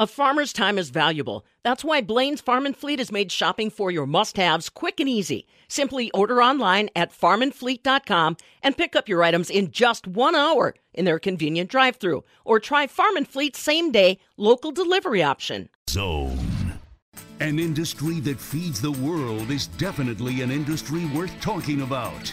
A 0.00 0.06
farmer's 0.06 0.52
time 0.52 0.78
is 0.78 0.90
valuable. 0.90 1.44
That's 1.64 1.82
why 1.82 2.02
Blain's 2.02 2.40
Farm 2.40 2.66
and 2.66 2.76
Fleet 2.76 3.00
has 3.00 3.10
made 3.10 3.32
shopping 3.32 3.68
for 3.68 3.90
your 3.90 4.06
must 4.06 4.36
haves 4.36 4.68
quick 4.68 5.00
and 5.00 5.08
easy. 5.08 5.44
Simply 5.66 6.08
order 6.12 6.40
online 6.40 6.88
at 6.94 7.10
farmandfleet.com 7.10 8.36
and 8.62 8.76
pick 8.76 8.94
up 8.94 9.08
your 9.08 9.24
items 9.24 9.50
in 9.50 9.72
just 9.72 10.06
one 10.06 10.36
hour 10.36 10.76
in 10.94 11.04
their 11.04 11.18
convenient 11.18 11.68
drive 11.68 11.96
through. 11.96 12.22
Or 12.44 12.60
try 12.60 12.86
Farm 12.86 13.16
and 13.16 13.26
Fleet's 13.26 13.58
same 13.58 13.90
day 13.90 14.20
local 14.36 14.70
delivery 14.70 15.24
option. 15.24 15.68
Zone. 15.90 16.38
An 17.40 17.58
industry 17.58 18.20
that 18.20 18.38
feeds 18.38 18.80
the 18.80 18.92
world 18.92 19.50
is 19.50 19.66
definitely 19.66 20.42
an 20.42 20.52
industry 20.52 21.06
worth 21.06 21.32
talking 21.40 21.80
about. 21.80 22.32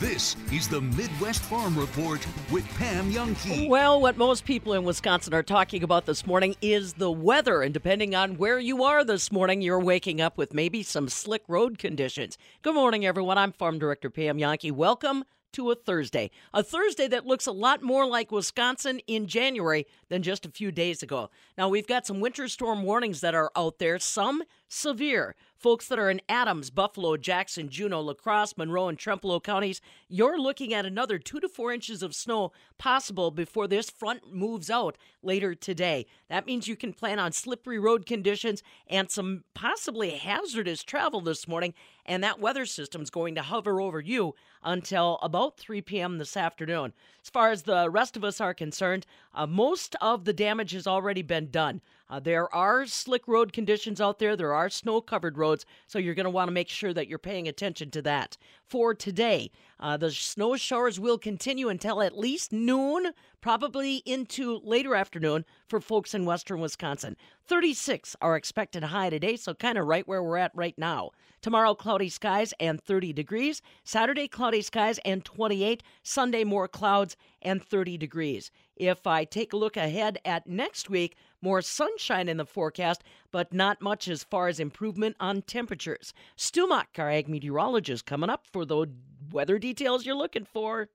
This 0.00 0.36
is 0.52 0.68
the 0.68 0.80
Midwest 0.80 1.42
Farm 1.42 1.76
Report 1.76 2.24
with 2.52 2.64
Pam 2.76 3.10
Jahnke. 3.12 3.68
Well, 3.68 4.00
what 4.00 4.16
most 4.16 4.44
people 4.44 4.74
in 4.74 4.84
Wisconsin 4.84 5.34
are 5.34 5.42
talking 5.42 5.82
about 5.82 6.06
this 6.06 6.24
morning 6.24 6.54
is 6.62 6.92
the 6.92 7.10
weather. 7.10 7.62
And 7.62 7.74
depending 7.74 8.14
on 8.14 8.38
where 8.38 8.60
you 8.60 8.84
are 8.84 9.02
this 9.02 9.32
morning, 9.32 9.60
you're 9.60 9.80
waking 9.80 10.20
up 10.20 10.38
with 10.38 10.54
maybe 10.54 10.84
some 10.84 11.08
slick 11.08 11.42
road 11.48 11.78
conditions. 11.78 12.38
Good 12.62 12.76
morning, 12.76 13.04
everyone. 13.04 13.38
I'm 13.38 13.50
Farm 13.50 13.80
Director 13.80 14.08
Pam 14.08 14.38
Jahnke. 14.38 14.70
Welcome 14.70 15.24
to 15.54 15.72
a 15.72 15.74
Thursday. 15.74 16.30
A 16.54 16.62
Thursday 16.62 17.08
that 17.08 17.26
looks 17.26 17.46
a 17.46 17.52
lot 17.52 17.82
more 17.82 18.06
like 18.06 18.30
Wisconsin 18.30 19.00
in 19.08 19.26
January 19.26 19.84
than 20.10 20.22
just 20.22 20.46
a 20.46 20.50
few 20.50 20.70
days 20.70 21.02
ago. 21.02 21.28
Now, 21.56 21.68
we've 21.68 21.88
got 21.88 22.06
some 22.06 22.20
winter 22.20 22.46
storm 22.46 22.84
warnings 22.84 23.20
that 23.22 23.34
are 23.34 23.50
out 23.56 23.80
there, 23.80 23.98
some 23.98 24.44
severe. 24.68 25.34
Folks 25.58 25.88
that 25.88 25.98
are 25.98 26.08
in 26.08 26.20
Adams, 26.28 26.70
Buffalo, 26.70 27.16
Jackson, 27.16 27.68
Juneau, 27.68 28.00
La 28.00 28.14
Crosse, 28.14 28.56
Monroe, 28.56 28.86
and 28.86 28.96
Trempealeau 28.96 29.42
counties, 29.42 29.80
you're 30.08 30.40
looking 30.40 30.72
at 30.72 30.86
another 30.86 31.18
two 31.18 31.40
to 31.40 31.48
four 31.48 31.72
inches 31.72 32.00
of 32.00 32.14
snow 32.14 32.52
possible 32.78 33.32
before 33.32 33.66
this 33.66 33.90
front 33.90 34.32
moves 34.32 34.70
out 34.70 34.96
later 35.20 35.56
today. 35.56 36.06
That 36.28 36.46
means 36.46 36.68
you 36.68 36.76
can 36.76 36.92
plan 36.92 37.18
on 37.18 37.32
slippery 37.32 37.80
road 37.80 38.06
conditions 38.06 38.62
and 38.86 39.10
some 39.10 39.42
possibly 39.52 40.10
hazardous 40.10 40.84
travel 40.84 41.20
this 41.20 41.48
morning, 41.48 41.74
and 42.06 42.22
that 42.22 42.38
weather 42.38 42.64
system's 42.64 43.10
going 43.10 43.34
to 43.34 43.42
hover 43.42 43.80
over 43.80 44.00
you 44.00 44.36
until 44.62 45.18
about 45.22 45.58
3 45.58 45.82
p.m. 45.82 46.18
this 46.18 46.36
afternoon. 46.36 46.92
As 47.20 47.30
far 47.30 47.50
as 47.50 47.64
the 47.64 47.90
rest 47.90 48.16
of 48.16 48.22
us 48.22 48.40
are 48.40 48.54
concerned, 48.54 49.06
uh, 49.34 49.44
most 49.44 49.96
of 50.00 50.24
the 50.24 50.32
damage 50.32 50.70
has 50.70 50.86
already 50.86 51.22
been 51.22 51.50
done. 51.50 51.80
Uh, 52.10 52.18
there 52.18 52.52
are 52.54 52.86
slick 52.86 53.28
road 53.28 53.52
conditions 53.52 54.00
out 54.00 54.18
there. 54.18 54.34
There 54.34 54.54
are 54.54 54.70
snow 54.70 55.00
covered 55.00 55.36
roads, 55.36 55.66
so 55.86 55.98
you're 55.98 56.14
going 56.14 56.24
to 56.24 56.30
want 56.30 56.48
to 56.48 56.52
make 56.52 56.68
sure 56.68 56.94
that 56.94 57.06
you're 57.06 57.18
paying 57.18 57.48
attention 57.48 57.90
to 57.90 58.02
that. 58.02 58.38
For 58.68 58.94
today, 58.94 59.50
uh, 59.80 59.96
the 59.96 60.10
snow 60.10 60.54
showers 60.56 61.00
will 61.00 61.16
continue 61.16 61.70
until 61.70 62.02
at 62.02 62.18
least 62.18 62.52
noon, 62.52 63.12
probably 63.40 64.02
into 64.04 64.60
later 64.62 64.94
afternoon 64.94 65.46
for 65.66 65.80
folks 65.80 66.12
in 66.12 66.26
western 66.26 66.60
Wisconsin. 66.60 67.16
36 67.46 68.14
are 68.20 68.36
expected 68.36 68.84
high 68.84 69.08
today, 69.08 69.36
so 69.36 69.54
kind 69.54 69.78
of 69.78 69.86
right 69.86 70.06
where 70.06 70.22
we're 70.22 70.36
at 70.36 70.54
right 70.54 70.76
now. 70.76 71.12
Tomorrow, 71.40 71.76
cloudy 71.76 72.10
skies 72.10 72.52
and 72.60 72.78
30 72.78 73.14
degrees. 73.14 73.62
Saturday, 73.84 74.28
cloudy 74.28 74.60
skies 74.60 74.98
and 75.02 75.24
28. 75.24 75.82
Sunday, 76.02 76.44
more 76.44 76.68
clouds 76.68 77.16
and 77.40 77.62
30 77.62 77.96
degrees. 77.96 78.50
If 78.76 79.06
I 79.06 79.24
take 79.24 79.54
a 79.54 79.56
look 79.56 79.78
ahead 79.78 80.18
at 80.26 80.46
next 80.46 80.90
week, 80.90 81.16
more 81.40 81.62
sunshine 81.62 82.28
in 82.28 82.36
the 82.36 82.44
forecast, 82.44 83.02
but 83.30 83.52
not 83.52 83.80
much 83.80 84.08
as 84.08 84.24
far 84.24 84.48
as 84.48 84.60
improvement 84.60 85.16
on 85.20 85.42
temperatures. 85.42 86.12
Stu 86.36 86.66
Muck, 86.66 86.88
our 86.98 87.10
ag 87.10 87.28
meteorologist, 87.28 88.06
coming 88.06 88.30
up 88.30 88.46
for 88.52 88.64
the 88.64 88.86
weather 89.30 89.58
details 89.58 90.06
you're 90.06 90.14
looking 90.14 90.44
for. 90.44 90.88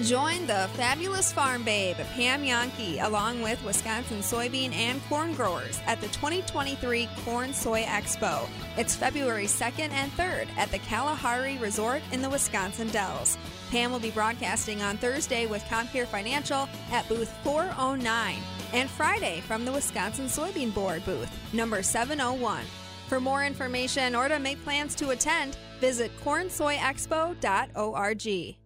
Join 0.00 0.46
the 0.46 0.70
fabulous 0.72 1.32
farm 1.32 1.64
babe, 1.64 1.96
Pam 2.14 2.42
Jahnke, 2.42 3.04
along 3.04 3.42
with 3.42 3.62
Wisconsin 3.62 4.20
soybean 4.20 4.72
and 4.72 5.04
corn 5.04 5.34
growers 5.34 5.78
at 5.86 6.00
the 6.00 6.08
2023 6.08 7.10
Corn 7.26 7.52
Soy 7.52 7.82
Expo. 7.82 8.48
It's 8.78 8.96
February 8.96 9.44
2nd 9.44 9.90
and 9.90 10.10
3rd 10.12 10.48
at 10.56 10.70
the 10.70 10.78
Kalahari 10.78 11.58
Resort 11.58 12.00
in 12.10 12.22
the 12.22 12.30
Wisconsin 12.30 12.88
Dells. 12.88 13.36
Pam 13.70 13.92
will 13.92 13.98
be 13.98 14.10
broadcasting 14.10 14.80
on 14.80 14.96
Thursday 14.96 15.44
with 15.44 15.62
Compeer 15.64 16.06
Financial 16.06 16.66
at 16.90 17.06
booth 17.06 17.30
409 17.44 18.38
and 18.72 18.88
Friday 18.88 19.42
from 19.42 19.66
the 19.66 19.72
Wisconsin 19.72 20.24
Soybean 20.24 20.72
Board 20.72 21.04
booth, 21.04 21.30
number 21.52 21.82
701. 21.82 22.64
For 23.08 23.20
more 23.20 23.44
information 23.44 24.14
or 24.14 24.28
to 24.28 24.38
make 24.38 24.64
plans 24.64 24.94
to 24.94 25.10
attend, 25.10 25.58
visit 25.80 26.10
cornsoyexpo.org. 26.24 28.56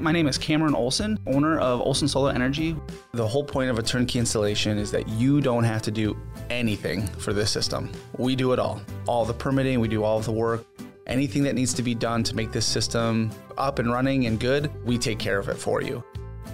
My 0.00 0.12
name 0.12 0.26
is 0.26 0.38
Cameron 0.38 0.74
Olson, 0.74 1.18
owner 1.26 1.58
of 1.58 1.82
Olson 1.82 2.08
Solar 2.08 2.32
Energy. 2.32 2.74
The 3.12 3.26
whole 3.26 3.44
point 3.44 3.68
of 3.68 3.78
a 3.78 3.82
turnkey 3.82 4.18
installation 4.18 4.78
is 4.78 4.90
that 4.92 5.06
you 5.08 5.42
don't 5.42 5.64
have 5.64 5.82
to 5.82 5.90
do 5.90 6.16
anything 6.48 7.06
for 7.06 7.34
this 7.34 7.50
system. 7.50 7.92
We 8.16 8.34
do 8.34 8.54
it 8.54 8.58
all. 8.58 8.80
All 9.06 9.26
the 9.26 9.34
permitting, 9.34 9.78
we 9.78 9.88
do 9.88 10.02
all 10.02 10.16
of 10.16 10.24
the 10.24 10.32
work. 10.32 10.64
Anything 11.06 11.42
that 11.42 11.54
needs 11.54 11.74
to 11.74 11.82
be 11.82 11.94
done 11.94 12.22
to 12.22 12.34
make 12.34 12.50
this 12.50 12.64
system 12.64 13.30
up 13.58 13.78
and 13.78 13.92
running 13.92 14.24
and 14.24 14.40
good, 14.40 14.70
we 14.86 14.96
take 14.96 15.18
care 15.18 15.38
of 15.38 15.50
it 15.50 15.58
for 15.58 15.82
you. 15.82 16.02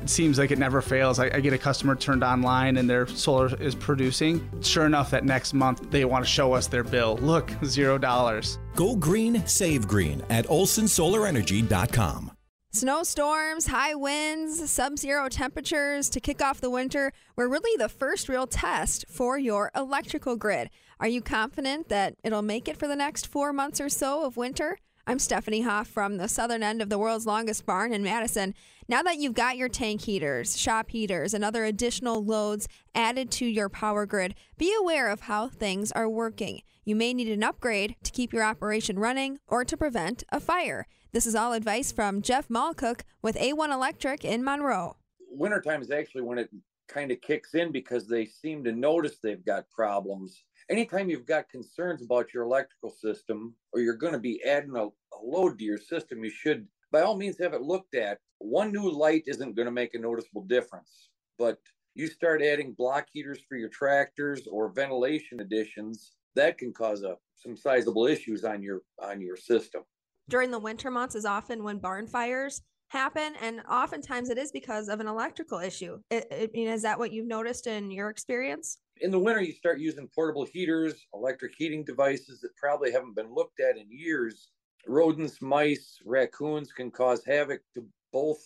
It 0.03 0.11
seems 0.11 0.41
like 0.41 0.51
it 0.51 0.59
never 0.59 0.83
fails. 0.83 1.21
I, 1.21 1.27
I 1.27 1.39
get 1.39 1.53
a 1.53 1.59
customer 1.59 1.95
turned 1.95 2.25
online 2.25 2.79
and 2.79 2.91
their 2.91 3.07
solar 3.07 3.55
is 3.63 3.77
producing. 3.77 4.49
Sure 4.61 4.87
enough, 4.87 5.09
that 5.13 5.25
next 5.25 5.55
month 5.55 5.89
they 5.93 6.05
want 6.05 6.25
to 6.25 6.31
show 6.31 6.53
us 6.53 6.67
their 6.67 6.85
bill. 6.85 7.17
Look, 7.23 7.53
zero 7.65 7.97
dollars. 7.97 8.59
Go 8.75 8.97
green, 8.97 9.47
save 9.47 9.87
green 9.87 10.21
at 10.31 10.49
olsonsolarenergy.com. 10.49 12.36
Snowstorms, 12.77 13.69
high 13.69 13.95
winds, 13.95 14.71
sub 14.71 14.99
zero 14.99 15.31
temperatures 15.31 16.11
to 16.11 16.21
kick 16.21 16.43
off 16.43 16.61
the 16.61 16.69
winter 16.69 17.11
were 17.35 17.49
really 17.49 17.75
the 17.79 17.89
first 17.89 18.29
real 18.29 18.47
test 18.47 19.07
for 19.09 19.39
your 19.39 19.71
electrical 19.75 20.37
grid. 20.37 20.69
Are 21.01 21.09
you 21.09 21.23
confident 21.23 21.89
that 21.89 22.17
it'll 22.23 22.43
make 22.43 22.69
it 22.69 22.77
for 22.77 22.87
the 22.87 22.95
next 22.95 23.29
four 23.29 23.51
months 23.55 23.81
or 23.81 23.89
so 23.89 24.27
of 24.27 24.37
winter? 24.37 24.77
I'm 25.07 25.19
Stephanie 25.19 25.63
Hoff 25.63 25.89
from 25.89 26.19
the 26.19 26.29
southern 26.29 26.63
end 26.63 26.83
of 26.83 26.91
the 26.91 26.99
world's 26.99 27.25
longest 27.25 27.65
barn 27.65 27.95
in 27.95 28.03
Madison. 28.03 28.55
Now 28.89 29.03
that 29.05 29.17
you've 29.17 29.33
got 29.33 29.57
your 29.57 29.71
tank 29.71 30.03
heaters, 30.03 30.59
shop 30.59 30.91
heaters, 30.91 31.33
and 31.33 31.43
other 31.43 31.65
additional 31.65 32.23
loads 32.23 32.69
added 32.95 33.31
to 33.33 33.47
your 33.47 33.71
power 33.71 34.05
grid, 34.05 34.35
be 34.59 34.75
aware 34.79 35.09
of 35.09 35.23
how 35.23 35.49
things 35.49 35.93
are 35.93 36.11
working. 36.11 36.61
You 36.85 36.95
may 36.95 37.15
need 37.15 37.29
an 37.29 37.43
upgrade 37.43 37.97
to 38.03 38.13
keep 38.13 38.35
your 38.35 38.45
operation 38.45 38.99
running 38.99 39.39
or 39.49 39.65
to 39.65 39.77
prevent 39.79 40.25
a 40.31 40.41
fire. 40.41 40.87
This 41.17 41.25
is 41.25 41.35
all 41.35 41.55
advice 41.55 41.93
from 41.93 42.21
Jeff 42.21 42.49
Malcook 42.49 43.01
with 43.23 43.37
A1 43.37 43.73
Electric 43.73 44.23
in 44.23 44.45
Monroe. 44.45 44.97
Wintertime 45.31 45.81
is 45.81 45.91
actually 45.91 46.21
when 46.21 46.37
it 46.37 46.51
kind 46.89 47.11
of 47.11 47.23
kicks 47.23 47.55
in 47.55 47.73
because 47.73 48.07
they 48.07 48.27
seem 48.27 48.63
to 48.65 48.73
notice 48.73 49.17
they've 49.17 49.43
got 49.43 49.71
problems. 49.71 50.45
Anytime 50.69 51.09
you've 51.09 51.25
got 51.25 51.49
concerns 51.49 52.03
about 52.03 52.35
your 52.35 52.43
electrical 52.43 52.91
system 52.91 53.55
or 53.73 53.81
you're 53.81 53.95
going 53.95 54.13
to 54.13 54.19
be 54.19 54.45
adding 54.45 54.77
a, 54.77 54.89
a 54.89 55.19
load 55.25 55.59
to 55.59 55.65
your 55.65 55.79
system, 55.79 56.23
you 56.23 56.29
should, 56.29 56.67
by 56.93 57.01
all 57.01 57.17
means, 57.17 57.39
have 57.39 57.55
it 57.55 57.63
looked 57.63 57.95
at. 57.95 58.19
One 58.37 58.71
new 58.71 58.91
light 58.91 59.23
isn't 59.27 59.57
going 59.57 59.65
to 59.65 59.73
make 59.73 59.95
a 59.95 59.99
noticeable 59.99 60.43
difference, 60.43 61.09
but 61.39 61.59
you 61.95 62.09
start 62.09 62.43
adding 62.43 62.75
block 62.75 63.07
heaters 63.11 63.39
for 63.49 63.57
your 63.57 63.71
tractors 63.71 64.47
or 64.47 64.69
ventilation 64.69 65.41
additions, 65.41 66.13
that 66.35 66.59
can 66.59 66.75
cause 66.75 67.05
a, 67.05 67.17
some 67.37 67.57
sizable 67.57 68.07
issues 68.07 68.45
on 68.45 68.63
your 68.63 68.83
on 69.03 69.23
your 69.23 69.39
system 69.39 69.81
during 70.29 70.51
the 70.51 70.59
winter 70.59 70.91
months 70.91 71.15
is 71.15 71.25
often 71.25 71.63
when 71.63 71.79
barn 71.79 72.07
fires 72.07 72.63
happen 72.89 73.35
and 73.41 73.61
oftentimes 73.71 74.31
it 74.31 74.39
is 74.39 74.53
because 74.53 74.89
of 74.89 75.01
an 75.01 75.07
electrical 75.07 75.59
issue. 75.59 75.99
It, 76.11 76.51
is 76.55 76.83
that 76.83 76.99
what 76.99 77.13
you've 77.13 77.27
noticed 77.27 77.67
in 77.67 77.91
your 77.91 78.11
experience? 78.11 78.79
In 79.01 79.11
the 79.11 79.19
winter 79.19 79.41
you 79.41 79.53
start 79.53 79.81
using 79.81 80.09
portable 80.15 80.45
heaters 80.45 81.07
electric 81.15 81.55
heating 81.57 81.85
devices 81.85 82.41
that 82.41 82.57
probably 82.57 82.93
haven't 82.93 83.17
been 83.17 83.33
looked 83.35 83.61
at 83.61 83.77
in 83.77 83.87
years. 83.91 84.51
Rodents 84.87 85.43
mice 85.43 85.99
raccoons 86.05 86.73
can 86.73 86.91
cause 86.91 87.25
havoc 87.25 87.61
to 87.75 87.85
both 88.13 88.39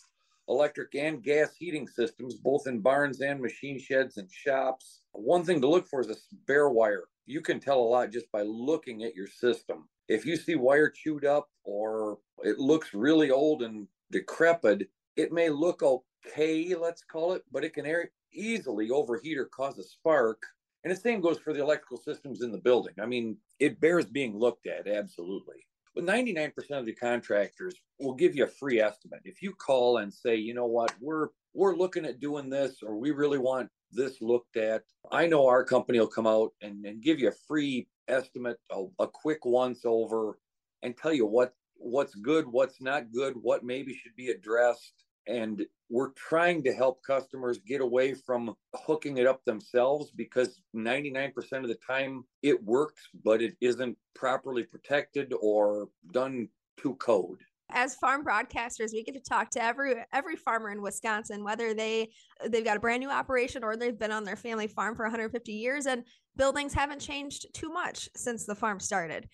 electric 0.48 0.94
and 0.94 1.22
gas 1.22 1.54
heating 1.56 1.86
systems 1.86 2.34
both 2.34 2.66
in 2.66 2.80
barns 2.80 3.20
and 3.20 3.40
machine 3.40 3.78
sheds 3.78 4.16
and 4.16 4.30
shops. 4.30 5.02
One 5.12 5.44
thing 5.44 5.60
to 5.60 5.68
look 5.68 5.86
for 5.86 6.00
is 6.00 6.10
a 6.10 6.16
bare 6.46 6.70
wire. 6.70 7.04
You 7.26 7.40
can 7.40 7.60
tell 7.60 7.78
a 7.78 7.82
lot 7.82 8.10
just 8.10 8.30
by 8.32 8.42
looking 8.42 9.04
at 9.04 9.14
your 9.14 9.28
system 9.28 9.88
if 10.10 10.26
you 10.26 10.36
see 10.36 10.56
wire 10.56 10.90
chewed 10.90 11.24
up 11.24 11.48
or 11.62 12.18
it 12.42 12.58
looks 12.58 12.92
really 12.92 13.30
old 13.30 13.62
and 13.62 13.86
decrepit, 14.10 14.90
it 15.16 15.32
may 15.32 15.48
look 15.48 15.82
okay, 15.82 16.74
let's 16.74 17.04
call 17.04 17.32
it, 17.32 17.44
but 17.52 17.62
it 17.62 17.74
can 17.74 17.86
easily 18.32 18.90
overheat 18.90 19.38
or 19.38 19.44
cause 19.46 19.78
a 19.78 19.84
spark. 19.84 20.42
And 20.82 20.92
the 20.92 20.96
same 20.96 21.20
goes 21.20 21.38
for 21.38 21.52
the 21.52 21.60
electrical 21.60 21.96
systems 21.96 22.42
in 22.42 22.50
the 22.50 22.58
building. 22.58 22.94
I 23.00 23.06
mean, 23.06 23.36
it 23.60 23.80
bears 23.80 24.06
being 24.06 24.36
looked 24.36 24.66
at, 24.66 24.88
absolutely. 24.88 25.66
But 25.94 26.04
99% 26.04 26.52
of 26.70 26.86
the 26.86 26.94
contractors 26.94 27.74
will 28.00 28.14
give 28.14 28.34
you 28.34 28.44
a 28.44 28.48
free 28.48 28.80
estimate. 28.80 29.20
If 29.24 29.42
you 29.42 29.52
call 29.54 29.98
and 29.98 30.12
say, 30.12 30.34
you 30.34 30.54
know 30.54 30.66
what, 30.66 30.92
we're 31.00 31.28
we're 31.52 31.76
looking 31.76 32.04
at 32.04 32.20
doing 32.20 32.48
this 32.48 32.82
or 32.82 32.96
we 32.96 33.10
really 33.10 33.38
want 33.38 33.70
this 33.92 34.20
looked 34.20 34.56
at, 34.56 34.84
I 35.10 35.26
know 35.26 35.46
our 35.46 35.64
company 35.64 35.98
will 35.98 36.06
come 36.06 36.26
out 36.26 36.52
and, 36.62 36.84
and 36.84 37.02
give 37.02 37.18
you 37.18 37.28
a 37.28 37.44
free 37.48 37.88
estimate, 38.10 38.58
a, 38.70 38.84
a 38.98 39.06
quick 39.06 39.44
once 39.44 39.82
over, 39.84 40.38
and 40.82 40.96
tell 40.96 41.12
you 41.12 41.26
what 41.26 41.54
what's 41.76 42.14
good, 42.14 42.46
what's 42.46 42.80
not 42.80 43.10
good, 43.12 43.34
what 43.40 43.64
maybe 43.64 43.94
should 43.94 44.14
be 44.16 44.28
addressed. 44.28 45.04
And 45.26 45.64
we're 45.88 46.10
trying 46.10 46.62
to 46.64 46.72
help 46.72 47.02
customers 47.02 47.58
get 47.58 47.80
away 47.80 48.14
from 48.14 48.54
hooking 48.74 49.18
it 49.18 49.26
up 49.26 49.44
themselves 49.44 50.10
because 50.10 50.60
99% 50.74 51.32
of 51.52 51.68
the 51.68 51.78
time 51.86 52.24
it 52.42 52.62
works, 52.64 53.02
but 53.24 53.40
it 53.40 53.56
isn't 53.60 53.96
properly 54.14 54.64
protected 54.64 55.32
or 55.40 55.88
done 56.12 56.48
to 56.82 56.94
code 56.96 57.38
as 57.72 57.94
farm 57.96 58.24
broadcasters 58.24 58.92
we 58.92 59.02
get 59.02 59.14
to 59.14 59.20
talk 59.20 59.50
to 59.50 59.62
every 59.62 59.94
every 60.12 60.36
farmer 60.36 60.70
in 60.70 60.82
wisconsin 60.82 61.44
whether 61.44 61.74
they 61.74 62.08
they've 62.48 62.64
got 62.64 62.76
a 62.76 62.80
brand 62.80 63.00
new 63.00 63.10
operation 63.10 63.62
or 63.62 63.76
they've 63.76 63.98
been 63.98 64.12
on 64.12 64.24
their 64.24 64.36
family 64.36 64.66
farm 64.66 64.94
for 64.94 65.04
150 65.04 65.52
years 65.52 65.86
and 65.86 66.04
buildings 66.40 66.72
haven't 66.72 67.00
changed 67.00 67.46
too 67.52 67.68
much 67.68 68.08
since 68.16 68.46
the 68.46 68.54
farm 68.54 68.80
started 68.80 69.28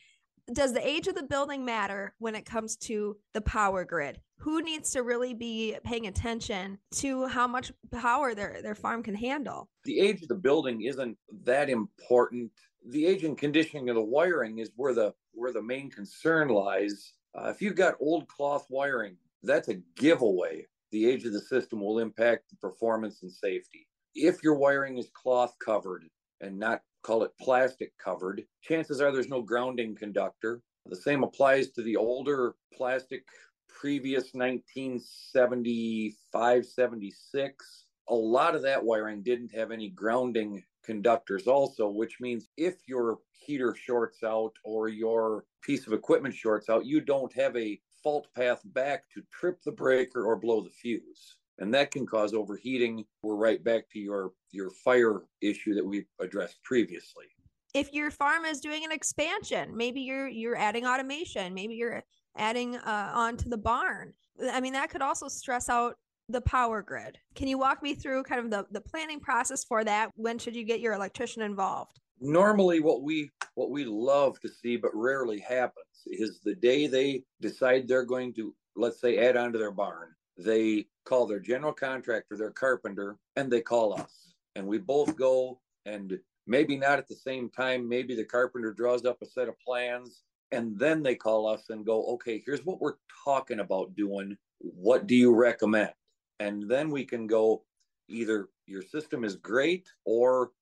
does 0.52 0.72
the 0.72 0.86
age 0.86 1.08
of 1.08 1.14
the 1.14 1.22
building 1.24 1.64
matter 1.64 2.14
when 2.18 2.34
it 2.34 2.46
comes 2.46 2.76
to 2.76 3.16
the 3.34 3.40
power 3.40 3.84
grid? 3.84 4.20
Who 4.38 4.62
needs 4.62 4.92
to 4.92 5.02
really 5.02 5.34
be 5.34 5.76
paying 5.82 6.06
attention 6.06 6.78
to 6.96 7.26
how 7.26 7.48
much 7.48 7.72
power 7.90 8.34
their, 8.34 8.60
their 8.62 8.76
farm 8.76 9.02
can 9.02 9.16
handle? 9.16 9.68
The 9.84 9.98
age 9.98 10.22
of 10.22 10.28
the 10.28 10.36
building 10.36 10.82
isn't 10.82 11.18
that 11.44 11.68
important. 11.68 12.52
The 12.88 13.06
age 13.06 13.24
and 13.24 13.36
conditioning 13.36 13.88
of 13.88 13.96
the 13.96 14.02
wiring 14.02 14.58
is 14.58 14.70
where 14.76 14.94
the 14.94 15.14
where 15.32 15.52
the 15.52 15.62
main 15.62 15.90
concern 15.90 16.48
lies. 16.48 17.14
Uh, 17.36 17.48
if 17.48 17.60
you've 17.60 17.74
got 17.74 17.96
old 18.00 18.28
cloth 18.28 18.66
wiring, 18.68 19.16
that's 19.42 19.68
a 19.68 19.80
giveaway. 19.96 20.66
The 20.92 21.08
age 21.08 21.24
of 21.24 21.32
the 21.32 21.40
system 21.40 21.80
will 21.80 21.98
impact 21.98 22.50
the 22.50 22.56
performance 22.56 23.22
and 23.22 23.32
safety. 23.32 23.88
If 24.14 24.44
your 24.44 24.54
wiring 24.54 24.96
is 24.96 25.10
cloth 25.12 25.56
covered 25.58 26.04
and 26.40 26.58
not 26.58 26.82
call 27.06 27.22
it 27.22 27.30
plastic 27.40 27.96
covered, 27.98 28.44
chances 28.60 29.00
are 29.00 29.12
there's 29.12 29.28
no 29.28 29.40
grounding 29.40 29.94
conductor. 29.94 30.60
The 30.86 30.96
same 30.96 31.22
applies 31.22 31.70
to 31.70 31.82
the 31.82 31.94
older 31.94 32.56
plastic 32.74 33.24
previous 33.68 34.34
1975 34.34 36.66
76. 36.66 37.84
A 38.08 38.14
lot 38.14 38.56
of 38.56 38.62
that 38.62 38.84
wiring 38.84 39.22
didn't 39.22 39.54
have 39.54 39.70
any 39.70 39.90
grounding 39.90 40.64
conductors, 40.84 41.46
also, 41.46 41.88
which 41.88 42.18
means 42.20 42.48
if 42.56 42.74
your 42.88 43.20
heater 43.30 43.76
shorts 43.76 44.24
out 44.24 44.54
or 44.64 44.88
your 44.88 45.44
piece 45.62 45.86
of 45.86 45.92
equipment 45.92 46.34
shorts 46.34 46.68
out, 46.68 46.86
you 46.86 47.00
don't 47.00 47.32
have 47.34 47.56
a 47.56 47.80
fault 48.02 48.26
path 48.34 48.62
back 48.66 49.04
to 49.14 49.22
trip 49.32 49.62
the 49.64 49.70
breaker 49.70 50.24
or 50.24 50.34
blow 50.34 50.60
the 50.60 50.70
fuse 50.70 51.36
and 51.58 51.72
that 51.74 51.90
can 51.90 52.06
cause 52.06 52.34
overheating. 52.34 53.04
We're 53.22 53.36
right 53.36 53.62
back 53.62 53.88
to 53.92 53.98
your 53.98 54.32
your 54.52 54.70
fire 54.70 55.22
issue 55.40 55.74
that 55.74 55.84
we 55.84 56.04
addressed 56.20 56.62
previously. 56.62 57.26
If 57.74 57.92
your 57.92 58.10
farm 58.10 58.44
is 58.44 58.60
doing 58.60 58.84
an 58.84 58.92
expansion, 58.92 59.76
maybe 59.76 60.00
you're 60.00 60.28
you're 60.28 60.56
adding 60.56 60.86
automation, 60.86 61.54
maybe 61.54 61.74
you're 61.74 62.02
adding 62.36 62.76
uh, 62.76 63.12
onto 63.14 63.48
the 63.48 63.58
barn. 63.58 64.12
I 64.52 64.60
mean, 64.60 64.74
that 64.74 64.90
could 64.90 65.02
also 65.02 65.28
stress 65.28 65.68
out 65.68 65.94
the 66.28 66.40
power 66.42 66.82
grid. 66.82 67.18
Can 67.34 67.48
you 67.48 67.58
walk 67.58 67.82
me 67.82 67.94
through 67.94 68.24
kind 68.24 68.40
of 68.40 68.50
the, 68.50 68.66
the 68.72 68.80
planning 68.80 69.20
process 69.20 69.64
for 69.64 69.84
that? 69.84 70.10
When 70.16 70.38
should 70.38 70.56
you 70.56 70.64
get 70.64 70.80
your 70.80 70.92
electrician 70.92 71.42
involved? 71.42 72.00
Normally 72.20 72.80
what 72.80 73.02
we 73.02 73.30
what 73.54 73.70
we 73.70 73.84
love 73.84 74.40
to 74.40 74.48
see 74.48 74.76
but 74.76 74.90
rarely 74.94 75.38
happens 75.38 75.86
is 76.06 76.40
the 76.44 76.54
day 76.54 76.86
they 76.86 77.22
decide 77.40 77.86
they're 77.86 78.04
going 78.04 78.34
to 78.34 78.54
let's 78.74 79.00
say 79.00 79.18
add 79.18 79.36
on 79.36 79.52
to 79.52 79.58
their 79.58 79.70
barn 79.70 80.08
they 80.36 80.86
call 81.04 81.26
their 81.26 81.40
general 81.40 81.72
contractor, 81.72 82.36
their 82.36 82.50
carpenter, 82.50 83.16
and 83.36 83.50
they 83.50 83.60
call 83.60 83.98
us. 83.98 84.34
And 84.54 84.66
we 84.66 84.78
both 84.78 85.16
go 85.16 85.60
and 85.84 86.18
maybe 86.46 86.76
not 86.76 86.98
at 86.98 87.08
the 87.08 87.14
same 87.14 87.48
time. 87.50 87.88
Maybe 87.88 88.14
the 88.14 88.24
carpenter 88.24 88.72
draws 88.72 89.04
up 89.04 89.22
a 89.22 89.26
set 89.26 89.48
of 89.48 89.58
plans 89.60 90.22
and 90.52 90.78
then 90.78 91.02
they 91.02 91.14
call 91.14 91.46
us 91.46 91.70
and 91.70 91.84
go, 91.84 92.04
okay, 92.14 92.42
here's 92.44 92.64
what 92.64 92.80
we're 92.80 92.96
talking 93.24 93.60
about 93.60 93.96
doing. 93.96 94.36
What 94.58 95.06
do 95.06 95.14
you 95.14 95.34
recommend? 95.34 95.92
And 96.38 96.68
then 96.68 96.90
we 96.90 97.04
can 97.04 97.26
go 97.26 97.64
either 98.08 98.48
your 98.66 98.82
system 98.82 99.24
is 99.24 99.36
great 99.36 99.88
or 100.04 100.52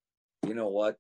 you 0.47 0.55
know 0.55 0.69
what, 0.69 0.99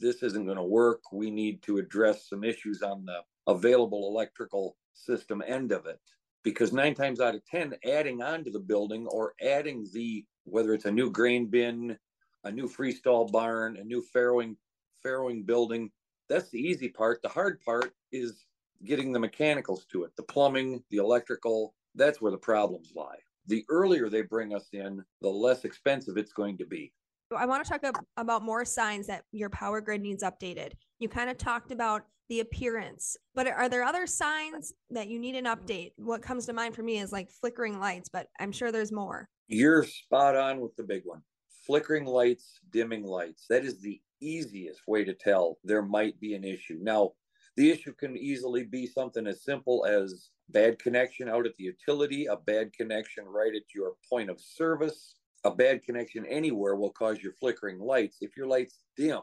this 0.00 0.22
isn't 0.22 0.44
going 0.44 0.56
to 0.56 0.62
work. 0.62 1.12
We 1.12 1.30
need 1.30 1.62
to 1.62 1.78
address 1.78 2.28
some 2.28 2.44
issues 2.44 2.82
on 2.82 3.04
the 3.04 3.20
available 3.46 4.08
electrical 4.08 4.76
system 4.94 5.42
end 5.46 5.72
of 5.72 5.86
it 5.86 6.00
because 6.42 6.72
nine 6.72 6.94
times 6.94 7.20
out 7.20 7.34
of 7.34 7.44
10, 7.46 7.74
adding 7.84 8.22
on 8.22 8.44
to 8.44 8.50
the 8.50 8.58
building 8.58 9.06
or 9.08 9.34
adding 9.40 9.86
the, 9.92 10.24
whether 10.44 10.74
it's 10.74 10.84
a 10.84 10.90
new 10.90 11.10
grain 11.10 11.46
bin, 11.46 11.96
a 12.44 12.50
new 12.50 12.68
freestall 12.68 13.30
barn, 13.30 13.76
a 13.76 13.84
new 13.84 14.04
farrowing, 14.14 14.56
farrowing 15.04 15.46
building, 15.46 15.90
that's 16.28 16.50
the 16.50 16.58
easy 16.58 16.88
part. 16.88 17.20
The 17.22 17.28
hard 17.28 17.60
part 17.60 17.92
is 18.10 18.44
getting 18.84 19.12
the 19.12 19.20
mechanicals 19.20 19.84
to 19.92 20.04
it, 20.04 20.10
the 20.16 20.22
plumbing, 20.24 20.82
the 20.90 20.96
electrical. 20.96 21.74
That's 21.94 22.20
where 22.20 22.32
the 22.32 22.38
problems 22.38 22.92
lie. 22.96 23.18
The 23.46 23.64
earlier 23.68 24.08
they 24.08 24.22
bring 24.22 24.54
us 24.54 24.68
in, 24.72 25.04
the 25.20 25.28
less 25.28 25.64
expensive 25.64 26.16
it's 26.16 26.32
going 26.32 26.58
to 26.58 26.66
be. 26.66 26.92
I 27.36 27.46
want 27.46 27.64
to 27.64 27.70
talk 27.70 28.04
about 28.16 28.42
more 28.42 28.64
signs 28.64 29.06
that 29.06 29.24
your 29.32 29.48
power 29.48 29.80
grid 29.80 30.02
needs 30.02 30.22
updated. 30.22 30.72
You 30.98 31.08
kind 31.08 31.30
of 31.30 31.38
talked 31.38 31.72
about 31.72 32.02
the 32.32 32.40
appearance, 32.40 33.14
but 33.34 33.46
are 33.46 33.68
there 33.68 33.84
other 33.84 34.06
signs 34.06 34.72
that 34.88 35.06
you 35.06 35.18
need 35.18 35.34
an 35.34 35.44
update? 35.44 35.92
What 35.96 36.22
comes 36.22 36.46
to 36.46 36.54
mind 36.54 36.74
for 36.74 36.82
me 36.82 36.98
is 36.98 37.12
like 37.12 37.30
flickering 37.30 37.78
lights, 37.78 38.08
but 38.08 38.28
I'm 38.40 38.52
sure 38.52 38.72
there's 38.72 38.90
more. 38.90 39.28
You're 39.48 39.84
spot 39.84 40.34
on 40.34 40.58
with 40.62 40.74
the 40.76 40.82
big 40.82 41.02
one. 41.04 41.20
Flickering 41.66 42.06
lights, 42.06 42.58
dimming 42.70 43.04
lights. 43.04 43.44
That 43.50 43.66
is 43.66 43.82
the 43.82 44.00
easiest 44.22 44.80
way 44.88 45.04
to 45.04 45.12
tell 45.12 45.58
there 45.62 45.82
might 45.82 46.18
be 46.20 46.32
an 46.32 46.42
issue. 46.42 46.78
Now, 46.80 47.10
the 47.58 47.70
issue 47.70 47.92
can 47.92 48.16
easily 48.16 48.64
be 48.64 48.86
something 48.86 49.26
as 49.26 49.44
simple 49.44 49.84
as 49.84 50.30
bad 50.48 50.78
connection 50.78 51.28
out 51.28 51.44
at 51.44 51.54
the 51.58 51.64
utility, 51.64 52.24
a 52.24 52.36
bad 52.36 52.72
connection 52.72 53.26
right 53.26 53.54
at 53.54 53.74
your 53.74 53.92
point 54.08 54.30
of 54.30 54.40
service, 54.40 55.16
a 55.44 55.50
bad 55.50 55.82
connection 55.82 56.24
anywhere 56.24 56.76
will 56.76 56.92
cause 56.92 57.22
your 57.22 57.34
flickering 57.34 57.78
lights. 57.78 58.16
If 58.22 58.38
your 58.38 58.46
lights 58.46 58.78
dim, 58.96 59.20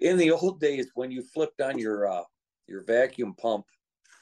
in 0.00 0.18
the 0.18 0.30
old 0.30 0.60
days 0.60 0.90
when 0.94 1.10
you 1.10 1.22
flipped 1.22 1.60
on 1.60 1.78
your 1.78 2.10
uh, 2.10 2.22
your 2.66 2.82
vacuum 2.82 3.34
pump 3.34 3.66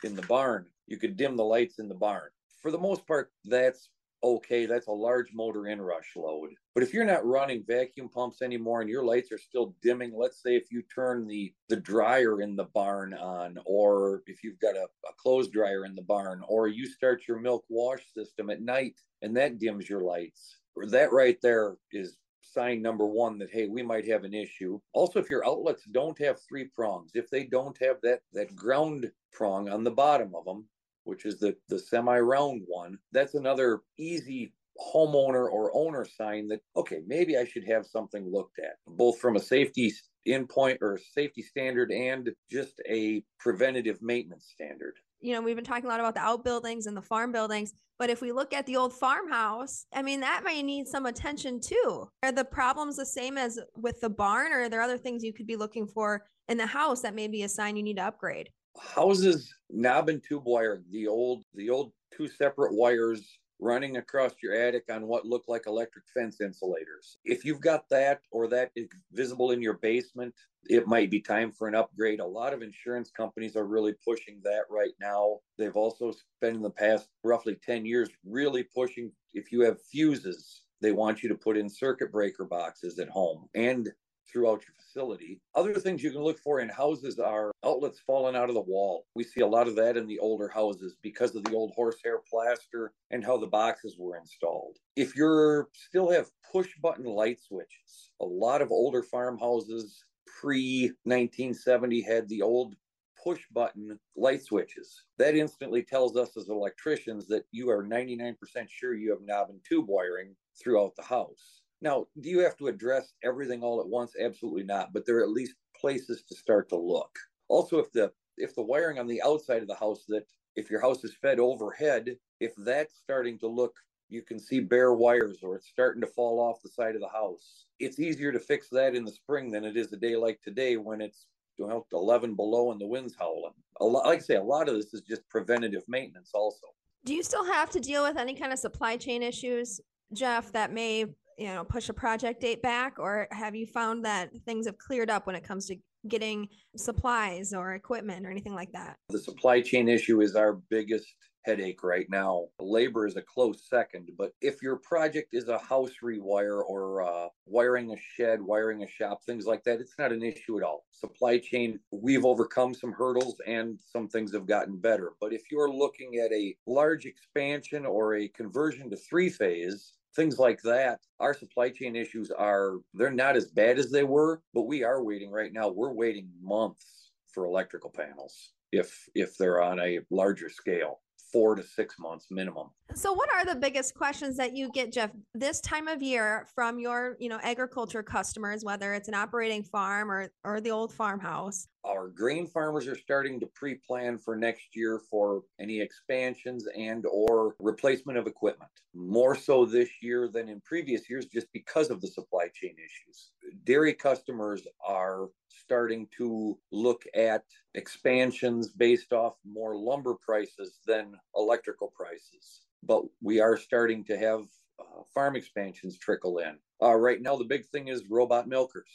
in 0.05 0.15
the 0.15 0.23
barn, 0.23 0.67
you 0.87 0.97
could 0.97 1.17
dim 1.17 1.37
the 1.37 1.45
lights 1.45 1.79
in 1.79 1.89
the 1.89 1.95
barn. 1.95 2.31
For 2.61 2.71
the 2.71 2.79
most 2.79 3.07
part, 3.07 3.31
that's 3.45 3.89
okay. 4.25 4.67
That's 4.67 4.87
a 4.87 4.93
large 4.93 5.33
motor 5.35 5.67
inrush 5.67 6.15
load. 6.17 6.51
But 6.75 6.85
if 6.85 6.95
you're 6.95 7.05
not 7.05 7.27
running 7.27 7.65
vacuum 7.67 8.09
pumps 8.09 8.41
anymore 8.41 8.81
and 8.81 8.89
your 8.89 9.05
lights 9.05 9.33
are 9.33 9.39
still 9.39 9.75
dimming, 9.83 10.13
let's 10.17 10.43
say 10.43 10.55
if 10.57 10.71
you 10.71 10.83
turn 10.95 11.27
the 11.27 11.53
the 11.69 11.77
dryer 11.77 12.41
in 12.41 12.55
the 12.55 12.65
barn 12.65 13.15
on, 13.15 13.59
or 13.65 14.23
if 14.27 14.45
you've 14.45 14.61
got 14.61 14.77
a, 14.77 14.85
a 14.85 15.13
clothes 15.19 15.49
dryer 15.49 15.85
in 15.85 15.95
the 15.95 16.03
barn, 16.03 16.43
or 16.49 16.69
you 16.69 16.87
start 16.87 17.27
your 17.27 17.41
milk 17.41 17.65
wash 17.69 18.03
system 18.15 18.51
at 18.51 18.63
night 18.63 18.95
and 19.23 19.37
that 19.37 19.59
dims 19.59 19.89
your 19.89 20.03
lights 20.03 20.57
that 20.89 21.13
right 21.13 21.39
there 21.43 21.77
is 21.93 22.17
sign 22.53 22.83
number 22.83 23.07
one 23.07 23.39
that 23.39 23.51
hey 23.51 23.67
we 23.67 23.83
might 23.83 24.07
have 24.07 24.25
an 24.25 24.35
issue. 24.35 24.79
Also 24.93 25.19
if 25.19 25.31
your 25.31 25.47
outlets 25.47 25.85
don't 25.85 26.19
have 26.19 26.41
three 26.41 26.65
prongs 26.65 27.13
if 27.15 27.31
they 27.31 27.45
don't 27.45 27.77
have 27.79 27.97
that 28.03 28.21
that 28.33 28.55
ground 28.55 29.11
prong 29.33 29.69
on 29.69 29.85
the 29.85 29.91
bottom 29.91 30.35
of 30.35 30.45
them 30.45 30.67
which 31.05 31.25
is 31.25 31.39
the 31.39 31.57
the 31.69 31.79
semi 31.79 32.19
round 32.19 32.63
one 32.67 32.99
that's 33.13 33.35
another 33.35 33.81
easy 33.99 34.53
homeowner 34.95 35.51
or 35.51 35.75
owner 35.75 36.05
sign 36.05 36.49
that 36.49 36.61
okay 36.77 37.01
maybe 37.07 37.37
i 37.37 37.45
should 37.45 37.65
have 37.65 37.87
something 37.87 38.31
looked 38.31 38.59
at 38.59 38.77
both 38.87 39.19
from 39.19 39.37
a 39.37 39.41
safety 39.41 39.93
endpoint 40.27 40.79
or 40.81 40.99
safety 41.13 41.43
standard 41.43 41.91
and 41.91 42.31
just 42.51 42.81
a 42.89 43.23
preventative 43.39 44.01
maintenance 44.01 44.49
standard 44.53 44.95
you 45.23 45.33
know, 45.33 45.41
we've 45.41 45.57
been 45.57 45.65
talking 45.65 45.85
a 45.85 45.89
lot 45.89 46.01
about 46.01 46.15
the 46.15 46.21
outbuildings 46.21 46.87
and 46.87 46.97
the 46.97 47.03
farm 47.03 47.33
buildings, 47.33 47.73
but 47.99 48.11
if 48.11 48.21
we 48.21 48.33
look 48.33 48.53
at 48.53 48.67
the 48.67 48.77
old 48.77 48.93
farmhouse, 48.93 49.87
I 49.95 50.03
mean, 50.03 50.21
that 50.21 50.43
may 50.45 50.63
need 50.63 50.89
some 50.89 51.07
attention 51.07 51.61
too. 51.61 52.09
Are 52.23 52.33
the 52.33 52.45
problems 52.45 52.97
the 52.97 53.07
same 53.07 53.39
as 53.39 53.59
with 53.77 54.01
the 54.01 54.11
barn, 54.11 54.53
or 54.53 54.63
are 54.63 54.69
there 54.69 54.83
other 54.83 54.99
things 54.99 55.23
you 55.23 55.33
could 55.33 55.47
be 55.47 55.57
looking 55.57 55.87
for 55.87 56.25
in 56.49 56.59
the 56.59 56.67
house 56.67 57.01
that 57.03 57.15
may 57.15 57.29
be 57.29 57.45
a 57.45 57.49
sign 57.49 57.77
you 57.77 57.83
need 57.83 57.99
to 57.99 58.05
upgrade? 58.05 58.51
Houses 58.79 59.55
knob 59.71 60.09
and 60.09 60.23
tube 60.27 60.45
wire, 60.45 60.83
the 60.91 61.07
old, 61.07 61.45
the 61.55 61.71
old 61.71 61.93
two 62.13 62.27
separate 62.27 62.75
wires 62.75 63.39
running 63.61 63.97
across 63.97 64.33
your 64.43 64.55
attic 64.55 64.85
on 64.91 65.07
what 65.07 65.25
look 65.25 65.45
like 65.49 65.67
electric 65.67 66.05
fence 66.13 66.41
insulators. 66.41 67.19
If 67.25 67.45
you've 67.45 67.61
got 67.61 67.89
that 67.91 68.21
or 68.31 68.49
that 68.49 68.71
is 68.75 68.89
visible 69.13 69.53
in 69.53 69.63
your 69.63 69.75
basement, 69.75 70.35
it 70.67 70.87
might 70.87 71.11
be 71.11 71.21
time 71.21 71.53
for 71.53 71.69
an 71.69 71.75
upgrade. 71.75 72.21
A 72.21 72.27
lot 72.27 72.53
of 72.53 72.63
insurance 72.63 73.11
companies 73.11 73.57
are 73.57 73.67
really 73.67 73.95
pushing 74.05 74.41
that 74.45 74.63
right 74.71 74.93
now. 75.01 75.39
They've 75.59 75.77
also 75.77 76.13
spent 76.37 76.57
in 76.57 76.63
the 76.63 76.71
past 76.71 77.09
roughly 77.25 77.57
10 77.65 77.85
years 77.85 78.09
really 78.25 78.63
pushing 78.63 79.13
if 79.35 79.51
you 79.51 79.63
have 79.63 79.83
fuses, 79.83 80.63
they 80.81 80.93
want 80.93 81.23
you 81.23 81.29
to 81.29 81.35
put 81.35 81.57
in 81.57 81.69
circuit 81.69 82.13
breaker 82.13 82.45
boxes 82.45 82.99
at 82.99 83.09
home 83.09 83.49
and 83.55 83.91
throughout 84.31 84.63
your 84.67 84.75
facility. 84.77 85.41
Other 85.55 85.75
things 85.75 86.03
you 86.03 86.11
can 86.11 86.23
look 86.23 86.39
for 86.39 86.61
in 86.61 86.69
houses 86.69 87.19
are 87.19 87.53
outlets 87.65 88.01
falling 88.07 88.37
out 88.37 88.49
of 88.49 88.55
the 88.55 88.61
wall. 88.61 89.07
We 89.15 89.25
see 89.25 89.41
a 89.41 89.47
lot 89.47 89.69
of 89.69 89.77
that 89.77 89.97
in 89.97 90.07
the 90.07 90.19
older 90.19 90.49
houses 90.49 90.97
because 91.03 91.35
of 91.35 91.45
the 91.45 91.55
old 91.55 91.73
horsehair 91.75 92.21
plaster 92.31 92.93
and 93.11 93.25
how 93.25 93.39
the 93.39 93.47
boxes 93.47 93.97
were 93.99 94.17
installed. 94.17 94.79
If 94.97 95.17
you 95.17 95.67
still 95.73 96.11
have 96.11 96.31
push 96.51 96.71
button 96.83 97.05
light 97.05 97.41
switches, 97.41 98.11
a 98.21 98.25
lot 98.25 98.63
of 98.63 98.71
older 98.71 99.03
farmhouses 99.03 100.05
pre 100.41 100.93
1970 101.05 102.03
had 102.03 102.29
the 102.29 102.43
old 102.43 102.75
push 103.23 103.43
button 103.53 103.99
light 104.17 104.43
switches. 104.43 105.05
That 105.19 105.37
instantly 105.37 105.83
tells 105.83 106.17
us 106.17 106.37
as 106.37 106.49
electricians 106.49 107.27
that 107.29 107.45
you 107.53 107.71
are 107.71 107.85
99% 107.85 108.37
sure 108.69 108.95
you 108.95 109.11
have 109.11 109.23
knob 109.23 109.51
and 109.51 109.61
tube 109.67 109.87
wiring 109.89 110.35
throughout 110.61 110.95
the 110.97 111.05
house. 111.05 111.62
Now, 111.83 112.07
do 112.21 112.31
you 112.31 112.39
have 112.41 112.57
to 112.59 112.69
address 112.69 113.13
everything 113.23 113.63
all 113.63 113.81
at 113.81 113.89
once? 113.89 114.13
Absolutely 114.19 114.65
not, 114.65 114.93
but 114.95 115.05
there 115.05 115.19
are 115.19 115.25
at 115.25 115.31
least 115.31 115.57
places 115.79 116.23
to 116.29 116.35
start 116.35 116.69
to 116.71 116.77
look. 116.77 117.19
Also, 117.49 117.79
if 117.79 117.93
the 117.93 118.11
if 118.39 118.55
the 118.55 118.63
wiring 118.63 118.99
on 118.99 119.07
the 119.07 119.21
outside 119.23 119.61
of 119.61 119.69
the 119.69 119.75
house 119.75 120.05
that 120.09 120.25
if 120.57 120.71
your 120.71 120.81
house 120.81 121.05
is 121.05 121.15
fed 121.21 121.39
overhead, 121.39 122.17
if 122.41 122.55
that's 122.57 122.97
starting 122.97 123.39
to 123.41 123.47
look 123.47 123.75
you 124.13 124.23
can 124.23 124.39
see 124.39 124.61
bare 124.61 124.93
wires 124.93 125.39
or 125.43 125.57
it's 125.57 125.69
starting 125.69 126.01
to 126.03 126.07
fall 126.07 126.39
off 126.39 126.63
the 126.63 126.69
side 126.69 126.95
of 126.95 127.01
the 127.01 127.09
house. 127.09 127.65
It's 127.81 127.99
easier 127.99 128.31
to 128.31 128.39
fix 128.39 128.69
that 128.71 128.95
in 128.95 129.05
the 129.05 129.11
spring 129.11 129.51
than 129.51 129.65
it 129.65 129.77
is 129.77 129.93
a 129.93 129.97
day 129.97 130.17
like 130.17 130.41
today 130.43 130.77
when 130.77 131.01
it's 131.01 131.27
well, 131.59 131.87
11 131.93 132.35
below 132.35 132.73
and 132.73 132.81
the 132.81 132.87
wind's 132.87 133.15
howling. 133.19 133.55
A 133.81 133.85
lot, 133.85 134.07
like 134.07 134.19
I 134.19 134.23
say, 134.23 134.37
a 134.37 134.43
lot 134.43 134.69
of 134.69 134.75
this 134.75 134.93
is 134.93 135.01
just 135.01 135.27
preventative 135.29 135.83
maintenance 135.89 136.31
also. 136.35 136.67
Do 137.05 137.15
you 137.15 137.23
still 137.23 137.45
have 137.45 137.71
to 137.71 137.81
deal 137.81 138.03
with 138.03 138.17
any 138.17 138.35
kind 138.35 138.53
of 138.53 138.59
supply 138.59 138.97
chain 138.97 139.23
issues, 139.23 139.81
Jeff, 140.13 140.53
that 140.53 140.73
may, 140.73 141.07
you 141.39 141.47
know, 141.49 141.65
push 141.65 141.89
a 141.89 141.95
project 141.95 142.41
date 142.41 142.63
back 142.63 142.99
or 142.99 143.29
have 143.31 143.55
you 143.55 143.67
found 143.67 144.05
that 144.05 144.31
things 144.45 144.67
have 144.67 144.79
cleared 144.79 145.11
up 145.11 145.27
when 145.27 145.37
it 145.37 145.45
comes 145.45 145.67
to 145.67 145.77
getting 146.09 146.49
supplies 146.77 147.53
or 147.53 147.75
equipment 147.75 148.27
or 148.27 148.31
anything 148.31 148.55
like 148.55 148.73
that? 148.73 148.97
The 149.09 149.19
supply 149.19 149.61
chain 149.61 149.89
issue 149.89 150.21
is 150.21 150.37
our 150.37 150.55
biggest 150.55 151.07
headache 151.45 151.83
right 151.83 152.07
now. 152.09 152.47
Labor 152.61 153.07
is 153.07 153.17
a 153.17 153.23
close 153.23 153.69
second, 153.69 154.11
but 154.17 154.33
if 154.41 154.63
your 154.63 154.77
project 154.77 155.35
is 155.35 155.49
a 155.49 155.59
house 155.59 155.91
rewire 156.03 156.63
or 156.63 157.03
uh, 157.03 157.29
wiring 157.47 157.93
a 157.93 157.97
shed, 158.15 158.41
wiring 158.41 158.83
a 158.83 158.89
shop, 158.89 159.21
things 159.25 159.47
like 159.47 159.65
that, 159.65 159.81
it's 159.81 159.95
not 159.99 160.13
an 160.13 160.23
issue 160.23 160.59
at 160.59 160.65
all. 160.65 160.85
Supply 160.91 161.39
chain, 161.39 161.79
we've 161.91 162.25
overcome 162.25 162.75
some 162.75 162.93
hurdles 162.93 163.37
and 163.47 163.79
some 163.85 164.09
things 164.09 164.33
have 164.33 164.47
gotten 164.47 164.77
better. 164.77 165.13
But 165.21 165.33
if 165.33 165.43
you're 165.51 165.73
looking 165.73 166.17
at 166.17 166.33
a 166.33 166.55
large 166.67 167.07
expansion 167.07 167.87
or 167.87 168.17
a 168.17 168.29
conversion 168.29 168.91
to 168.91 168.97
three 168.97 169.29
phase, 169.29 169.95
things 170.15 170.39
like 170.39 170.61
that 170.63 171.01
our 171.21 171.35
supply 171.35 171.69
chain 171.69 171.97
issues 171.97 172.31
are 172.31 172.77
they're 172.95 173.11
not 173.11 173.37
as 173.37 173.47
bad 173.47 173.79
as 173.79 173.91
they 173.91 174.05
were 174.05 174.43
but 174.55 174.63
we 174.63 174.83
are 174.83 175.03
waiting 175.03 175.31
right 175.31 175.53
now 175.53 175.69
we're 175.69 175.93
waiting 175.93 176.29
months 176.43 177.11
for 177.33 177.45
electrical 177.45 177.91
panels 177.91 178.51
if 178.73 179.09
if 179.15 179.37
they're 179.37 179.63
on 179.63 179.79
a 179.81 180.01
larger 180.11 180.49
scale 180.49 181.01
four 181.33 181.55
to 181.55 181.63
six 181.63 181.99
months 181.99 182.27
minimum. 182.31 182.69
So, 182.95 183.13
what 183.13 183.33
are 183.35 183.45
the 183.45 183.59
biggest 183.59 183.95
questions 183.95 184.37
that 184.37 184.55
you 184.55 184.71
get, 184.71 184.93
Jeff, 184.93 185.11
this 185.35 185.61
time 185.61 185.89
of 185.89 186.03
year 186.03 186.47
from 186.55 186.79
your, 186.79 187.17
you 187.19 187.29
know, 187.29 187.41
agriculture 187.43 188.03
customers, 188.03 188.63
whether 188.63 188.93
it's 188.93 189.09
an 189.09 189.15
operating 189.15 189.65
farm 189.65 190.11
or 190.11 190.31
or 190.45 190.61
the 190.61 190.71
old 190.71 190.93
farmhouse? 190.93 191.67
Our 191.85 192.09
grain 192.09 192.47
farmers 192.47 192.87
are 192.87 192.97
starting 192.97 193.41
to 193.41 193.47
pre-plan 193.47 194.17
for 194.17 194.37
next 194.37 194.77
year 194.77 195.01
for 195.11 195.43
any 195.61 195.81
expansions 195.81 196.69
and 196.77 197.05
or 197.07 197.57
replacement 197.59 198.19
of 198.19 198.29
equipment. 198.29 198.71
More 198.95 199.35
so 199.35 199.65
this 199.65 199.89
year 200.01 200.29
than 200.29 200.49
in 200.49 200.61
previous 200.61 201.11
years, 201.11 201.27
just 201.27 201.53
because 201.53 201.91
of 201.91 202.01
the 202.01 202.07
supply 202.07 202.49
chain 202.55 202.77
issues. 202.79 203.33
Dairy 203.65 203.95
customers 203.95 204.63
are 204.87 205.29
starting 205.49 206.07
to 206.19 206.57
look 206.71 207.03
at 207.15 207.45
expansions 207.75 208.69
based 208.69 209.13
off 209.13 209.35
more 209.45 209.77
lumber 209.77 210.15
prices 210.15 210.79
than 210.87 211.17
electrical 211.35 211.93
prices. 211.97 212.61
But 212.85 213.03
we 213.21 213.41
are 213.41 213.57
starting 213.57 214.05
to 214.05 214.17
have 214.17 214.43
uh, 214.79 215.03
farm 215.13 215.35
expansions 215.35 215.99
trickle 215.99 216.39
in. 216.39 216.59
Uh, 216.81 216.95
right 216.95 217.21
now, 217.21 217.37
the 217.37 217.45
big 217.45 217.67
thing 217.67 217.89
is 217.89 218.03
robot 218.09 218.47
milkers. 218.47 218.91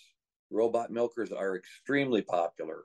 Robot 0.52 0.92
milkers 0.92 1.32
are 1.32 1.56
extremely 1.58 2.22
popular. 2.22 2.84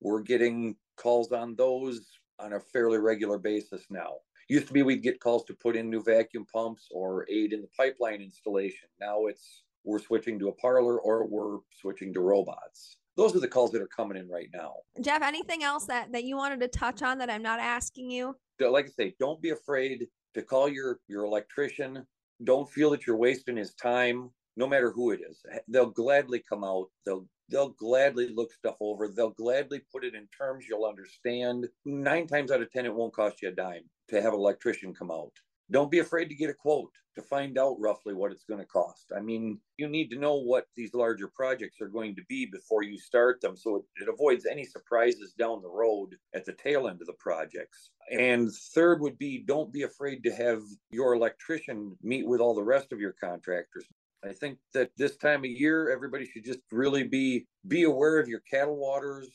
We're 0.00 0.22
getting 0.22 0.76
calls 0.96 1.32
on 1.32 1.56
those 1.56 2.06
on 2.38 2.52
a 2.52 2.60
fairly 2.60 2.98
regular 2.98 3.38
basis 3.38 3.84
now. 3.90 4.14
Used 4.48 4.68
to 4.68 4.72
be 4.72 4.82
we'd 4.82 5.02
get 5.02 5.20
calls 5.20 5.44
to 5.44 5.54
put 5.54 5.76
in 5.76 5.90
new 5.90 6.02
vacuum 6.02 6.46
pumps 6.52 6.88
or 6.90 7.26
aid 7.30 7.52
in 7.52 7.60
the 7.60 7.68
pipeline 7.76 8.22
installation. 8.22 8.88
Now 9.00 9.26
it's 9.26 9.62
we're 9.84 9.98
switching 9.98 10.38
to 10.38 10.48
a 10.48 10.52
parlor 10.52 11.00
or 11.00 11.26
we're 11.26 11.58
switching 11.80 12.12
to 12.14 12.20
robots 12.20 12.98
those 13.18 13.34
are 13.34 13.40
the 13.40 13.48
calls 13.48 13.72
that 13.72 13.82
are 13.82 13.88
coming 13.88 14.16
in 14.16 14.28
right 14.28 14.48
now. 14.54 14.76
Jeff, 15.00 15.22
anything 15.22 15.64
else 15.64 15.86
that 15.86 16.12
that 16.12 16.22
you 16.24 16.36
wanted 16.36 16.60
to 16.60 16.68
touch 16.68 17.02
on 17.02 17.18
that 17.18 17.28
I'm 17.28 17.42
not 17.42 17.58
asking 17.58 18.10
you? 18.10 18.36
Like 18.60 18.86
I 18.86 18.88
say, 18.88 19.14
don't 19.18 19.42
be 19.42 19.50
afraid 19.50 20.06
to 20.34 20.42
call 20.42 20.68
your 20.68 21.00
your 21.08 21.24
electrician. 21.24 22.06
Don't 22.44 22.70
feel 22.70 22.90
that 22.90 23.06
you're 23.06 23.16
wasting 23.16 23.56
his 23.56 23.74
time, 23.74 24.30
no 24.58 24.66
matter 24.66 24.90
who 24.90 25.12
it 25.12 25.20
is. 25.20 25.40
They'll 25.68 25.86
gladly 25.86 26.42
come 26.46 26.64
out. 26.64 26.88
They'll 27.06 27.26
they'll 27.48 27.70
gladly 27.70 28.28
look 28.28 28.52
stuff 28.52 28.76
over. 28.80 29.08
They'll 29.08 29.30
gladly 29.30 29.80
put 29.90 30.04
it 30.04 30.14
in 30.14 30.26
terms 30.36 30.66
you'll 30.68 30.84
understand. 30.84 31.68
Nine 31.86 32.26
times 32.26 32.50
out 32.50 32.60
of 32.60 32.70
ten, 32.70 32.84
it 32.84 32.94
won't 32.94 33.14
cost 33.14 33.40
you 33.40 33.48
a 33.48 33.52
dime 33.52 33.84
to 34.08 34.20
have 34.20 34.34
an 34.34 34.40
electrician 34.40 34.92
come 34.92 35.10
out 35.10 35.32
don't 35.70 35.90
be 35.90 35.98
afraid 35.98 36.26
to 36.26 36.34
get 36.34 36.50
a 36.50 36.54
quote 36.54 36.92
to 37.14 37.22
find 37.22 37.58
out 37.58 37.76
roughly 37.80 38.14
what 38.14 38.30
it's 38.30 38.44
going 38.44 38.60
to 38.60 38.66
cost. 38.66 39.06
I 39.16 39.20
mean, 39.20 39.58
you 39.76 39.88
need 39.88 40.08
to 40.10 40.18
know 40.18 40.36
what 40.36 40.66
these 40.76 40.94
larger 40.94 41.28
projects 41.28 41.80
are 41.80 41.88
going 41.88 42.14
to 42.16 42.22
be 42.28 42.46
before 42.46 42.84
you 42.84 42.96
start 42.96 43.40
them 43.40 43.56
so 43.56 43.76
it, 43.76 43.82
it, 44.02 44.08
avoids 44.08 44.46
any 44.46 44.64
surprises 44.64 45.34
down 45.36 45.60
the 45.60 45.68
road 45.68 46.14
at 46.34 46.44
the 46.44 46.52
tail 46.52 46.88
end 46.88 47.00
of 47.00 47.06
the 47.06 47.14
projects. 47.14 47.90
And 48.10 48.50
third 48.74 49.00
would 49.00 49.18
be 49.18 49.44
don't 49.46 49.72
be 49.72 49.82
afraid 49.82 50.22
to 50.24 50.34
have 50.34 50.62
your 50.90 51.14
electrician 51.14 51.96
meet 52.02 52.26
with 52.26 52.40
all 52.40 52.54
the 52.54 52.62
rest 52.62 52.92
of 52.92 53.00
your 53.00 53.14
contractors. 53.20 53.84
I 54.24 54.32
think 54.32 54.58
that 54.74 54.90
this 54.96 55.16
time 55.16 55.40
of 55.40 55.50
year 55.50 55.90
everybody 55.90 56.26
should 56.26 56.44
just 56.44 56.60
really 56.72 57.04
be 57.04 57.46
be 57.66 57.84
aware 57.84 58.18
of 58.18 58.28
your 58.28 58.40
cattle 58.40 58.76
waters, 58.76 59.28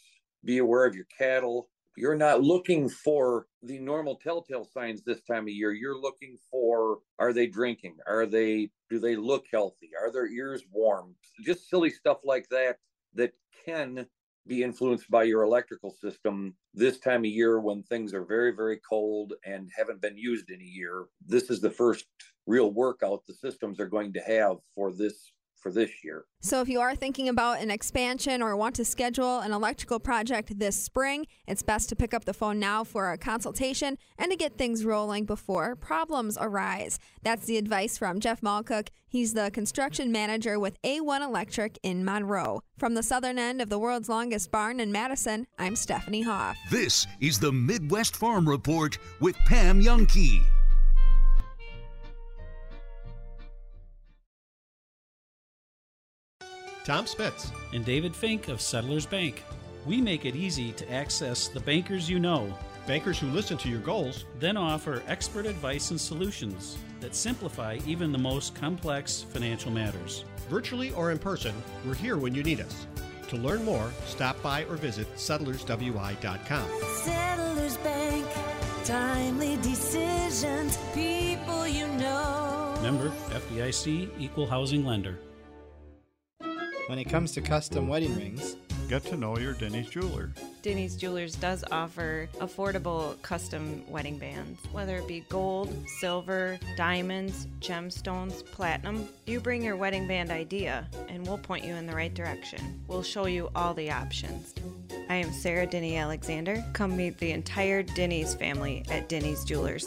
be 0.44 0.58
aware 0.58 0.86
of 0.86 0.96
your 0.96 1.08
cattle, 1.18 1.70
you're 1.96 2.16
not 2.16 2.42
looking 2.42 2.90
for 2.90 3.46
the 3.62 3.78
normal 3.78 4.16
telltale 4.16 4.66
signs 4.66 5.04
this 5.04 5.22
time 5.22 5.44
of 5.44 5.50
year. 5.50 5.72
You're 5.72 6.00
looking 6.00 6.38
for 6.50 7.00
are 7.20 7.34
they 7.34 7.48
drinking? 7.48 7.98
Are 8.08 8.26
they 8.26 8.72
do 8.90 9.00
they 9.00 9.16
look 9.16 9.46
healthy? 9.52 9.92
Are 10.00 10.12
their 10.12 10.28
ears 10.28 10.64
warm? 10.72 11.16
Just 11.46 11.70
silly 11.70 11.90
stuff 11.90 12.20
like 12.24 12.48
that 12.50 12.78
that 13.14 13.34
can 13.66 14.08
be 14.48 14.64
influenced 14.64 15.10
by 15.10 15.24
your 15.24 15.44
electrical 15.44 15.92
system 15.92 16.56
this 16.74 17.00
time 17.00 17.22
of 17.22 17.32
year 17.32 17.60
when 17.60 17.84
things 17.84 18.14
are 18.14 18.26
very 18.26 18.52
very 18.52 18.80
cold 18.90 19.34
and 19.46 19.70
haven't 19.78 20.02
been 20.02 20.18
used 20.18 20.50
in 20.50 20.62
a 20.62 20.66
year. 20.66 21.06
This 21.26 21.50
is 21.52 21.62
the 21.62 21.72
first 21.72 22.06
real 22.46 22.72
workout 22.72 23.26
the 23.28 23.34
systems 23.34 23.80
are 23.80 23.88
going 23.88 24.14
to 24.14 24.20
have 24.20 24.58
for 24.76 24.92
this 24.92 25.32
for 25.64 25.72
this 25.72 26.04
year. 26.04 26.26
So, 26.42 26.62
if 26.62 26.68
you 26.68 26.82
are 26.82 26.94
thinking 26.94 27.30
about 27.30 27.62
an 27.62 27.72
expansion 27.72 28.42
or 28.42 28.56
want 28.56 28.76
to 28.76 28.86
schedule 28.86 29.40
an 29.40 29.54
electrical 29.54 29.98
project 29.98 30.60
this 30.60 30.76
spring, 30.76 31.26
it's 31.48 31.64
best 31.64 31.88
to 31.90 31.96
pick 31.96 32.14
up 32.14 32.26
the 32.26 32.34
phone 32.34 32.60
now 32.60 32.84
for 32.84 33.12
a 33.12 33.18
consultation 33.18 33.98
and 34.20 34.30
to 34.30 34.38
get 34.38 34.58
things 34.58 34.84
rolling 34.84 35.26
before 35.26 35.76
problems 35.78 36.38
arise. 36.40 37.00
That's 37.24 37.46
the 37.46 37.58
advice 37.58 37.98
from 37.98 38.20
Jeff 38.20 38.42
Malcook. 38.42 38.90
He's 39.08 39.34
the 39.34 39.50
construction 39.52 40.12
manager 40.12 40.60
with 40.60 40.80
A1 40.82 41.22
Electric 41.22 41.80
in 41.82 42.04
Monroe. 42.04 42.62
From 42.78 42.94
the 42.94 43.04
southern 43.04 43.40
end 43.40 43.62
of 43.62 43.70
the 43.70 43.80
world's 43.80 44.10
longest 44.10 44.52
barn 44.52 44.82
in 44.82 44.92
Madison, 44.92 45.48
I'm 45.58 45.78
Stephanie 45.78 46.24
Hoff. 46.24 46.58
This 46.70 47.08
is 47.22 47.40
the 47.40 47.52
Midwest 47.54 48.18
Farm 48.18 48.50
Report 48.50 48.98
with 49.22 49.38
Pam 49.46 49.82
Jahnke. 49.82 50.42
Tom 56.84 57.08
Spitz, 57.08 57.52
and 57.74 57.86
David 57.86 58.16
Fink 58.16 58.50
of 58.50 58.60
Settlers 58.60 59.06
Bank. 59.06 59.44
We 59.86 60.02
make 60.02 60.26
it 60.26 60.36
easy 60.36 60.72
to 60.74 60.92
access 60.92 61.48
the 61.48 61.60
bankers 61.62 62.10
you 62.10 62.20
know, 62.20 62.54
bankers 62.86 63.18
who 63.18 63.28
listen 63.28 63.58
to 63.60 63.70
your 63.70 63.80
goals, 63.80 64.26
then 64.40 64.58
offer 64.58 65.02
expert 65.08 65.46
advice 65.46 65.92
and 65.92 66.00
solutions 66.00 66.78
that 67.00 67.16
simplify 67.16 67.80
even 67.86 68.12
the 68.12 68.18
most 68.18 68.56
complex 68.56 69.22
financial 69.22 69.72
matters. 69.72 70.26
Virtually 70.50 70.92
or 70.92 71.12
in 71.12 71.20
person, 71.20 71.56
we're 71.86 71.96
here 71.96 72.18
when 72.18 72.36
you 72.36 72.44
need 72.44 72.60
us. 72.60 72.88
To 73.30 73.38
learn 73.38 73.64
more, 73.64 73.92
stop 74.06 74.42
by 74.44 74.66
or 74.66 74.76
visit 74.76 75.14
settlerswi.com. 75.16 76.68
Settlers 76.98 77.78
Bank, 77.78 78.28
timely 78.84 79.58
decisions, 79.58 80.78
people 80.94 81.68
you 81.68 81.88
know. 81.88 82.78
Member 82.82 83.10
FDIC, 83.30 84.10
Equal 84.20 84.46
Housing 84.46 84.86
Lender. 84.86 85.18
When 86.88 87.00
it 87.00 87.06
comes 87.06 87.32
to 87.34 87.42
custom 87.42 87.88
wedding 87.88 88.14
rings, 88.18 88.58
get 88.90 89.06
to 89.06 89.16
know 89.16 89.38
your 89.38 89.54
Denny's 89.54 89.90
jeweler. 89.90 90.32
Denny's 90.62 90.98
Jewelers 90.98 91.36
does 91.36 91.64
offer 91.72 92.28
affordable 92.40 93.22
custom 93.22 93.84
wedding 93.90 94.18
bands, 94.18 94.60
whether 94.74 94.98
it 94.98 95.08
be 95.08 95.26
gold, 95.30 95.74
silver, 95.88 96.60
diamonds, 96.76 97.48
gemstones, 97.62 98.46
platinum. 98.46 99.08
You 99.26 99.40
bring 99.40 99.64
your 99.64 99.78
wedding 99.78 100.08
band 100.08 100.30
idea, 100.30 100.88
and 101.08 101.26
we'll 101.26 101.38
point 101.38 101.64
you 101.64 101.74
in 101.74 101.88
the 101.88 101.96
right 101.96 102.14
direction. 102.14 102.82
We'll 102.88 103.04
show 103.04 103.28
you 103.28 103.50
all 103.56 103.74
the 103.74 103.90
options. 103.90 104.54
I 105.10 105.16
am 105.16 105.32
Sarah 105.32 105.68
Denny 105.68 105.96
Alexander. 105.96 106.64
Come 106.74 106.98
meet 106.98 107.18
the 107.18 107.32
entire 107.32 107.82
Denny's 107.84 108.36
family 108.36 108.86
at 108.90 109.08
Denny's 109.08 109.46
Jewelers. 109.46 109.86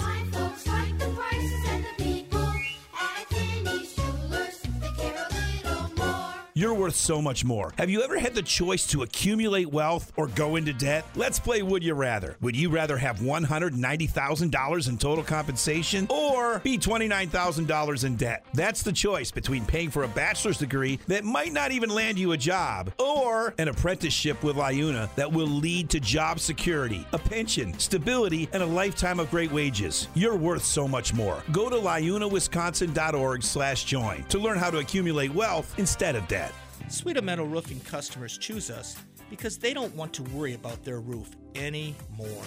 You're 6.56 6.72
worth 6.72 6.94
so 6.94 7.20
much 7.20 7.44
more. 7.44 7.74
Have 7.76 7.90
you 7.90 8.02
ever 8.02 8.18
had 8.18 8.34
the 8.34 8.40
choice 8.40 8.86
to 8.86 9.02
accumulate 9.02 9.70
wealth 9.70 10.10
or 10.16 10.26
go 10.28 10.56
into 10.56 10.72
debt? 10.72 11.04
Let's 11.14 11.38
play 11.38 11.60
Would 11.60 11.84
You 11.84 11.92
Rather. 11.92 12.38
Would 12.40 12.56
you 12.56 12.70
rather 12.70 12.96
have 12.96 13.18
$190,000 13.18 14.88
in 14.88 14.96
total 14.96 15.22
compensation 15.22 16.06
or 16.08 16.60
be 16.60 16.78
$29,000 16.78 18.04
in 18.04 18.16
debt? 18.16 18.46
That's 18.54 18.82
the 18.82 18.94
choice 18.94 19.30
between 19.30 19.66
paying 19.66 19.90
for 19.90 20.04
a 20.04 20.08
bachelor's 20.08 20.56
degree 20.56 20.98
that 21.08 21.24
might 21.24 21.52
not 21.52 21.72
even 21.72 21.90
land 21.90 22.18
you 22.18 22.32
a 22.32 22.38
job 22.38 22.90
or 22.98 23.52
an 23.58 23.68
apprenticeship 23.68 24.42
with 24.42 24.56
LIUNA 24.56 25.14
that 25.16 25.30
will 25.30 25.46
lead 25.46 25.90
to 25.90 26.00
job 26.00 26.40
security, 26.40 27.06
a 27.12 27.18
pension, 27.18 27.78
stability, 27.78 28.48
and 28.54 28.62
a 28.62 28.66
lifetime 28.66 29.20
of 29.20 29.30
great 29.30 29.52
wages. 29.52 30.08
You're 30.14 30.36
worth 30.36 30.64
so 30.64 30.88
much 30.88 31.12
more. 31.12 31.42
Go 31.52 31.68
to 31.68 31.76
liunawisconsin.org 31.76 33.42
slash 33.42 33.84
join 33.84 34.24
to 34.30 34.38
learn 34.38 34.56
how 34.56 34.70
to 34.70 34.78
accumulate 34.78 35.34
wealth 35.34 35.78
instead 35.78 36.16
of 36.16 36.26
debt. 36.28 36.46
Swita 36.88 37.22
Metal 37.22 37.46
Roofing 37.46 37.80
customers 37.80 38.38
choose 38.38 38.70
us 38.70 38.96
because 39.28 39.58
they 39.58 39.74
don't 39.74 39.94
want 39.94 40.12
to 40.14 40.22
worry 40.24 40.54
about 40.54 40.84
their 40.84 41.00
roof 41.00 41.28
anymore. 41.54 42.44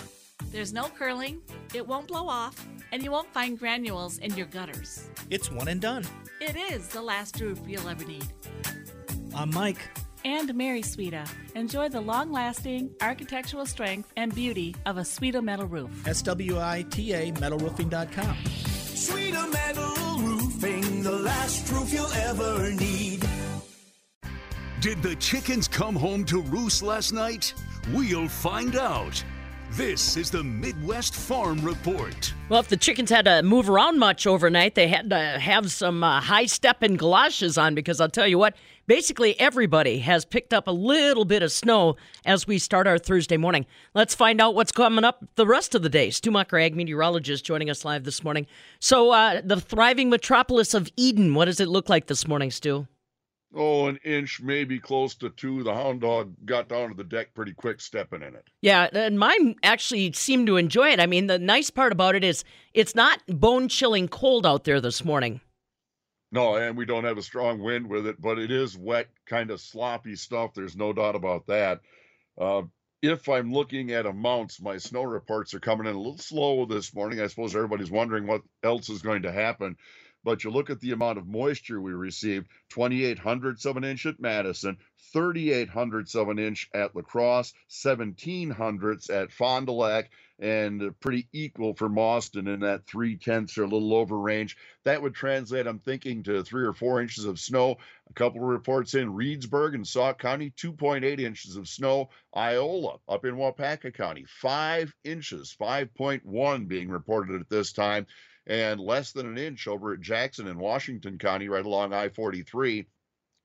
There's 0.51 0.71
no 0.71 0.83
curling, 0.83 1.41
it 1.73 1.85
won't 1.85 2.07
blow 2.07 2.27
off, 2.27 2.65
and 2.91 3.03
you 3.03 3.11
won't 3.11 3.31
find 3.33 3.59
granules 3.59 4.17
in 4.19 4.33
your 4.35 4.47
gutters. 4.47 5.09
It's 5.29 5.51
one 5.51 5.67
and 5.67 5.81
done. 5.81 6.05
It 6.39 6.55
is 6.55 6.87
the 6.87 7.01
last 7.01 7.39
roof 7.41 7.59
you'll 7.67 7.87
ever 7.87 8.05
need. 8.05 8.25
I'm 9.35 9.53
Mike. 9.53 9.79
And 10.25 10.53
Mary 10.55 10.81
Swita. 10.81 11.27
Enjoy 11.55 11.89
the 11.89 12.01
long 12.01 12.31
lasting 12.31 12.91
architectural 13.01 13.65
strength 13.65 14.11
and 14.17 14.33
beauty 14.33 14.75
of 14.85 14.97
a 14.97 15.01
Swita 15.01 15.41
metal 15.43 15.67
roof. 15.67 16.07
S-W-I-T-A 16.07 17.31
metalroofing.com. 17.33 18.35
Swita 18.45 19.51
Metal 19.51 20.19
Roofing, 20.19 21.03
the 21.03 21.11
last 21.11 21.71
roof 21.71 21.93
you'll 21.93 22.11
ever 22.13 22.71
need. 22.71 23.28
Did 24.81 25.03
the 25.03 25.17
chickens 25.17 25.67
come 25.67 25.93
home 25.93 26.23
to 26.25 26.41
roost 26.41 26.81
last 26.81 27.11
night? 27.11 27.53
We'll 27.91 28.29
find 28.29 28.77
out. 28.77 29.21
This 29.71 30.15
is 30.15 30.31
the 30.31 30.41
Midwest 30.41 31.13
Farm 31.13 31.59
Report. 31.59 32.33
Well, 32.47 32.61
if 32.61 32.69
the 32.69 32.77
chickens 32.77 33.09
had 33.09 33.25
to 33.25 33.43
move 33.43 33.69
around 33.69 33.99
much 33.99 34.25
overnight, 34.25 34.75
they 34.75 34.87
had 34.87 35.09
to 35.09 35.17
have 35.17 35.69
some 35.69 36.01
uh, 36.01 36.21
high 36.21 36.45
stepping 36.45 36.95
galoshes 36.95 37.57
on 37.57 37.75
because 37.75 37.99
I'll 37.99 38.07
tell 38.07 38.25
you 38.25 38.37
what, 38.37 38.55
basically 38.87 39.37
everybody 39.37 39.99
has 39.99 40.23
picked 40.23 40.53
up 40.53 40.65
a 40.65 40.71
little 40.71 41.25
bit 41.25 41.43
of 41.43 41.51
snow 41.51 41.97
as 42.23 42.47
we 42.47 42.57
start 42.57 42.87
our 42.87 42.97
Thursday 42.97 43.35
morning. 43.35 43.65
Let's 43.93 44.15
find 44.15 44.39
out 44.39 44.55
what's 44.55 44.71
coming 44.71 45.03
up 45.03 45.25
the 45.35 45.45
rest 45.45 45.75
of 45.75 45.81
the 45.81 45.89
day. 45.89 46.09
Stu 46.09 46.33
ag 46.37 46.75
meteorologist, 46.77 47.43
joining 47.43 47.69
us 47.69 47.83
live 47.83 48.05
this 48.05 48.23
morning. 48.23 48.47
So, 48.79 49.11
uh, 49.11 49.41
the 49.43 49.59
thriving 49.59 50.09
metropolis 50.09 50.73
of 50.73 50.89
Eden, 50.95 51.33
what 51.33 51.45
does 51.45 51.59
it 51.59 51.67
look 51.67 51.89
like 51.89 52.07
this 52.07 52.29
morning, 52.29 52.49
Stu? 52.49 52.87
Oh, 53.55 53.87
an 53.87 53.97
inch, 54.03 54.41
maybe 54.41 54.79
close 54.79 55.15
to 55.15 55.29
two. 55.29 55.63
The 55.63 55.73
hound 55.73 56.01
dog 56.01 56.35
got 56.45 56.69
down 56.69 56.89
to 56.89 56.95
the 56.95 57.03
deck 57.03 57.33
pretty 57.33 57.53
quick, 57.53 57.81
stepping 57.81 58.21
in 58.21 58.35
it. 58.35 58.47
Yeah, 58.61 58.87
and 58.93 59.17
mine 59.17 59.55
actually 59.63 60.11
seemed 60.13 60.47
to 60.47 60.57
enjoy 60.57 60.89
it. 60.89 60.99
I 60.99 61.05
mean, 61.05 61.27
the 61.27 61.39
nice 61.39 61.69
part 61.69 61.91
about 61.91 62.15
it 62.15 62.23
is 62.23 62.43
it's 62.73 62.95
not 62.95 63.19
bone 63.27 63.67
chilling 63.67 64.07
cold 64.07 64.45
out 64.45 64.63
there 64.63 64.81
this 64.81 65.03
morning. 65.03 65.41
No, 66.31 66.55
and 66.55 66.77
we 66.77 66.85
don't 66.85 67.05
have 67.05 67.17
a 67.17 67.23
strong 67.23 67.59
wind 67.59 67.89
with 67.89 68.05
it, 68.05 68.21
but 68.21 68.37
it 68.37 68.51
is 68.51 68.77
wet, 68.77 69.07
kind 69.25 69.49
of 69.49 69.59
sloppy 69.59 70.15
stuff. 70.15 70.53
There's 70.53 70.75
no 70.75 70.93
doubt 70.93 71.15
about 71.15 71.47
that. 71.47 71.81
Uh, 72.39 72.63
if 73.01 73.29
I'm 73.29 73.51
looking 73.51 73.91
at 73.91 74.05
amounts, 74.05 74.61
my 74.61 74.77
snow 74.77 75.03
reports 75.03 75.53
are 75.53 75.59
coming 75.59 75.87
in 75.87 75.95
a 75.95 75.97
little 75.97 76.17
slow 76.17 76.65
this 76.65 76.93
morning. 76.93 77.19
I 77.19 77.27
suppose 77.27 77.55
everybody's 77.55 77.89
wondering 77.89 78.27
what 78.27 78.41
else 78.61 78.89
is 78.89 79.01
going 79.01 79.23
to 79.23 79.31
happen. 79.31 79.77
But 80.23 80.43
you 80.43 80.51
look 80.51 80.69
at 80.69 80.81
the 80.81 80.91
amount 80.91 81.17
of 81.17 81.27
moisture 81.27 81.79
we 81.79 81.93
received 81.93 82.49
28 82.69 83.19
hundredths 83.19 83.65
of 83.65 83.77
an 83.77 83.85
inch 83.85 84.05
at 84.05 84.19
Madison, 84.19 84.77
38 85.13 85.69
hundredths 85.69 86.13
of 86.15 86.27
an 86.27 86.37
inch 86.37 86.69
at 86.73 86.95
La 86.95 87.01
Crosse, 87.01 87.53
17 87.67 88.49
hundredths 88.49 89.09
at 89.09 89.31
Fond 89.31 89.67
du 89.67 89.71
Lac, 89.71 90.11
and 90.37 90.97
pretty 90.99 91.27
equal 91.31 91.73
for 91.73 91.89
Mauston 91.89 92.47
in 92.47 92.59
that 92.61 92.85
three 92.85 93.17
tenths 93.17 93.57
or 93.57 93.63
a 93.63 93.67
little 93.67 93.93
over 93.93 94.17
range. 94.17 94.57
That 94.83 95.01
would 95.01 95.15
translate, 95.15 95.67
I'm 95.67 95.79
thinking, 95.79 96.23
to 96.23 96.43
three 96.43 96.65
or 96.65 96.73
four 96.73 97.01
inches 97.01 97.25
of 97.25 97.39
snow. 97.39 97.77
A 98.09 98.13
couple 98.13 98.41
of 98.41 98.47
reports 98.47 98.93
in 98.93 99.13
Reedsburg 99.13 99.75
and 99.75 99.87
Sauk 99.87 100.19
County, 100.19 100.51
2.8 100.51 101.19
inches 101.19 101.55
of 101.55 101.67
snow. 101.67 102.09
Iola 102.35 102.99
up 103.07 103.25
in 103.25 103.35
Waupaca 103.35 103.93
County, 103.93 104.25
five 104.27 104.93
inches, 105.03 105.55
5.1 105.59 106.67
being 106.67 106.89
reported 106.89 107.39
at 107.41 107.49
this 107.49 107.73
time 107.73 108.05
and 108.49 108.81
less 108.81 109.11
than 109.11 109.27
an 109.27 109.37
inch 109.37 109.67
over 109.67 109.93
at 109.93 110.01
Jackson 110.01 110.47
in 110.47 110.57
Washington 110.57 111.17
County, 111.17 111.47
right 111.47 111.65
along 111.65 111.93
I 111.93 112.09
43. 112.09 112.87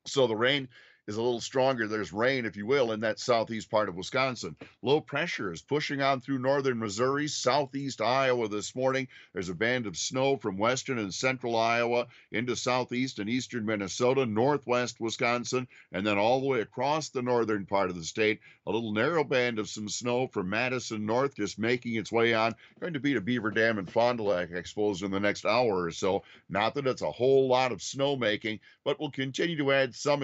So 0.07 0.27
the 0.27 0.35
rain 0.35 0.67
is 1.07 1.17
a 1.17 1.23
little 1.23 1.40
stronger. 1.40 1.87
There's 1.87 2.12
rain, 2.12 2.47
if 2.47 2.57
you 2.57 2.67
will, 2.67 2.93
in 2.93 3.01
that 3.01 3.19
southeast 3.19 3.71
part 3.71 3.88
of 3.88 3.95
Wisconsin. 3.95 4.57
Low 4.83 5.01
pressure 5.01 5.53
is 5.53 5.61
pushing 5.61 6.01
on 6.01 6.21
through 6.21 6.38
northern 6.38 6.79
Missouri, 6.79 7.29
southeast 7.29 8.01
Iowa 8.01 8.49
this 8.49 8.75
morning. 8.75 9.09
There's 9.33 9.49
a 9.49 9.55
band 9.55 9.87
of 9.87 9.97
snow 9.97 10.37
from 10.37 10.57
western 10.57 10.99
and 10.99 11.12
central 11.12 11.57
Iowa 11.57 12.07
into 12.33 12.57
southeast 12.57 13.19
and 13.19 13.29
eastern 13.29 13.67
Minnesota, 13.67 14.25
northwest 14.25 15.01
Wisconsin, 15.01 15.69
and 15.93 16.07
then 16.07 16.19
all 16.19 16.40
the 16.40 16.47
way 16.47 16.61
across 16.61 17.11
the 17.11 17.23
northern 17.23 17.67
part 17.67 17.90
of 17.90 17.97
the 17.97 18.05
state. 18.05 18.40
A 18.67 18.71
little 18.71 18.93
narrow 18.93 19.25
band 19.25 19.59
of 19.59 19.69
some 19.69 19.88
snow 19.88 20.27
from 20.27 20.49
Madison 20.49 21.05
north, 21.05 21.37
just 21.37 21.59
making 21.59 21.97
its 21.97 22.11
way 22.11 22.33
on. 22.33 22.55
Going 22.81 22.95
to 22.95 23.01
be 23.01 23.12
to 23.12 23.21
Beaver 23.21 23.51
Dam 23.51 23.79
and 23.79 23.90
Fond 23.90 24.19
du 24.19 24.25
Lac 24.25 24.51
exposed 24.53 25.03
in 25.03 25.11
the 25.11 25.21
next 25.21 25.45
hour 25.45 25.85
or 25.85 25.90
so. 25.90 26.23
Not 26.49 26.75
that 26.75 26.87
it's 26.87 27.03
a 27.03 27.11
whole 27.11 27.47
lot 27.47 27.73
of 27.73 27.83
snow 27.83 28.17
making, 28.17 28.61
but 28.85 28.99
we'll 28.99 29.11
continue 29.11 29.59
to 29.59 29.73
add 29.73 29.95
some 29.95 30.23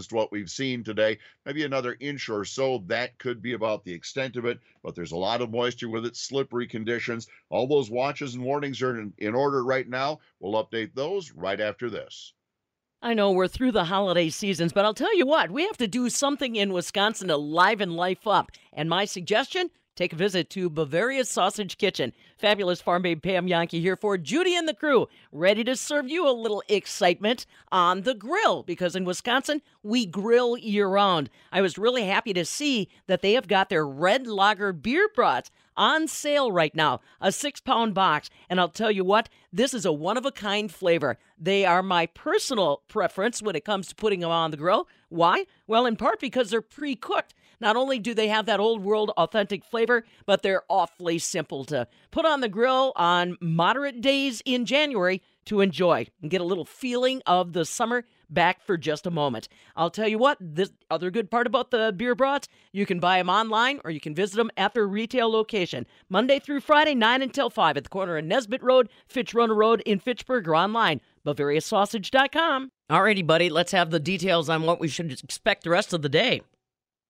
accumulations 0.00 0.06
to 0.08 0.14
what 0.14 0.32
we've 0.32 0.50
seen 0.50 0.84
today. 0.84 1.18
Maybe 1.46 1.64
another 1.64 1.96
inch 2.00 2.28
or 2.28 2.44
so. 2.44 2.82
That 2.86 3.18
could 3.18 3.42
be 3.42 3.54
about 3.54 3.84
the 3.84 3.92
extent 3.92 4.36
of 4.36 4.44
it, 4.44 4.58
but 4.82 4.94
there's 4.94 5.12
a 5.12 5.16
lot 5.16 5.40
of 5.40 5.50
moisture 5.50 5.88
with 5.88 6.06
it, 6.06 6.16
slippery 6.16 6.66
conditions. 6.66 7.28
All 7.50 7.66
those 7.66 7.90
watches 7.90 8.34
and 8.34 8.44
warnings 8.44 8.82
are 8.82 8.98
in, 8.98 9.12
in 9.18 9.34
order 9.34 9.64
right 9.64 9.88
now. 9.88 10.20
We'll 10.38 10.62
update 10.62 10.94
those 10.94 11.32
right 11.32 11.60
after 11.60 11.90
this. 11.90 12.32
I 13.02 13.14
know 13.14 13.30
we're 13.30 13.48
through 13.48 13.72
the 13.72 13.84
holiday 13.84 14.28
seasons, 14.28 14.74
but 14.74 14.84
I'll 14.84 14.92
tell 14.92 15.16
you 15.16 15.26
what, 15.26 15.50
we 15.50 15.62
have 15.62 15.78
to 15.78 15.88
do 15.88 16.10
something 16.10 16.54
in 16.56 16.74
Wisconsin 16.74 17.28
to 17.28 17.36
liven 17.38 17.96
life 17.96 18.26
up. 18.26 18.50
And 18.74 18.90
my 18.90 19.06
suggestion 19.06 19.70
take 20.00 20.14
a 20.14 20.16
visit 20.16 20.48
to 20.48 20.70
Bavaria's 20.70 21.28
Sausage 21.28 21.76
Kitchen. 21.76 22.14
Fabulous 22.38 22.80
farm 22.80 23.02
babe 23.02 23.22
Pam 23.22 23.46
Jahnke 23.46 23.82
here 23.82 23.96
for 23.96 24.16
Judy 24.16 24.56
and 24.56 24.66
the 24.66 24.72
crew, 24.72 25.08
ready 25.30 25.62
to 25.62 25.76
serve 25.76 26.08
you 26.08 26.26
a 26.26 26.32
little 26.32 26.62
excitement 26.70 27.44
on 27.70 28.00
the 28.00 28.14
grill 28.14 28.62
because 28.62 28.96
in 28.96 29.04
Wisconsin, 29.04 29.60
we 29.82 30.06
grill 30.06 30.56
year 30.56 30.88
round. 30.88 31.28
I 31.52 31.60
was 31.60 31.76
really 31.76 32.06
happy 32.06 32.32
to 32.32 32.46
see 32.46 32.88
that 33.08 33.20
they 33.20 33.34
have 33.34 33.46
got 33.46 33.68
their 33.68 33.86
red 33.86 34.26
lager 34.26 34.72
beer 34.72 35.06
brats 35.14 35.50
on 35.76 36.08
sale 36.08 36.50
right 36.50 36.74
now, 36.74 37.00
a 37.20 37.30
six 37.30 37.60
pound 37.60 37.92
box. 37.92 38.30
And 38.48 38.58
I'll 38.58 38.68
tell 38.70 38.90
you 38.90 39.04
what, 39.04 39.28
this 39.52 39.74
is 39.74 39.84
a 39.84 39.92
one 39.92 40.16
of 40.16 40.24
a 40.24 40.32
kind 40.32 40.72
flavor. 40.72 41.18
They 41.38 41.66
are 41.66 41.82
my 41.82 42.06
personal 42.06 42.82
preference 42.88 43.42
when 43.42 43.56
it 43.56 43.66
comes 43.66 43.88
to 43.88 43.94
putting 43.94 44.20
them 44.20 44.30
on 44.30 44.50
the 44.50 44.56
grill. 44.56 44.88
Why? 45.10 45.44
Well, 45.66 45.84
in 45.84 45.96
part 45.96 46.20
because 46.20 46.48
they're 46.48 46.62
pre 46.62 46.96
cooked. 46.96 47.34
Not 47.60 47.76
only 47.76 47.98
do 47.98 48.14
they 48.14 48.28
have 48.28 48.46
that 48.46 48.60
old 48.60 48.82
world 48.82 49.10
authentic 49.16 49.64
flavor, 49.64 50.04
but 50.26 50.42
they're 50.42 50.62
awfully 50.68 51.18
simple 51.18 51.64
to 51.66 51.86
put 52.10 52.24
on 52.24 52.40
the 52.40 52.48
grill 52.48 52.92
on 52.96 53.36
moderate 53.40 54.00
days 54.00 54.42
in 54.44 54.64
January 54.64 55.22
to 55.46 55.60
enjoy 55.60 56.06
and 56.22 56.30
get 56.30 56.40
a 56.40 56.44
little 56.44 56.64
feeling 56.64 57.22
of 57.26 57.52
the 57.52 57.64
summer 57.64 58.04
back 58.28 58.62
for 58.62 58.76
just 58.76 59.06
a 59.06 59.10
moment. 59.10 59.48
I'll 59.76 59.90
tell 59.90 60.06
you 60.06 60.18
what, 60.18 60.38
the 60.40 60.70
other 60.90 61.10
good 61.10 61.30
part 61.30 61.46
about 61.46 61.70
the 61.70 61.92
beer 61.96 62.14
brats, 62.14 62.48
you 62.72 62.86
can 62.86 63.00
buy 63.00 63.18
them 63.18 63.28
online 63.28 63.80
or 63.84 63.90
you 63.90 64.00
can 64.00 64.14
visit 64.14 64.36
them 64.36 64.50
at 64.56 64.74
their 64.74 64.86
retail 64.86 65.30
location. 65.30 65.86
Monday 66.08 66.38
through 66.38 66.60
Friday, 66.60 66.94
9 66.94 67.22
until 67.22 67.50
5 67.50 67.76
at 67.76 67.84
the 67.84 67.90
corner 67.90 68.16
of 68.16 68.24
Nesbitt 68.24 68.62
Road, 68.62 68.88
Fitchrona 69.12 69.56
Road 69.56 69.82
in 69.84 69.98
Fitchburg 69.98 70.46
or 70.48 70.54
online, 70.54 71.00
BavariaSausage.com. 71.26 72.70
Alrighty, 72.88 73.26
buddy, 73.26 73.50
let's 73.50 73.72
have 73.72 73.90
the 73.90 74.00
details 74.00 74.48
on 74.48 74.62
what 74.62 74.80
we 74.80 74.88
should 74.88 75.12
expect 75.12 75.64
the 75.64 75.70
rest 75.70 75.92
of 75.92 76.02
the 76.02 76.08
day. 76.08 76.42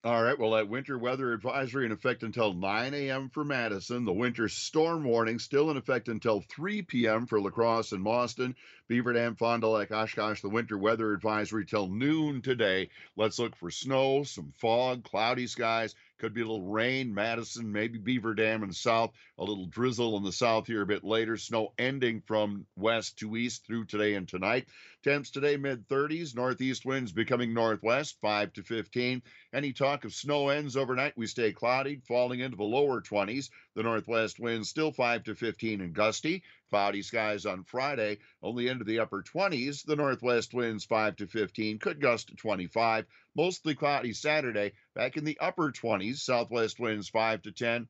All 0.02 0.22
right. 0.22 0.38
Well, 0.38 0.52
that 0.52 0.70
winter 0.70 0.96
weather 0.96 1.34
advisory 1.34 1.84
in 1.84 1.92
effect 1.92 2.22
until 2.22 2.54
9 2.54 2.94
a.m. 2.94 3.28
for 3.28 3.44
Madison. 3.44 4.06
The 4.06 4.12
winter 4.14 4.48
storm 4.48 5.04
warning 5.04 5.38
still 5.38 5.70
in 5.70 5.76
effect 5.76 6.08
until 6.08 6.40
3 6.40 6.80
p.m. 6.82 7.26
for 7.26 7.38
La 7.38 7.50
Crosse 7.50 7.92
and 7.92 8.02
Mauston. 8.02 8.54
Beaver 8.88 9.12
Dam, 9.12 9.36
Fond 9.36 9.60
du 9.60 9.68
Lac, 9.68 9.90
Oshkosh. 9.90 10.40
The 10.40 10.48
winter 10.48 10.78
weather 10.78 11.12
advisory 11.12 11.66
till 11.66 11.86
noon 11.86 12.40
today. 12.40 12.88
Let's 13.14 13.38
look 13.38 13.54
for 13.56 13.70
snow, 13.70 14.22
some 14.22 14.54
fog, 14.56 15.04
cloudy 15.04 15.46
skies. 15.46 15.94
Could 16.20 16.34
be 16.34 16.42
a 16.42 16.46
little 16.46 16.66
rain, 16.66 17.14
Madison, 17.14 17.72
maybe 17.72 17.96
Beaver 17.96 18.34
Dam 18.34 18.62
and 18.62 18.76
south. 18.76 19.14
A 19.38 19.42
little 19.42 19.64
drizzle 19.64 20.18
in 20.18 20.22
the 20.22 20.30
south 20.30 20.66
here 20.66 20.82
a 20.82 20.86
bit 20.86 21.02
later. 21.02 21.38
Snow 21.38 21.72
ending 21.78 22.22
from 22.26 22.66
west 22.76 23.18
to 23.20 23.36
east 23.36 23.66
through 23.66 23.86
today 23.86 24.14
and 24.14 24.28
tonight. 24.28 24.68
Temps 25.02 25.30
today 25.30 25.56
mid 25.56 25.88
30s. 25.88 26.36
Northeast 26.36 26.84
winds 26.84 27.10
becoming 27.10 27.54
northwest 27.54 28.18
5 28.20 28.52
to 28.52 28.62
15. 28.62 29.22
Any 29.54 29.72
talk 29.72 30.04
of 30.04 30.12
snow 30.12 30.50
ends 30.50 30.76
overnight. 30.76 31.16
We 31.16 31.26
stay 31.26 31.52
cloudy, 31.52 32.02
falling 32.06 32.40
into 32.40 32.58
the 32.58 32.64
lower 32.64 33.00
20s. 33.00 33.48
The 33.76 33.84
northwest 33.84 34.40
winds 34.40 34.68
still 34.68 34.90
5 34.90 35.24
to 35.24 35.34
15 35.36 35.80
and 35.80 35.94
gusty. 35.94 36.42
Cloudy 36.70 37.02
skies 37.02 37.46
on 37.46 37.62
Friday, 37.62 38.18
only 38.42 38.66
into 38.66 38.84
the 38.84 38.98
upper 38.98 39.22
20s. 39.22 39.84
The 39.84 39.94
northwest 39.94 40.52
winds 40.52 40.84
5 40.84 41.16
to 41.16 41.26
15, 41.28 41.78
could 41.78 42.00
gust 42.00 42.28
to 42.28 42.34
25. 42.34 43.06
Mostly 43.36 43.76
cloudy 43.76 44.12
Saturday, 44.12 44.72
back 44.94 45.16
in 45.16 45.24
the 45.24 45.38
upper 45.38 45.70
20s. 45.70 46.16
Southwest 46.16 46.80
winds 46.80 47.08
5 47.08 47.42
to 47.42 47.52
10. 47.52 47.88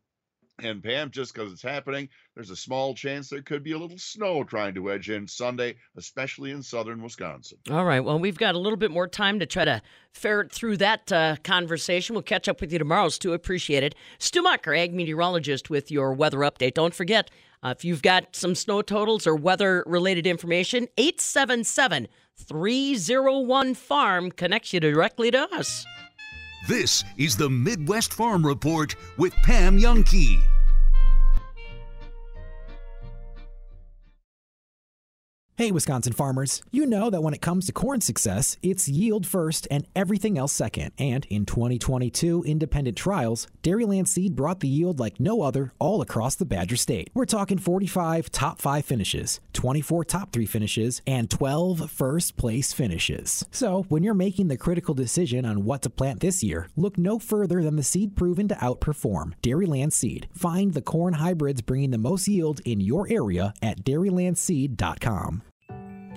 And 0.62 0.82
Pam, 0.82 1.10
just 1.10 1.34
because 1.34 1.52
it's 1.52 1.62
happening, 1.62 2.08
there's 2.34 2.50
a 2.50 2.56
small 2.56 2.94
chance 2.94 3.28
there 3.28 3.42
could 3.42 3.62
be 3.62 3.72
a 3.72 3.78
little 3.78 3.98
snow 3.98 4.44
trying 4.44 4.74
to 4.74 4.90
edge 4.90 5.10
in 5.10 5.26
Sunday, 5.26 5.76
especially 5.96 6.50
in 6.50 6.62
southern 6.62 7.02
Wisconsin. 7.02 7.58
All 7.70 7.84
right. 7.84 8.00
Well, 8.00 8.18
we've 8.18 8.38
got 8.38 8.54
a 8.54 8.58
little 8.58 8.76
bit 8.76 8.90
more 8.90 9.08
time 9.08 9.38
to 9.40 9.46
try 9.46 9.64
to 9.64 9.82
ferret 10.12 10.52
through 10.52 10.78
that 10.78 11.10
uh, 11.12 11.36
conversation. 11.42 12.14
We'll 12.14 12.22
catch 12.22 12.48
up 12.48 12.60
with 12.60 12.72
you 12.72 12.78
tomorrow, 12.78 13.08
Stu. 13.08 13.32
Appreciate 13.32 13.82
it. 13.82 13.94
Stu 14.18 14.42
Mucker, 14.42 14.74
ag 14.74 14.94
meteorologist, 14.94 15.70
with 15.70 15.90
your 15.90 16.12
weather 16.12 16.38
update. 16.38 16.74
Don't 16.74 16.94
forget, 16.94 17.30
uh, 17.62 17.74
if 17.76 17.84
you've 17.84 18.02
got 18.02 18.34
some 18.34 18.54
snow 18.54 18.82
totals 18.82 19.26
or 19.26 19.36
weather 19.36 19.84
related 19.86 20.26
information, 20.26 20.88
877 20.96 22.08
301 22.36 23.74
Farm 23.74 24.30
connects 24.30 24.72
you 24.72 24.80
directly 24.80 25.30
to 25.30 25.48
us. 25.54 25.84
This 26.68 27.04
is 27.16 27.36
the 27.36 27.48
Midwest 27.48 28.12
Farm 28.12 28.46
Report 28.46 28.94
with 29.16 29.32
Pam 29.42 29.78
Jahnke. 29.78 30.42
Hey, 35.60 35.70
Wisconsin 35.70 36.14
farmers. 36.14 36.62
You 36.70 36.86
know 36.86 37.10
that 37.10 37.22
when 37.22 37.34
it 37.34 37.42
comes 37.42 37.66
to 37.66 37.72
corn 37.72 38.00
success, 38.00 38.56
it's 38.62 38.88
yield 38.88 39.26
first 39.26 39.68
and 39.70 39.86
everything 39.94 40.38
else 40.38 40.54
second. 40.54 40.92
And 40.96 41.26
in 41.26 41.44
2022 41.44 42.44
independent 42.44 42.96
trials, 42.96 43.46
Dairyland 43.62 44.08
Seed 44.08 44.34
brought 44.34 44.60
the 44.60 44.68
yield 44.68 44.98
like 44.98 45.20
no 45.20 45.42
other 45.42 45.74
all 45.78 46.00
across 46.00 46.34
the 46.34 46.46
Badger 46.46 46.76
State. 46.76 47.10
We're 47.12 47.26
talking 47.26 47.58
45 47.58 48.30
top 48.30 48.58
5 48.58 48.86
finishes, 48.86 49.38
24 49.52 50.06
top 50.06 50.32
3 50.32 50.46
finishes, 50.46 51.02
and 51.06 51.28
12 51.28 51.90
first 51.90 52.38
place 52.38 52.72
finishes. 52.72 53.44
So, 53.50 53.84
when 53.90 54.02
you're 54.02 54.14
making 54.14 54.48
the 54.48 54.56
critical 54.56 54.94
decision 54.94 55.44
on 55.44 55.66
what 55.66 55.82
to 55.82 55.90
plant 55.90 56.20
this 56.20 56.42
year, 56.42 56.68
look 56.74 56.96
no 56.96 57.18
further 57.18 57.62
than 57.62 57.76
the 57.76 57.82
seed 57.82 58.16
proven 58.16 58.48
to 58.48 58.54
outperform 58.54 59.34
Dairyland 59.42 59.92
Seed. 59.92 60.26
Find 60.32 60.72
the 60.72 60.80
corn 60.80 61.12
hybrids 61.12 61.60
bringing 61.60 61.90
the 61.90 61.98
most 61.98 62.28
yield 62.28 62.62
in 62.64 62.80
your 62.80 63.06
area 63.10 63.52
at 63.60 63.84
dairylandseed.com. 63.84 65.42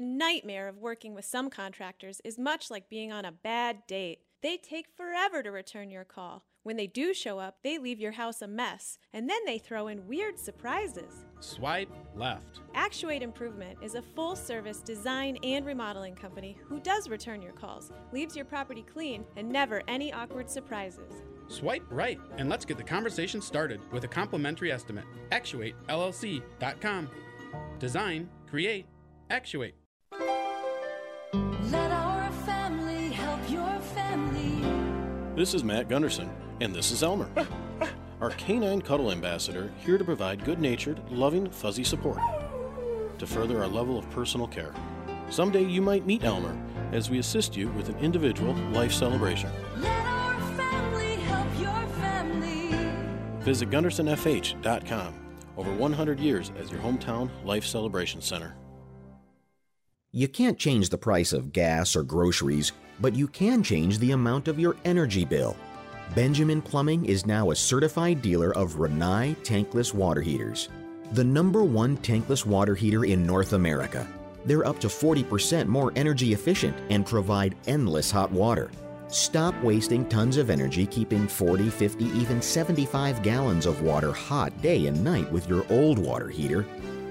The 0.00 0.06
nightmare 0.06 0.66
of 0.66 0.78
working 0.78 1.12
with 1.12 1.26
some 1.26 1.50
contractors 1.50 2.22
is 2.24 2.38
much 2.38 2.70
like 2.70 2.88
being 2.88 3.12
on 3.12 3.26
a 3.26 3.32
bad 3.32 3.86
date. 3.86 4.20
They 4.40 4.56
take 4.56 4.86
forever 4.96 5.42
to 5.42 5.50
return 5.50 5.90
your 5.90 6.04
call. 6.04 6.46
When 6.62 6.78
they 6.78 6.86
do 6.86 7.12
show 7.12 7.38
up, 7.38 7.58
they 7.62 7.76
leave 7.76 8.00
your 8.00 8.12
house 8.12 8.40
a 8.40 8.48
mess, 8.48 8.96
and 9.12 9.28
then 9.28 9.44
they 9.44 9.58
throw 9.58 9.88
in 9.88 10.06
weird 10.06 10.38
surprises. 10.38 11.26
Swipe 11.40 11.90
left. 12.16 12.60
Actuate 12.74 13.20
Improvement 13.20 13.76
is 13.82 13.94
a 13.94 14.00
full 14.00 14.34
service 14.36 14.80
design 14.80 15.36
and 15.42 15.66
remodeling 15.66 16.14
company 16.14 16.56
who 16.64 16.80
does 16.80 17.10
return 17.10 17.42
your 17.42 17.52
calls, 17.52 17.92
leaves 18.10 18.34
your 18.34 18.46
property 18.46 18.82
clean, 18.90 19.22
and 19.36 19.50
never 19.50 19.82
any 19.86 20.14
awkward 20.14 20.48
surprises. 20.48 21.12
Swipe 21.48 21.84
right, 21.90 22.18
and 22.38 22.48
let's 22.48 22.64
get 22.64 22.78
the 22.78 22.82
conversation 22.82 23.42
started 23.42 23.82
with 23.92 24.04
a 24.04 24.08
complimentary 24.08 24.72
estimate. 24.72 25.04
ActuateLLC.com. 25.30 27.10
Design, 27.78 28.30
create, 28.48 28.86
actuate. 29.28 29.74
This 35.40 35.54
is 35.54 35.64
Matt 35.64 35.88
Gunderson, 35.88 36.28
and 36.60 36.74
this 36.74 36.90
is 36.90 37.02
Elmer, 37.02 37.30
our 38.20 38.28
canine 38.32 38.82
cuddle 38.82 39.10
ambassador, 39.10 39.72
here 39.78 39.96
to 39.96 40.04
provide 40.04 40.44
good 40.44 40.60
natured, 40.60 41.00
loving, 41.10 41.48
fuzzy 41.48 41.82
support 41.82 42.18
to 43.16 43.26
further 43.26 43.60
our 43.60 43.66
level 43.66 43.98
of 43.98 44.10
personal 44.10 44.46
care. 44.46 44.74
Someday 45.30 45.62
you 45.62 45.80
might 45.80 46.04
meet 46.04 46.24
Elmer 46.24 46.54
as 46.92 47.08
we 47.08 47.20
assist 47.20 47.56
you 47.56 47.68
with 47.68 47.88
an 47.88 47.96
individual 48.00 48.52
life 48.72 48.92
celebration. 48.92 49.48
Let 49.78 50.06
our 50.06 50.38
family 50.58 51.14
help 51.14 51.48
your 51.58 51.88
family. 51.94 52.76
Visit 53.42 53.70
GundersonFH.com. 53.70 55.14
Over 55.56 55.72
100 55.72 56.20
years 56.20 56.52
as 56.58 56.70
your 56.70 56.80
hometown 56.80 57.30
life 57.46 57.64
celebration 57.64 58.20
center. 58.20 58.56
You 60.12 60.28
can't 60.28 60.58
change 60.58 60.90
the 60.90 60.98
price 60.98 61.32
of 61.32 61.54
gas 61.54 61.96
or 61.96 62.02
groceries, 62.02 62.72
but 63.00 63.14
you 63.14 63.26
can 63.26 63.62
change 63.62 63.98
the 63.98 64.12
amount 64.12 64.48
of 64.48 64.58
your 64.58 64.76
energy 64.84 65.24
bill. 65.24 65.56
Benjamin 66.14 66.60
Plumbing 66.60 67.04
is 67.04 67.26
now 67.26 67.50
a 67.50 67.56
certified 67.56 68.20
dealer 68.20 68.54
of 68.56 68.74
Rinnai 68.74 69.36
tankless 69.44 69.94
water 69.94 70.20
heaters, 70.20 70.68
the 71.12 71.24
number 71.24 71.62
one 71.62 71.96
tankless 71.98 72.44
water 72.44 72.74
heater 72.74 73.04
in 73.04 73.26
North 73.26 73.52
America. 73.52 74.06
They're 74.44 74.66
up 74.66 74.80
to 74.80 74.88
40% 74.88 75.66
more 75.66 75.92
energy 75.96 76.32
efficient 76.32 76.76
and 76.90 77.06
provide 77.06 77.54
endless 77.66 78.10
hot 78.10 78.32
water. 78.32 78.70
Stop 79.08 79.60
wasting 79.62 80.08
tons 80.08 80.36
of 80.36 80.50
energy 80.50 80.86
keeping 80.86 81.26
40, 81.26 81.68
50, 81.68 82.04
even 82.04 82.40
75 82.40 83.22
gallons 83.22 83.66
of 83.66 83.82
water 83.82 84.12
hot 84.12 84.52
day 84.62 84.86
and 84.86 85.02
night 85.02 85.30
with 85.32 85.48
your 85.48 85.64
old 85.70 85.98
water 85.98 86.28
heater 86.28 86.64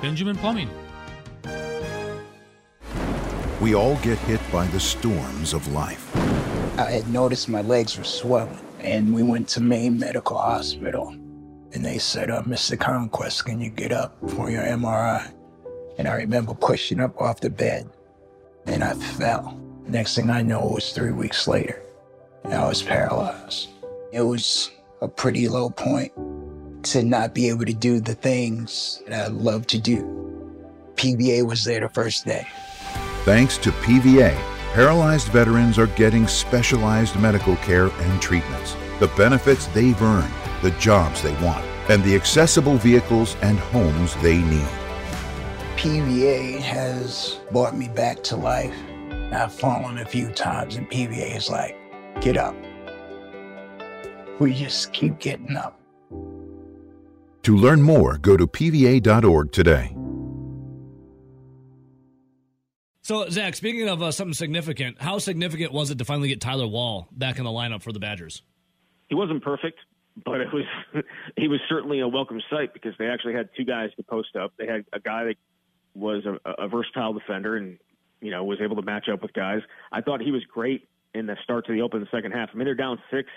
Benjamin 0.00 0.36
Plumbing. 0.36 0.70
We 3.60 3.74
all 3.74 3.96
get 3.96 4.18
hit 4.18 4.40
by 4.52 4.66
the 4.68 4.80
storms 4.80 5.54
of 5.54 5.66
life. 5.68 6.14
I 6.78 6.90
had 6.90 7.08
noticed 7.08 7.48
my 7.48 7.62
legs 7.62 7.96
were 7.96 8.04
swelling, 8.04 8.58
and 8.80 9.14
we 9.14 9.22
went 9.22 9.48
to 9.50 9.60
Maine 9.60 9.98
Medical 9.98 10.36
Hospital. 10.36 11.08
And 11.72 11.84
they 11.84 11.98
said, 11.98 12.30
uh, 12.30 12.42
Mr. 12.42 12.78
Conquest, 12.78 13.46
can 13.46 13.60
you 13.60 13.70
get 13.70 13.90
up 13.90 14.16
for 14.30 14.50
your 14.50 14.62
MRI? 14.62 15.32
And 15.98 16.06
I 16.06 16.16
remember 16.16 16.54
pushing 16.54 17.00
up 17.00 17.20
off 17.20 17.40
the 17.40 17.50
bed 17.50 17.88
and 18.66 18.82
I 18.82 18.94
fell. 18.94 19.58
Next 19.86 20.14
thing 20.14 20.30
I 20.30 20.42
know, 20.42 20.68
it 20.68 20.74
was 20.74 20.92
three 20.92 21.12
weeks 21.12 21.46
later. 21.46 21.82
And 22.44 22.54
I 22.54 22.66
was 22.68 22.82
paralyzed. 22.82 23.68
It 24.12 24.22
was 24.22 24.70
a 25.00 25.08
pretty 25.08 25.48
low 25.48 25.70
point 25.70 26.12
to 26.84 27.02
not 27.02 27.34
be 27.34 27.48
able 27.48 27.64
to 27.64 27.72
do 27.72 28.00
the 28.00 28.14
things 28.14 29.02
that 29.06 29.26
I 29.26 29.28
love 29.28 29.66
to 29.68 29.78
do. 29.78 30.02
PVA 30.96 31.46
was 31.46 31.64
there 31.64 31.80
the 31.80 31.88
first 31.88 32.24
day. 32.24 32.46
Thanks 33.24 33.56
to 33.58 33.70
PVA, 33.70 34.34
paralyzed 34.74 35.28
veterans 35.28 35.78
are 35.78 35.86
getting 35.88 36.26
specialized 36.26 37.18
medical 37.18 37.56
care 37.56 37.88
and 37.88 38.22
treatments, 38.22 38.76
the 39.00 39.08
benefits 39.16 39.66
they've 39.68 40.00
earned, 40.02 40.32
the 40.62 40.72
jobs 40.72 41.22
they 41.22 41.32
want, 41.42 41.64
and 41.88 42.04
the 42.04 42.14
accessible 42.14 42.76
vehicles 42.76 43.36
and 43.42 43.58
homes 43.58 44.14
they 44.16 44.38
need. 44.38 44.68
PVA 45.76 46.60
has 46.60 47.40
brought 47.50 47.76
me 47.76 47.88
back 47.88 48.22
to 48.24 48.36
life. 48.36 48.74
I've 49.32 49.52
fallen 49.52 49.98
a 49.98 50.04
few 50.04 50.30
times, 50.30 50.76
and 50.76 50.88
PVA 50.90 51.36
is 51.36 51.50
like, 51.50 51.76
get 52.20 52.36
up. 52.36 52.54
We 54.38 54.52
just 54.54 54.92
keep 54.92 55.18
getting 55.18 55.56
up. 55.56 55.80
To 57.44 57.56
learn 57.56 57.82
more, 57.82 58.18
go 58.18 58.36
to 58.36 58.46
pva.org 58.46 59.52
today. 59.52 59.94
So, 63.02 63.28
Zach, 63.28 63.54
speaking 63.54 63.86
of 63.86 64.02
uh, 64.02 64.12
something 64.12 64.32
significant, 64.32 65.00
how 65.00 65.18
significant 65.18 65.74
was 65.74 65.90
it 65.90 65.98
to 65.98 66.06
finally 66.06 66.28
get 66.28 66.40
Tyler 66.40 66.66
Wahl 66.66 67.06
back 67.12 67.36
in 67.36 67.44
the 67.44 67.50
lineup 67.50 67.82
for 67.82 67.92
the 67.92 68.00
Badgers? 68.00 68.40
He 69.10 69.14
wasn't 69.14 69.44
perfect, 69.44 69.78
but 70.24 70.40
it 70.40 70.48
was 70.54 70.64
he 71.36 71.46
was 71.46 71.60
certainly 71.68 72.00
a 72.00 72.08
welcome 72.08 72.40
sight 72.48 72.72
because 72.72 72.94
they 72.98 73.08
actually 73.08 73.34
had 73.34 73.50
two 73.54 73.64
guys 73.64 73.90
to 73.98 74.02
post 74.02 74.36
up. 74.36 74.54
They 74.58 74.66
had 74.66 74.86
a 74.94 75.00
guy 75.00 75.24
that 75.24 75.36
was 75.94 76.24
a, 76.24 76.38
a 76.50 76.66
versatile 76.66 77.12
defender 77.12 77.56
and 77.56 77.78
you 78.22 78.30
know 78.30 78.42
was 78.42 78.58
able 78.62 78.76
to 78.76 78.82
match 78.82 79.10
up 79.12 79.20
with 79.20 79.34
guys. 79.34 79.60
I 79.92 80.00
thought 80.00 80.22
he 80.22 80.30
was 80.30 80.42
great 80.44 80.88
in 81.14 81.26
the 81.26 81.36
start 81.44 81.66
to 81.66 81.72
the 81.72 81.82
open 81.82 82.00
the 82.00 82.08
second 82.10 82.32
half. 82.32 82.48
I 82.54 82.56
mean, 82.56 82.64
they're 82.64 82.74
down 82.74 82.98
six 83.10 83.28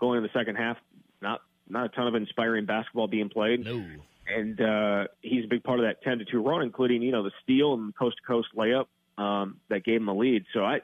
going 0.00 0.16
in 0.16 0.24
the 0.24 0.30
second 0.36 0.56
half. 0.56 0.78
Not 1.20 1.42
not 1.72 1.86
a 1.86 1.88
ton 1.88 2.06
of 2.06 2.14
inspiring 2.14 2.66
basketball 2.66 3.08
being 3.08 3.28
played. 3.28 3.64
No. 3.64 3.84
And 4.26 4.60
uh, 4.60 5.08
he's 5.20 5.44
a 5.44 5.48
big 5.48 5.64
part 5.64 5.80
of 5.80 5.86
that 5.86 6.02
ten 6.02 6.18
to 6.18 6.24
two 6.24 6.42
run, 6.42 6.62
including 6.62 7.02
you 7.02 7.10
know 7.10 7.24
the 7.24 7.32
steal 7.42 7.74
and 7.74 7.94
coast 7.96 8.18
to 8.18 8.22
coast 8.22 8.48
layup 8.56 8.86
um, 9.18 9.56
that 9.68 9.84
gave 9.84 9.96
him 9.96 10.06
the 10.06 10.14
lead. 10.14 10.44
So 10.54 10.64
I, 10.64 10.80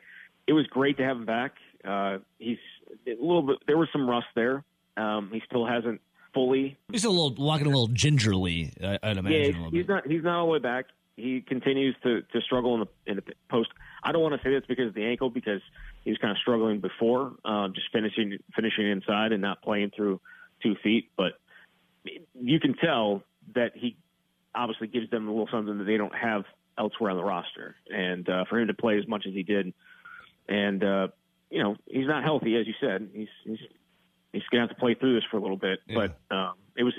it 0.46 0.52
was 0.52 0.66
great 0.66 0.96
to 0.98 1.04
have 1.04 1.16
him 1.16 1.26
back. 1.26 1.52
Uh, 1.84 2.18
he's 2.38 2.58
a 3.06 3.10
little 3.10 3.42
bit. 3.42 3.58
There 3.66 3.78
was 3.78 3.88
some 3.92 4.08
rust 4.08 4.26
there. 4.34 4.64
Um, 4.96 5.30
he 5.32 5.40
still 5.46 5.64
hasn't 5.64 6.00
fully. 6.34 6.76
He's 6.90 7.04
a 7.04 7.10
little 7.10 7.34
walking 7.34 7.66
a 7.66 7.70
little 7.70 7.88
gingerly, 7.88 8.72
I, 8.82 8.98
I'd 9.02 9.16
imagine. 9.16 9.38
Yeah, 9.38 9.46
he's, 9.46 9.54
little 9.54 9.70
he's 9.70 9.86
bit. 9.86 9.92
not. 9.92 10.06
He's 10.06 10.22
not 10.24 10.38
all 10.40 10.46
the 10.46 10.52
way 10.52 10.58
back. 10.58 10.86
He 11.16 11.40
continues 11.40 11.96
to, 12.02 12.22
to 12.22 12.40
struggle 12.40 12.74
in 12.74 12.80
the 12.80 13.10
in 13.10 13.16
the 13.16 13.22
post. 13.48 13.70
I 14.02 14.12
don't 14.12 14.22
want 14.22 14.40
to 14.40 14.46
say 14.46 14.52
that's 14.52 14.66
because 14.66 14.88
of 14.88 14.94
the 14.94 15.04
ankle, 15.04 15.30
because 15.30 15.60
he 16.04 16.10
was 16.10 16.18
kind 16.18 16.30
of 16.30 16.38
struggling 16.38 16.80
before, 16.80 17.32
um, 17.44 17.72
just 17.74 17.90
finishing 17.92 18.38
finishing 18.54 18.86
inside 18.88 19.32
and 19.32 19.42
not 19.42 19.62
playing 19.62 19.90
through 19.94 20.20
two 20.62 20.74
feet. 20.82 21.10
But 21.16 21.32
you 22.34 22.60
can 22.60 22.74
tell 22.74 23.22
that 23.54 23.72
he 23.74 23.96
obviously 24.54 24.88
gives 24.88 25.10
them 25.10 25.28
a 25.28 25.30
little 25.30 25.48
something 25.50 25.78
that 25.78 25.84
they 25.84 25.96
don't 25.96 26.14
have 26.14 26.44
elsewhere 26.78 27.10
on 27.10 27.16
the 27.16 27.24
roster. 27.24 27.76
And 27.90 28.28
uh, 28.28 28.44
for 28.48 28.58
him 28.58 28.68
to 28.68 28.74
play 28.74 28.98
as 28.98 29.06
much 29.06 29.24
as 29.26 29.34
he 29.34 29.42
did, 29.42 29.72
and 30.48 30.82
uh, 30.82 31.08
you 31.50 31.62
know 31.62 31.76
he's 31.86 32.06
not 32.06 32.24
healthy, 32.24 32.56
as 32.56 32.66
you 32.66 32.74
said. 32.80 33.10
He's 33.12 33.28
he's 33.44 33.58
he's 34.32 34.42
gonna 34.50 34.62
have 34.62 34.70
to 34.70 34.76
play 34.76 34.94
through 34.94 35.14
this 35.14 35.24
for 35.30 35.36
a 35.36 35.40
little 35.40 35.56
bit. 35.56 35.80
But 35.92 36.18
um, 36.30 36.54
it 36.76 36.84
was 36.84 36.94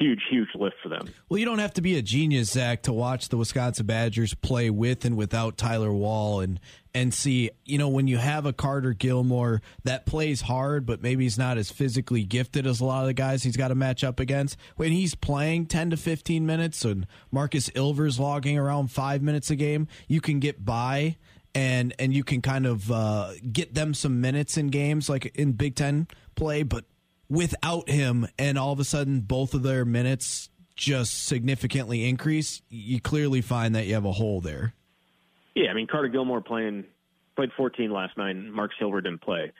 huge, 0.00 0.22
huge 0.30 0.48
lift 0.54 0.76
for 0.82 0.88
them. 0.88 1.06
Well, 1.28 1.38
you 1.38 1.44
don't 1.44 1.58
have 1.58 1.74
to 1.74 1.82
be 1.82 1.96
a 1.96 2.02
genius, 2.02 2.50
Zach, 2.50 2.82
to 2.82 2.92
watch 2.92 3.28
the 3.28 3.36
Wisconsin 3.36 3.86
Badgers 3.86 4.34
play 4.34 4.70
with 4.70 5.04
and 5.04 5.16
without 5.16 5.56
Tyler 5.56 5.92
Wahl 5.92 6.40
and 6.40 6.58
and 6.92 7.14
see, 7.14 7.50
you 7.64 7.78
know, 7.78 7.88
when 7.88 8.08
you 8.08 8.16
have 8.16 8.46
a 8.46 8.52
Carter 8.52 8.94
Gilmore 8.94 9.62
that 9.84 10.06
plays 10.06 10.40
hard, 10.40 10.86
but 10.86 11.00
maybe 11.00 11.22
he's 11.22 11.38
not 11.38 11.56
as 11.56 11.70
physically 11.70 12.24
gifted 12.24 12.66
as 12.66 12.80
a 12.80 12.84
lot 12.84 13.02
of 13.02 13.06
the 13.06 13.14
guys 13.14 13.44
he's 13.44 13.56
got 13.56 13.68
to 13.68 13.76
match 13.76 14.02
up 14.02 14.18
against. 14.18 14.56
When 14.74 14.90
he's 14.90 15.14
playing 15.14 15.66
10 15.66 15.90
to 15.90 15.96
15 15.96 16.44
minutes 16.44 16.84
and 16.84 17.06
Markus 17.30 17.70
Ilver's 17.76 18.18
logging 18.18 18.58
around 18.58 18.90
five 18.90 19.22
minutes 19.22 19.50
a 19.50 19.56
game, 19.56 19.86
you 20.08 20.20
can 20.20 20.40
get 20.40 20.64
by 20.64 21.16
and 21.54 21.94
and 21.98 22.12
you 22.12 22.24
can 22.24 22.42
kind 22.42 22.66
of 22.66 22.90
uh, 22.90 23.32
get 23.52 23.74
them 23.74 23.94
some 23.94 24.20
minutes 24.20 24.56
in 24.56 24.68
games 24.68 25.08
like 25.08 25.26
in 25.36 25.52
Big 25.52 25.76
Ten 25.76 26.08
play, 26.34 26.64
but 26.64 26.86
without 27.30 27.88
him 27.88 28.26
and 28.38 28.58
all 28.58 28.72
of 28.72 28.80
a 28.80 28.84
sudden 28.84 29.20
both 29.20 29.54
of 29.54 29.62
their 29.62 29.84
minutes 29.86 30.50
just 30.74 31.26
significantly 31.26 32.08
increase, 32.08 32.60
you 32.68 33.00
clearly 33.00 33.40
find 33.40 33.74
that 33.74 33.86
you 33.86 33.94
have 33.94 34.04
a 34.04 34.12
hole 34.12 34.40
there. 34.40 34.74
Yeah, 35.54 35.70
I 35.70 35.74
mean 35.74 35.86
Carter 35.86 36.08
Gilmore 36.08 36.40
playing 36.42 36.84
played 37.36 37.50
14 37.56 37.90
last 37.90 38.18
night. 38.18 38.30
and 38.36 38.52
Markus 38.52 38.76
Ilver 38.82 39.02
didn't 39.02 39.22
play. 39.22 39.52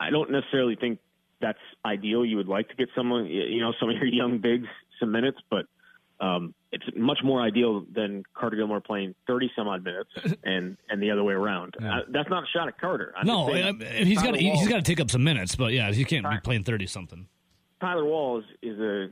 I 0.00 0.10
don't 0.10 0.30
necessarily 0.30 0.76
think 0.76 1.00
that's 1.40 1.58
ideal. 1.84 2.24
You 2.24 2.36
would 2.36 2.48
like 2.48 2.68
to 2.68 2.74
get 2.76 2.88
someone, 2.96 3.26
you 3.26 3.60
know, 3.60 3.72
some 3.78 3.90
of 3.90 3.96
your 3.96 4.06
young 4.06 4.38
bigs 4.38 4.68
some 5.00 5.12
minutes, 5.12 5.38
but 5.50 5.66
um, 6.20 6.54
it's 6.70 6.84
much 6.96 7.18
more 7.24 7.40
ideal 7.40 7.84
than 7.92 8.24
Carter 8.34 8.56
Gilmore 8.56 8.80
playing 8.80 9.14
30 9.26 9.50
some 9.56 9.68
odd 9.68 9.84
minutes 9.84 10.10
and 10.44 10.76
and 10.88 11.02
the 11.02 11.10
other 11.10 11.24
way 11.24 11.34
around. 11.34 11.76
Uh, 11.76 12.00
that's 12.10 12.28
not 12.28 12.44
a 12.44 12.46
shot 12.46 12.68
at 12.68 12.78
Carter. 12.80 13.12
I'm 13.16 13.26
no, 13.26 13.48
saying, 13.48 13.82
I- 13.82 13.84
and 13.84 14.06
he's 14.06 14.22
got 14.22 14.36
he's 14.36 14.68
got 14.68 14.76
to 14.76 14.82
take 14.82 15.00
up 15.00 15.10
some 15.10 15.24
minutes, 15.24 15.56
but 15.56 15.72
yeah, 15.72 15.90
he 15.92 16.04
can't 16.04 16.28
be 16.28 16.38
playing 16.42 16.64
thirty 16.64 16.86
something. 16.86 17.26
Tyler 17.80 18.04
Wahl 18.04 18.38
is, 18.38 18.44
is 18.60 18.78
a, 18.80 19.08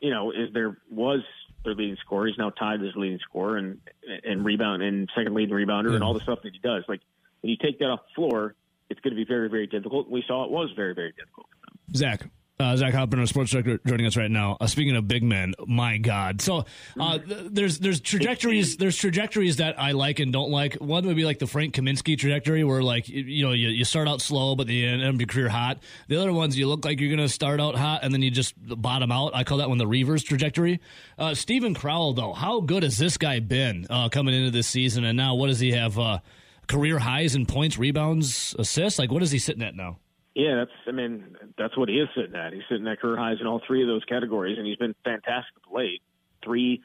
you 0.00 0.10
know, 0.10 0.30
is 0.30 0.52
there 0.54 0.78
was 0.90 1.20
their 1.64 1.74
leading 1.74 1.96
scorer. 2.04 2.26
He's 2.26 2.38
now 2.38 2.50
tied 2.50 2.82
as 2.82 2.96
leading 2.96 3.18
scorer 3.18 3.58
and 3.58 3.78
and 4.24 4.44
rebound 4.44 4.82
and 4.82 5.08
second 5.14 5.34
leading 5.34 5.54
rebounder 5.54 5.94
and 5.94 6.02
all 6.02 6.14
the 6.14 6.20
stuff 6.20 6.40
that 6.42 6.52
he 6.52 6.58
does. 6.60 6.84
Like 6.88 7.00
when 7.42 7.50
you 7.50 7.56
take 7.60 7.78
that 7.80 7.86
off 7.86 8.00
the 8.08 8.14
floor, 8.14 8.54
it's 8.88 9.00
going 9.00 9.14
to 9.14 9.16
be 9.16 9.26
very 9.26 9.48
very 9.48 9.66
difficult. 9.66 10.10
We 10.10 10.24
saw 10.26 10.44
it 10.44 10.50
was 10.50 10.70
very 10.74 10.94
very 10.94 11.12
difficult. 11.12 11.46
Zach. 11.94 12.28
Uh, 12.60 12.76
Zach 12.76 12.92
Hoppin, 12.92 13.18
our 13.18 13.26
sports 13.26 13.52
director, 13.52 13.80
joining 13.86 14.04
us 14.04 14.18
right 14.18 14.30
now. 14.30 14.58
Uh, 14.60 14.66
speaking 14.66 14.94
of 14.94 15.08
big 15.08 15.22
men, 15.22 15.54
my 15.66 15.96
God! 15.96 16.42
So 16.42 16.66
uh, 16.98 17.16
th- 17.16 17.46
there's 17.50 17.78
there's 17.78 18.02
trajectories 18.02 18.76
there's 18.76 18.98
trajectories 18.98 19.56
that 19.56 19.80
I 19.80 19.92
like 19.92 20.18
and 20.18 20.30
don't 20.30 20.50
like. 20.50 20.74
One 20.74 21.06
would 21.06 21.16
be 21.16 21.24
like 21.24 21.38
the 21.38 21.46
Frank 21.46 21.74
Kaminsky 21.74 22.18
trajectory, 22.18 22.62
where 22.62 22.82
like 22.82 23.08
you, 23.08 23.22
you 23.22 23.46
know 23.46 23.52
you, 23.52 23.68
you 23.68 23.86
start 23.86 24.08
out 24.08 24.20
slow, 24.20 24.56
but 24.56 24.66
the 24.66 24.86
end 24.86 25.02
up 25.02 25.18
your 25.18 25.26
career 25.26 25.48
hot. 25.48 25.78
The 26.08 26.20
other 26.20 26.34
ones 26.34 26.58
you 26.58 26.68
look 26.68 26.84
like 26.84 27.00
you're 27.00 27.08
going 27.08 27.26
to 27.26 27.32
start 27.32 27.60
out 27.62 27.76
hot 27.76 28.00
and 28.02 28.12
then 28.12 28.20
you 28.20 28.30
just 28.30 28.52
bottom 28.58 29.10
out. 29.10 29.34
I 29.34 29.42
call 29.42 29.56
that 29.56 29.70
one 29.70 29.78
the 29.78 29.86
reverse 29.86 30.22
trajectory. 30.22 30.80
Uh, 31.16 31.34
Steven 31.34 31.72
Crowl, 31.72 32.12
though, 32.12 32.34
how 32.34 32.60
good 32.60 32.82
has 32.82 32.98
this 32.98 33.16
guy 33.16 33.40
been 33.40 33.86
uh, 33.88 34.10
coming 34.10 34.34
into 34.34 34.50
this 34.50 34.66
season? 34.66 35.04
And 35.06 35.16
now 35.16 35.34
what 35.34 35.46
does 35.46 35.60
he 35.60 35.72
have? 35.72 35.98
Uh, 35.98 36.18
career 36.66 36.98
highs 36.98 37.34
in 37.34 37.46
points, 37.46 37.78
rebounds, 37.78 38.54
assists. 38.58 38.98
Like 38.98 39.10
what 39.10 39.22
is 39.22 39.30
he 39.30 39.38
sitting 39.38 39.62
at 39.62 39.74
now? 39.74 39.98
Yeah, 40.34 40.56
that's 40.56 40.70
I 40.86 40.92
mean 40.92 41.36
that's 41.58 41.76
what 41.76 41.88
he 41.88 41.96
is 41.96 42.08
sitting 42.14 42.36
at. 42.36 42.52
He's 42.52 42.62
sitting 42.68 42.86
at 42.86 43.00
career 43.00 43.16
highs 43.16 43.38
in 43.40 43.46
all 43.46 43.60
three 43.66 43.82
of 43.82 43.88
those 43.88 44.04
categories, 44.04 44.58
and 44.58 44.66
he's 44.66 44.76
been 44.76 44.94
fantastic 45.04 45.62
late. 45.72 46.02
Three 46.44 46.82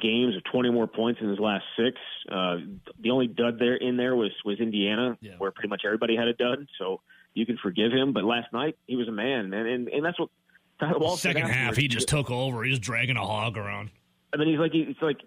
games 0.00 0.36
of 0.36 0.44
20 0.44 0.70
more 0.70 0.86
points 0.86 1.20
in 1.20 1.28
his 1.28 1.38
last 1.38 1.64
six. 1.76 1.96
Uh, 2.30 2.56
the 3.00 3.10
only 3.10 3.26
dud 3.26 3.58
there 3.58 3.76
in 3.76 3.96
there 3.96 4.14
was 4.14 4.30
was 4.44 4.60
Indiana, 4.60 5.18
where 5.38 5.50
pretty 5.50 5.68
much 5.68 5.82
everybody 5.84 6.16
had 6.16 6.28
a 6.28 6.34
dud, 6.34 6.68
so 6.78 7.00
you 7.34 7.46
can 7.46 7.58
forgive 7.60 7.92
him. 7.92 8.12
But 8.12 8.24
last 8.24 8.52
night 8.52 8.76
he 8.86 8.94
was 8.94 9.08
a 9.08 9.12
man, 9.12 9.52
and 9.52 9.68
and, 9.68 9.88
and 9.88 10.04
that's 10.04 10.18
what 10.18 10.28
Tyler 10.78 10.98
Wahl 10.98 11.16
said 11.16 11.34
Second 11.34 11.50
half, 11.50 11.76
he 11.76 11.88
just 11.88 12.08
took 12.08 12.30
over. 12.30 12.62
He 12.62 12.70
was 12.70 12.78
dragging 12.78 13.16
a 13.16 13.26
hog 13.26 13.56
around. 13.56 13.90
I 14.32 14.36
mean, 14.36 14.48
he's 14.48 14.58
like 14.58 14.72
it's 14.72 15.02
like 15.02 15.18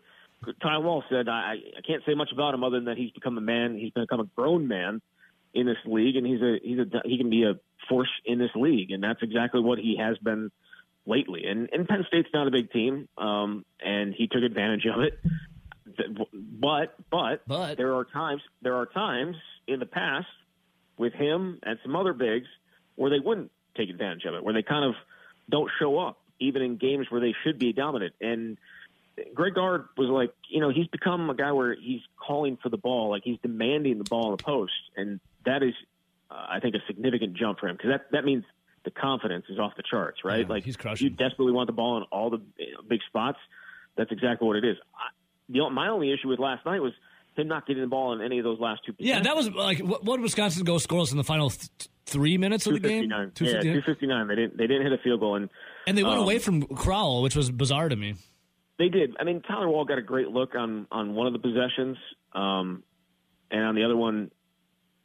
Ty 0.62 0.77
Wahl 0.77 1.03
said. 1.10 1.27
I 1.27 1.55
I 1.77 1.82
can't 1.86 2.03
say 2.05 2.13
much 2.13 2.32
about 2.32 2.53
him 2.53 2.63
other 2.63 2.77
than 2.77 2.86
that 2.86 2.97
he's 2.97 3.12
become 3.12 3.38
a 3.38 3.41
man. 3.41 3.77
He's 3.77 3.91
become 3.91 4.21
a 4.21 4.29
grown 4.38 4.69
man 4.69 5.01
in 5.53 5.65
this 5.65 5.77
league, 5.85 6.15
and 6.15 6.25
he's 6.25 6.41
a 6.41 6.57
he's 6.62 6.79
a 6.79 7.01
he 7.05 7.17
can 7.17 7.29
be 7.29 7.43
a 7.43 7.59
force 7.88 8.09
in 8.25 8.39
this 8.39 8.51
league, 8.55 8.91
and 8.91 9.03
that's 9.03 9.21
exactly 9.21 9.62
what 9.62 9.79
he 9.79 9.97
has 9.97 10.17
been 10.19 10.51
lately. 11.05 11.45
And 11.45 11.69
and 11.71 11.88
Penn 11.88 12.05
State's 12.07 12.29
not 12.33 12.47
a 12.47 12.51
big 12.51 12.71
team, 12.71 13.07
um, 13.17 13.65
and 13.83 14.13
he 14.13 14.27
took 14.27 14.43
advantage 14.43 14.85
of 14.85 15.01
it. 15.01 15.19
But 16.33 16.95
but 17.09 17.41
but 17.47 17.77
there 17.77 17.95
are 17.95 18.05
times 18.05 18.41
there 18.62 18.75
are 18.75 18.85
times 18.85 19.35
in 19.67 19.79
the 19.79 19.85
past 19.85 20.27
with 20.97 21.13
him 21.13 21.59
and 21.63 21.79
some 21.83 21.95
other 21.95 22.13
bigs 22.13 22.47
where 22.95 23.09
they 23.09 23.19
wouldn't 23.19 23.51
take 23.75 23.89
advantage 23.89 24.25
of 24.25 24.35
it, 24.35 24.43
where 24.43 24.53
they 24.53 24.63
kind 24.63 24.85
of 24.85 24.95
don't 25.49 25.69
show 25.79 25.97
up 25.97 26.19
even 26.39 26.62
in 26.62 26.77
games 26.77 27.07
where 27.09 27.21
they 27.21 27.35
should 27.43 27.59
be 27.59 27.73
dominant. 27.73 28.13
And 28.21 28.57
Greg 29.34 29.55
Gard 29.55 29.86
was 29.97 30.10
like, 30.10 30.34
you 30.49 30.60
know, 30.60 30.69
he's 30.69 30.88
become 30.88 31.29
a 31.29 31.36
guy 31.36 31.51
where 31.51 31.75
he's 31.75 32.01
calling 32.17 32.58
for 32.62 32.69
the 32.69 32.77
ball, 32.77 33.10
like 33.10 33.23
he's 33.23 33.39
demanding 33.41 33.97
the 33.97 34.03
ball 34.03 34.32
in 34.32 34.38
the 34.38 34.43
post, 34.43 34.73
and 34.95 35.19
that 35.45 35.63
is, 35.63 35.73
uh, 36.29 36.45
I 36.49 36.60
think, 36.60 36.75
a 36.75 36.79
significant 36.88 37.36
jump 37.36 37.60
for 37.60 37.67
him 37.67 37.75
because 37.75 37.91
that 37.91 38.12
that 38.12 38.25
means 38.25 38.43
the 38.86 38.91
confidence 38.91 39.45
is 39.49 39.60
off 39.60 39.73
the 39.75 39.84
charts, 39.84 40.19
right? 40.23 40.47
like 40.47 40.63
he's 40.63 40.77
crushing. 40.77 41.10
You 41.10 41.10
desperately 41.15 41.51
want 41.51 41.67
the 41.67 41.73
ball 41.73 41.97
in 41.97 42.03
all 42.12 42.29
the 42.29 42.41
big 42.88 43.01
spots. 43.08 43.38
That's 43.97 44.12
exactly 44.12 44.47
what 44.47 44.58
it 44.58 44.65
is. 44.65 44.77
I, 44.95 45.10
the, 45.49 45.69
my 45.69 45.89
only 45.89 46.12
issue 46.12 46.27
with 46.29 46.39
last 46.39 46.65
night 46.65 46.82
was 46.82 46.93
him 47.36 47.47
not 47.47 47.65
getting 47.67 47.82
the 47.82 47.88
ball 47.88 48.13
in 48.13 48.21
any 48.21 48.38
of 48.39 48.43
those 48.43 48.60
last 48.60 48.82
two. 48.86 48.93
Yeah, 48.97 49.21
that 49.21 49.36
was 49.36 49.49
like 49.49 49.79
what, 49.79 50.03
what 50.03 50.21
Wisconsin 50.21 50.63
go 50.63 50.75
scoreless 50.75 51.12
in 51.12 51.17
the 51.17 51.23
final 51.23 51.49
th- 51.49 51.69
three 52.05 52.38
minutes 52.38 52.65
of 52.67 52.73
the 52.73 52.79
game? 52.79 53.10
259. 53.10 53.65
Yeah, 53.65 53.82
259. 53.82 54.27
They 54.27 54.36
didn't 54.36 54.58
they 54.58 54.67
didn't 54.67 54.84
hit 54.84 54.93
a 54.93 54.97
field 55.03 55.19
goal 55.19 55.36
and 55.36 55.49
And 55.88 55.97
they 55.97 56.03
went 56.03 56.17
um, 56.17 56.23
away 56.23 56.39
from 56.39 56.63
Crowl, 56.63 57.21
which 57.21 57.36
was 57.36 57.49
bizarre 57.49 57.89
to 57.89 57.95
me. 57.95 58.15
They 58.80 58.89
did. 58.89 59.15
I 59.20 59.26
mean, 59.26 59.42
Tyler 59.42 59.70
Wahl 59.70 59.86
got 59.86 59.98
a 59.98 60.02
great 60.02 60.30
look 60.30 60.56
on 60.56 60.88
on 60.92 61.13
one 61.13 61.28
of 61.28 61.34
the 61.34 61.39
possessions, 61.39 61.98
um, 62.34 62.84
and 63.52 63.62
on 63.62 63.76
the 63.76 63.84
other 63.84 63.98
one, 63.98 64.32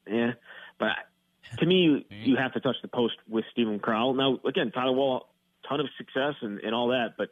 yeah. 0.07 0.33
But 0.79 0.93
to 1.59 1.67
me, 1.67 2.07
you, 2.09 2.37
have 2.37 2.53
to 2.55 2.61
touch 2.61 2.77
the 2.83 2.89
post 2.89 3.15
with 3.29 3.45
Steven 3.53 3.79
Crowl. 3.79 4.15
Now, 4.15 4.39
again, 4.47 4.71
Tyler 4.71 4.93
Wahl, 4.93 5.29
ton 5.69 5.81
of 5.81 5.87
success 5.99 6.35
and, 6.41 6.61
and 6.61 6.75
all 6.75 6.89
that, 6.89 7.15
but 7.19 7.31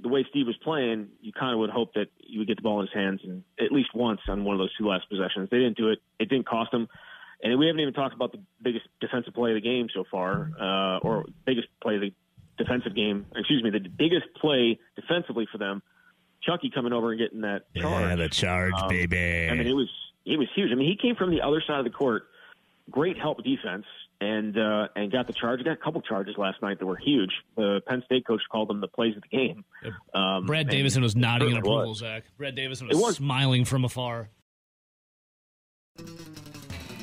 the 0.00 0.08
way 0.08 0.26
Steve 0.28 0.46
was 0.46 0.56
playing, 0.56 1.08
you 1.20 1.32
kind 1.32 1.52
of 1.52 1.60
would 1.60 1.70
hope 1.70 1.94
that 1.94 2.08
you 2.18 2.40
would 2.40 2.48
get 2.48 2.56
the 2.56 2.62
ball 2.62 2.80
in 2.80 2.86
his 2.86 2.94
hands 2.94 3.20
and 3.22 3.44
at 3.60 3.70
least 3.70 3.94
once 3.94 4.20
on 4.28 4.44
one 4.44 4.54
of 4.54 4.58
those 4.58 4.74
two 4.76 4.88
last 4.88 5.08
possessions. 5.08 5.48
They 5.50 5.58
didn't 5.58 5.76
do 5.76 5.90
it. 5.90 6.00
It 6.18 6.28
didn't 6.28 6.46
cost 6.46 6.72
them. 6.72 6.88
And 7.42 7.58
we 7.58 7.66
haven't 7.66 7.80
even 7.80 7.94
talked 7.94 8.14
about 8.14 8.32
the 8.32 8.40
biggest 8.60 8.86
defensive 9.00 9.34
play 9.34 9.50
of 9.50 9.54
the 9.54 9.60
game 9.60 9.88
so 9.94 10.04
far, 10.10 10.50
uh, 10.58 10.98
or 10.98 11.26
biggest 11.44 11.68
play 11.80 11.96
of 11.96 12.00
the 12.00 12.12
defensive 12.56 12.94
game. 12.94 13.26
Excuse 13.36 13.62
me, 13.62 13.70
the 13.70 13.88
biggest 13.88 14.26
play 14.40 14.78
defensively 15.06 15.46
for 15.50 15.58
them. 15.58 15.82
Chucky 16.42 16.70
coming 16.70 16.92
over 16.92 17.10
and 17.10 17.18
getting 17.18 17.40
that 17.42 17.62
charge. 17.74 18.02
Yeah, 18.10 18.16
the 18.16 18.28
charge, 18.28 18.74
Um, 18.76 18.88
baby. 18.88 19.48
I 19.50 19.54
mean, 19.54 19.66
it 19.66 19.72
was 19.72 19.88
it 20.26 20.38
was 20.38 20.48
huge. 20.54 20.70
I 20.72 20.74
mean, 20.74 20.88
he 20.88 20.96
came 20.96 21.16
from 21.16 21.30
the 21.30 21.40
other 21.40 21.62
side 21.66 21.78
of 21.78 21.84
the 21.84 21.90
court, 21.90 22.24
great 22.90 23.16
help 23.18 23.42
defense, 23.42 23.86
and 24.20 24.58
uh, 24.58 24.88
and 24.94 25.10
got 25.10 25.26
the 25.26 25.32
charge. 25.32 25.64
Got 25.64 25.72
a 25.72 25.76
couple 25.76 26.02
charges 26.02 26.36
last 26.36 26.60
night 26.60 26.78
that 26.78 26.86
were 26.86 26.96
huge. 26.96 27.30
The 27.56 27.80
Penn 27.86 28.02
State 28.04 28.26
coach 28.26 28.42
called 28.50 28.68
them 28.68 28.80
the 28.80 28.88
plays 28.88 29.16
of 29.16 29.22
the 29.22 29.36
game. 29.36 29.64
Um, 30.14 30.46
Brad 30.46 30.62
and 30.62 30.70
Davison 30.70 31.02
was 31.02 31.16
nodding 31.16 31.50
in 31.50 31.56
approval, 31.56 31.88
was. 31.90 31.98
Zach. 31.98 32.24
Brad 32.36 32.54
Davison 32.54 32.88
was, 32.88 32.98
was. 32.98 33.16
smiling 33.16 33.64
from 33.64 33.84
afar. 33.84 34.28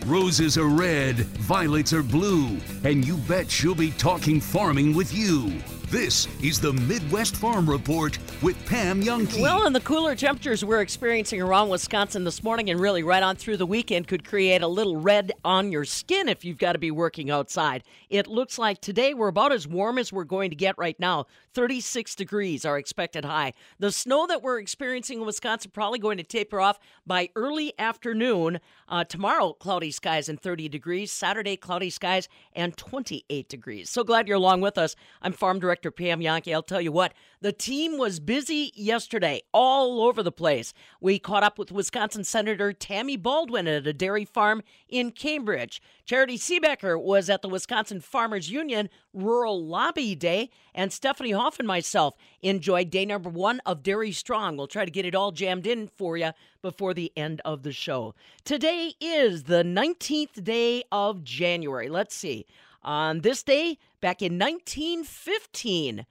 Roses 0.05 0.57
are 0.57 0.67
red, 0.67 1.15
violets 1.15 1.93
are 1.93 2.01
blue, 2.01 2.57
and 2.83 3.05
you 3.05 3.17
bet 3.17 3.49
she'll 3.51 3.75
be 3.75 3.91
talking 3.91 4.41
farming 4.41 4.95
with 4.95 5.13
you. 5.13 5.53
This 5.91 6.29
is 6.41 6.57
the 6.57 6.71
Midwest 6.71 7.35
Farm 7.35 7.69
Report 7.69 8.17
with 8.41 8.65
Pam 8.65 9.03
Jahnke. 9.03 9.41
Well, 9.41 9.65
and 9.65 9.75
the 9.75 9.81
cooler 9.81 10.15
temperatures 10.15 10.63
we're 10.63 10.79
experiencing 10.79 11.41
around 11.41 11.67
Wisconsin 11.67 12.23
this 12.23 12.41
morning 12.41 12.69
and 12.69 12.79
really 12.79 13.03
right 13.03 13.21
on 13.21 13.35
through 13.35 13.57
the 13.57 13.65
weekend 13.65 14.07
could 14.07 14.23
create 14.23 14.61
a 14.61 14.69
little 14.69 14.95
red 14.95 15.33
on 15.43 15.69
your 15.69 15.83
skin 15.83 16.29
if 16.29 16.45
you've 16.45 16.57
got 16.57 16.73
to 16.73 16.79
be 16.79 16.91
working 16.91 17.29
outside. 17.29 17.83
It 18.09 18.27
looks 18.27 18.57
like 18.57 18.79
today 18.79 19.13
we're 19.13 19.27
about 19.27 19.51
as 19.51 19.67
warm 19.67 19.97
as 19.97 20.13
we're 20.13 20.23
going 20.23 20.49
to 20.51 20.55
get 20.55 20.77
right 20.77 20.97
now. 20.97 21.25
36 21.53 22.15
degrees 22.15 22.63
are 22.63 22.77
expected 22.77 23.25
high. 23.25 23.51
The 23.77 23.91
snow 23.91 24.25
that 24.27 24.41
we're 24.41 24.59
experiencing 24.59 25.19
in 25.19 25.25
Wisconsin 25.25 25.71
probably 25.73 25.99
going 25.99 26.19
to 26.19 26.23
taper 26.23 26.61
off 26.61 26.79
by 27.05 27.27
early 27.35 27.73
afternoon. 27.77 28.61
Uh, 28.87 29.03
tomorrow, 29.03 29.51
cloudy 29.51 29.91
skies 29.91 30.29
and 30.29 30.39
30 30.39 30.69
degrees. 30.69 31.11
Saturday, 31.11 31.57
cloudy 31.57 31.89
skies 31.89 32.29
and 32.53 32.77
28 32.77 33.49
degrees. 33.49 33.89
So 33.89 34.05
glad 34.05 34.29
you're 34.29 34.37
along 34.37 34.61
with 34.61 34.77
us. 34.77 34.95
I'm 35.21 35.33
Farm 35.33 35.59
Director 35.59 35.80
Pam 35.89 36.19
Jahnke. 36.19 36.53
I'll 36.53 36.61
tell 36.61 36.81
you 36.81 36.91
what, 36.91 37.13
the 37.41 37.51
team 37.51 37.97
was 37.97 38.19
busy 38.19 38.71
yesterday, 38.75 39.41
all 39.51 40.03
over 40.03 40.21
the 40.21 40.31
place. 40.31 40.73
We 40.99 41.17
caught 41.17 41.41
up 41.41 41.57
with 41.57 41.71
Wisconsin 41.71 42.23
Senator 42.23 42.73
Tammy 42.73 43.17
Baldwin 43.17 43.67
at 43.67 43.87
a 43.87 43.93
dairy 43.93 44.25
farm 44.25 44.61
in 44.87 45.09
Cambridge. 45.11 45.81
Charity 46.05 46.37
Seebecker 46.37 47.01
was 47.01 47.29
at 47.29 47.41
the 47.41 47.49
Wisconsin 47.49 48.01
Farmers 48.01 48.51
Union 48.51 48.89
Rural 49.13 49.65
Lobby 49.65 50.13
Day, 50.13 50.49
and 50.75 50.93
Stephanie 50.93 51.31
Hoff 51.31 51.57
and 51.57 51.67
myself 51.67 52.15
enjoyed 52.41 52.89
day 52.89 53.05
number 53.05 53.29
one 53.29 53.61
of 53.65 53.81
Dairy 53.81 54.11
Strong. 54.11 54.57
We'll 54.57 54.67
try 54.67 54.85
to 54.85 54.91
get 54.91 55.05
it 55.05 55.15
all 55.15 55.31
jammed 55.31 55.65
in 55.65 55.87
for 55.87 56.17
you 56.17 56.31
before 56.61 56.93
the 56.93 57.11
end 57.15 57.41
of 57.43 57.63
the 57.63 57.71
show. 57.71 58.13
Today 58.45 58.93
is 58.99 59.43
the 59.43 59.63
19th 59.63 60.43
day 60.43 60.83
of 60.91 61.23
January. 61.23 61.89
Let's 61.89 62.15
see. 62.15 62.45
On 62.83 63.21
this 63.21 63.43
day, 63.43 63.77
back 63.99 64.21
in 64.21 64.39
1915, 64.39 66.05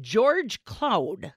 George 0.00 0.64
Claude 0.64 1.34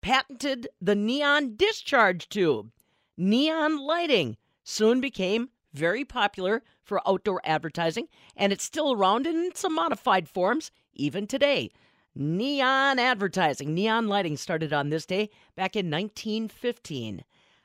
patented 0.00 0.68
the 0.80 0.94
neon 0.94 1.56
discharge 1.56 2.28
tube. 2.28 2.70
Neon 3.16 3.78
lighting 3.78 4.36
soon 4.62 5.00
became 5.00 5.50
very 5.72 6.04
popular 6.04 6.62
for 6.82 7.06
outdoor 7.08 7.40
advertising, 7.44 8.06
and 8.36 8.52
it's 8.52 8.62
still 8.62 8.92
around 8.92 9.26
in 9.26 9.54
some 9.54 9.74
modified 9.74 10.28
forms 10.28 10.70
even 10.92 11.26
today. 11.26 11.70
Neon 12.14 13.00
advertising, 13.00 13.74
neon 13.74 14.06
lighting 14.06 14.36
started 14.36 14.72
on 14.72 14.90
this 14.90 15.06
day 15.06 15.30
back 15.56 15.74
in 15.74 15.90
1915. 15.90 17.24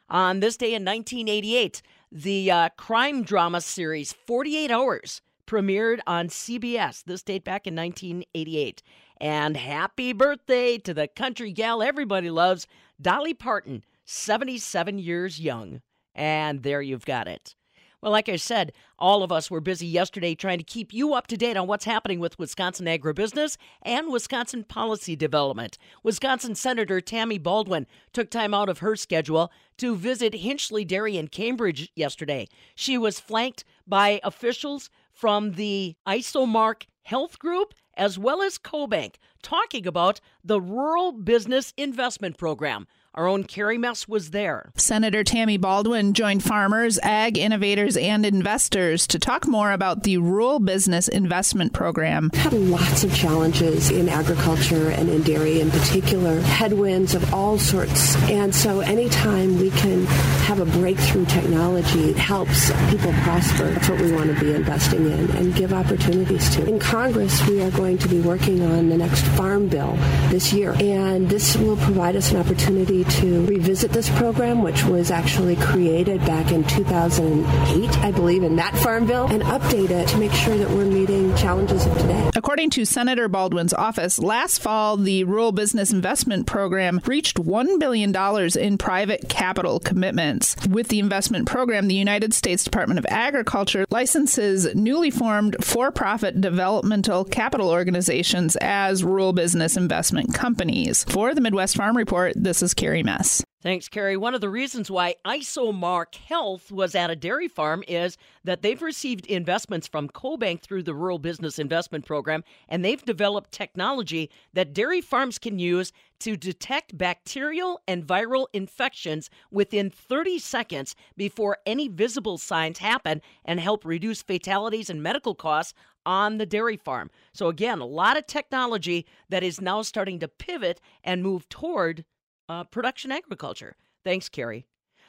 On 0.10 0.40
this 0.40 0.58
day 0.58 0.74
in 0.74 0.84
1988, 0.84 1.84
the 2.12 2.50
uh, 2.50 2.70
crime 2.70 3.22
drama 3.22 3.62
series 3.62 4.12
48 4.14 4.72
Hours 4.72 5.22
premiered 5.50 6.00
on 6.06 6.28
CBS. 6.28 7.04
This 7.04 7.24
date 7.24 7.44
back 7.44 7.66
in 7.66 7.76
1988. 7.76 8.84
And 9.20 9.58
happy 9.58 10.14
birthday 10.14 10.78
to 10.78 10.94
the 10.94 11.08
country 11.08 11.52
gal 11.52 11.82
everybody 11.82 12.30
loves, 12.30 12.68
Dolly 13.02 13.34
Parton, 13.34 13.84
77 14.06 15.00
years 15.00 15.40
young. 15.40 15.82
And 16.14 16.62
there 16.62 16.84
you've 16.84 17.06
got 17.06 17.28
it. 17.28 17.56
Well, 18.02 18.14
like 18.14 18.30
I 18.30 18.38
said, 18.38 18.72
all 18.98 19.24
of 19.24 19.32
us 19.32 19.52
were 19.52 19.60
busy 19.60 19.86
yesterday 19.86 20.34
trying 20.34 20.60
to 20.60 20.64
keep 20.64 20.94
you 20.94 21.14
up 21.14 21.28
to 21.28 21.36
date 21.36 21.58
on 21.58 21.68
what's 21.68 21.84
happening 21.84 22.20
with 22.20 22.40
Wisconsin 22.40 22.86
agribusiness 22.86 23.58
and 23.82 24.10
Wisconsin 24.10 24.64
policy 24.64 25.18
development. 25.18 25.78
Wisconsin 26.02 26.56
Senator 26.56 27.02
Tammy 27.02 27.38
Baldwin 27.38 27.88
took 28.14 28.30
time 28.30 28.54
out 28.54 28.70
of 28.70 28.80
her 28.80 28.96
schedule 28.96 29.52
to 29.80 29.98
visit 29.98 30.34
Hinchley 30.34 30.88
Dairy 30.88 31.18
in 31.18 31.28
Cambridge 31.28 31.92
yesterday. 31.94 32.48
She 32.74 32.98
was 32.98 33.20
flanked 33.20 33.66
by 33.86 34.22
officials 34.24 34.90
from 35.19 35.51
the 35.53 35.95
Isomark 36.08 36.84
Health 37.03 37.39
Group 37.39 37.73
as 37.97 38.17
well 38.17 38.41
as 38.41 38.58
CoBank 38.58 39.15
talking 39.41 39.86
about 39.86 40.21
the 40.45 40.62
Rural 40.62 41.12
Business 41.12 41.73
Investment 41.75 42.38
Program. 42.38 42.88
Our 43.19 43.27
own 43.27 43.43
Carrie 43.43 43.77
Mess 43.77 44.08
was 44.08 44.29
there. 44.29 44.71
Senator 44.77 45.25
Tammy 45.25 45.58
Baldwin 45.58 46.13
joined 46.13 46.41
farmers, 46.41 46.97
ag 47.03 47.38
innovators, 47.38 47.97
and 47.97 48.25
investors 48.25 49.08
to 49.08 49.19
talk 49.19 49.45
more 49.45 49.73
about 49.73 50.03
the 50.03 50.19
Rural 50.19 50.62
Business 50.62 51.10
Investment 51.10 51.73
Program. 51.73 52.29
had 52.34 52.53
lots 52.53 53.03
of 53.03 53.13
challenges 53.13 53.91
in 53.91 54.08
agriculture 54.08 54.91
and 54.91 55.10
in 55.10 55.21
dairy 55.23 55.60
in 55.60 55.69
particular, 55.69 56.39
headwinds 56.39 57.13
of 57.13 57.34
all 57.34 57.60
sorts. 57.60 58.15
And 58.29 58.55
so 58.55 58.79
anytime 58.79 59.60
we 59.60 59.71
can 59.71 60.05
have 60.45 60.62
a 60.62 60.65
breakthrough 60.65 61.25
technology, 61.25 62.12
it 62.12 62.17
helps 62.17 62.71
people 62.89 63.12
prosper. 63.23 63.65
That's 63.65 63.89
what 63.89 63.99
we 63.99 64.13
want 64.13 64.34
to 64.34 64.39
be 64.39 64.53
investing 64.53 65.12
in 65.12 65.29
and 65.32 65.53
give 65.53 65.73
opportunities 65.73 66.55
to. 66.55 66.65
In 66.65 66.79
Congress, 66.79 67.45
we 67.49 67.62
are 67.63 67.71
going 67.71 67.97
to 67.97 68.08
be 68.08 68.21
working 68.21 68.62
on 68.62 68.88
the 68.88 68.97
next 68.97 69.23
farm 69.36 69.67
bill 69.67 69.97
this 70.29 70.53
year. 70.53 70.73
And 70.79 71.29
this 71.29 71.58
will 71.58 71.75
provide 71.75 72.15
us 72.15 72.32
an 72.32 72.38
opportunity 72.38 73.03
to 73.10 73.45
revisit 73.45 73.91
this 73.91 74.10
program, 74.17 74.62
which 74.62 74.84
was 74.86 75.12
actually 75.12 75.56
created 75.58 76.19
back 76.22 76.52
in 76.52 76.63
2008, 76.65 77.98
I 78.00 78.12
believe, 78.12 78.43
in 78.43 78.56
that 78.58 78.76
farm 78.78 79.06
bill, 79.08 79.28
and 79.28 79.43
update 79.43 79.89
it 79.89 80.08
to 80.10 80.17
make 80.17 80.32
sure 80.32 80.58
that 80.58 80.69
we're 80.69 80.86
meeting 80.86 81.36
challenges 81.36 81.86
of 81.86 81.98
today. 81.98 82.32
According 82.36 82.72
to 82.72 82.86
Senator 82.86 83.28
Baldwin's 83.28 83.74
office, 83.74 84.19
last 84.19 84.60
fall 84.60 84.98
the 84.98 85.24
Rural 85.24 85.52
Business 85.52 85.91
Investment 85.91 86.48
Program 86.48 87.02
reached 87.06 87.38
$1 87.38 87.80
billion 87.80 88.15
in 88.58 88.78
private 88.78 89.30
capital 89.30 89.80
commitments. 89.80 90.56
With 90.67 90.88
the 90.89 91.00
investment 91.00 91.48
program, 91.48 91.88
the 91.88 91.95
United 91.95 92.34
States 92.34 92.63
Department 92.63 93.00
of 93.00 93.06
Agriculture 93.10 93.86
licenses 93.89 94.74
newly 94.76 95.12
formed 95.12 95.56
for 95.63 95.91
profit 95.91 96.41
developmental 96.41 97.26
capital 97.26 97.69
organizations 97.69 98.56
as 98.62 99.04
rural 99.04 99.34
business 99.34 99.78
investment 99.78 100.34
companies. 100.34 101.04
For 101.06 101.34
the 101.34 101.41
Midwest 101.41 101.76
Farm 101.76 101.95
Report, 101.95 102.34
this 102.36 102.63
is 102.63 102.74
Carrie 102.74 102.88
Mess. 103.04 103.43
Thanks, 103.62 103.89
Carrie. 103.89 104.15
One 104.15 104.34
of 104.34 104.39
the 104.39 104.49
reasons 104.49 104.89
why 104.89 105.15
Isomark 105.25 106.15
Health 106.15 106.71
was 106.71 106.95
at 106.95 107.10
a 107.10 107.15
dairy 107.15 107.49
farm 107.49 107.84
is 107.89 108.17
that 108.45 108.62
they've 108.62 108.82
received 108.82 109.25
investments 109.25 109.86
from 109.86 110.08
CoBank 110.08 110.62
through 110.62 110.84
the 110.84 110.93
Rural 110.93 111.19
Business 111.19 111.60
Investment 111.60 112.06
Program, 112.06 112.45
and 112.69 112.86
they've 112.86 113.04
developed 113.04 113.52
technology 113.52 114.30
that 114.54 114.73
dairy 114.73 115.02
farms 115.02 115.38
can 115.38 115.60
use 115.60 115.91
to 116.19 116.38
detect 116.38 116.97
bacterial 116.97 117.82
and 117.86 118.08
viral 118.08 118.47
infections 118.54 119.30
within 119.52 119.89
30 119.89 120.39
seconds 120.39 120.95
before 121.17 121.58
any 121.65 121.89
visible 121.89 122.38
signs 122.38 122.78
happen 122.78 123.21
and 123.43 123.60
help 123.60 123.84
reduce 123.84 124.21
fatalities 124.21 124.89
and 124.89 125.04
medical 125.04 125.36
costs 125.36 125.73
on 126.06 126.38
the 126.38 126.45
dairy 126.45 126.78
farm. 126.78 127.10
So, 127.34 127.47
again, 127.47 127.80
a 127.80 127.86
lot 127.86 128.17
of 128.17 128.25
technology 128.25 129.06
that 129.28 129.43
is 129.43 129.60
now 129.60 129.82
starting 129.82 130.19
to 130.19 130.30
pivot 130.30 130.80
and 131.04 131.21
move 131.21 131.47
toward 131.49 132.06
uh, 132.50 132.64
production 132.66 133.12
agriculture. 133.12 133.76
Thanks, 134.04 134.28
Carrie. 134.28 134.66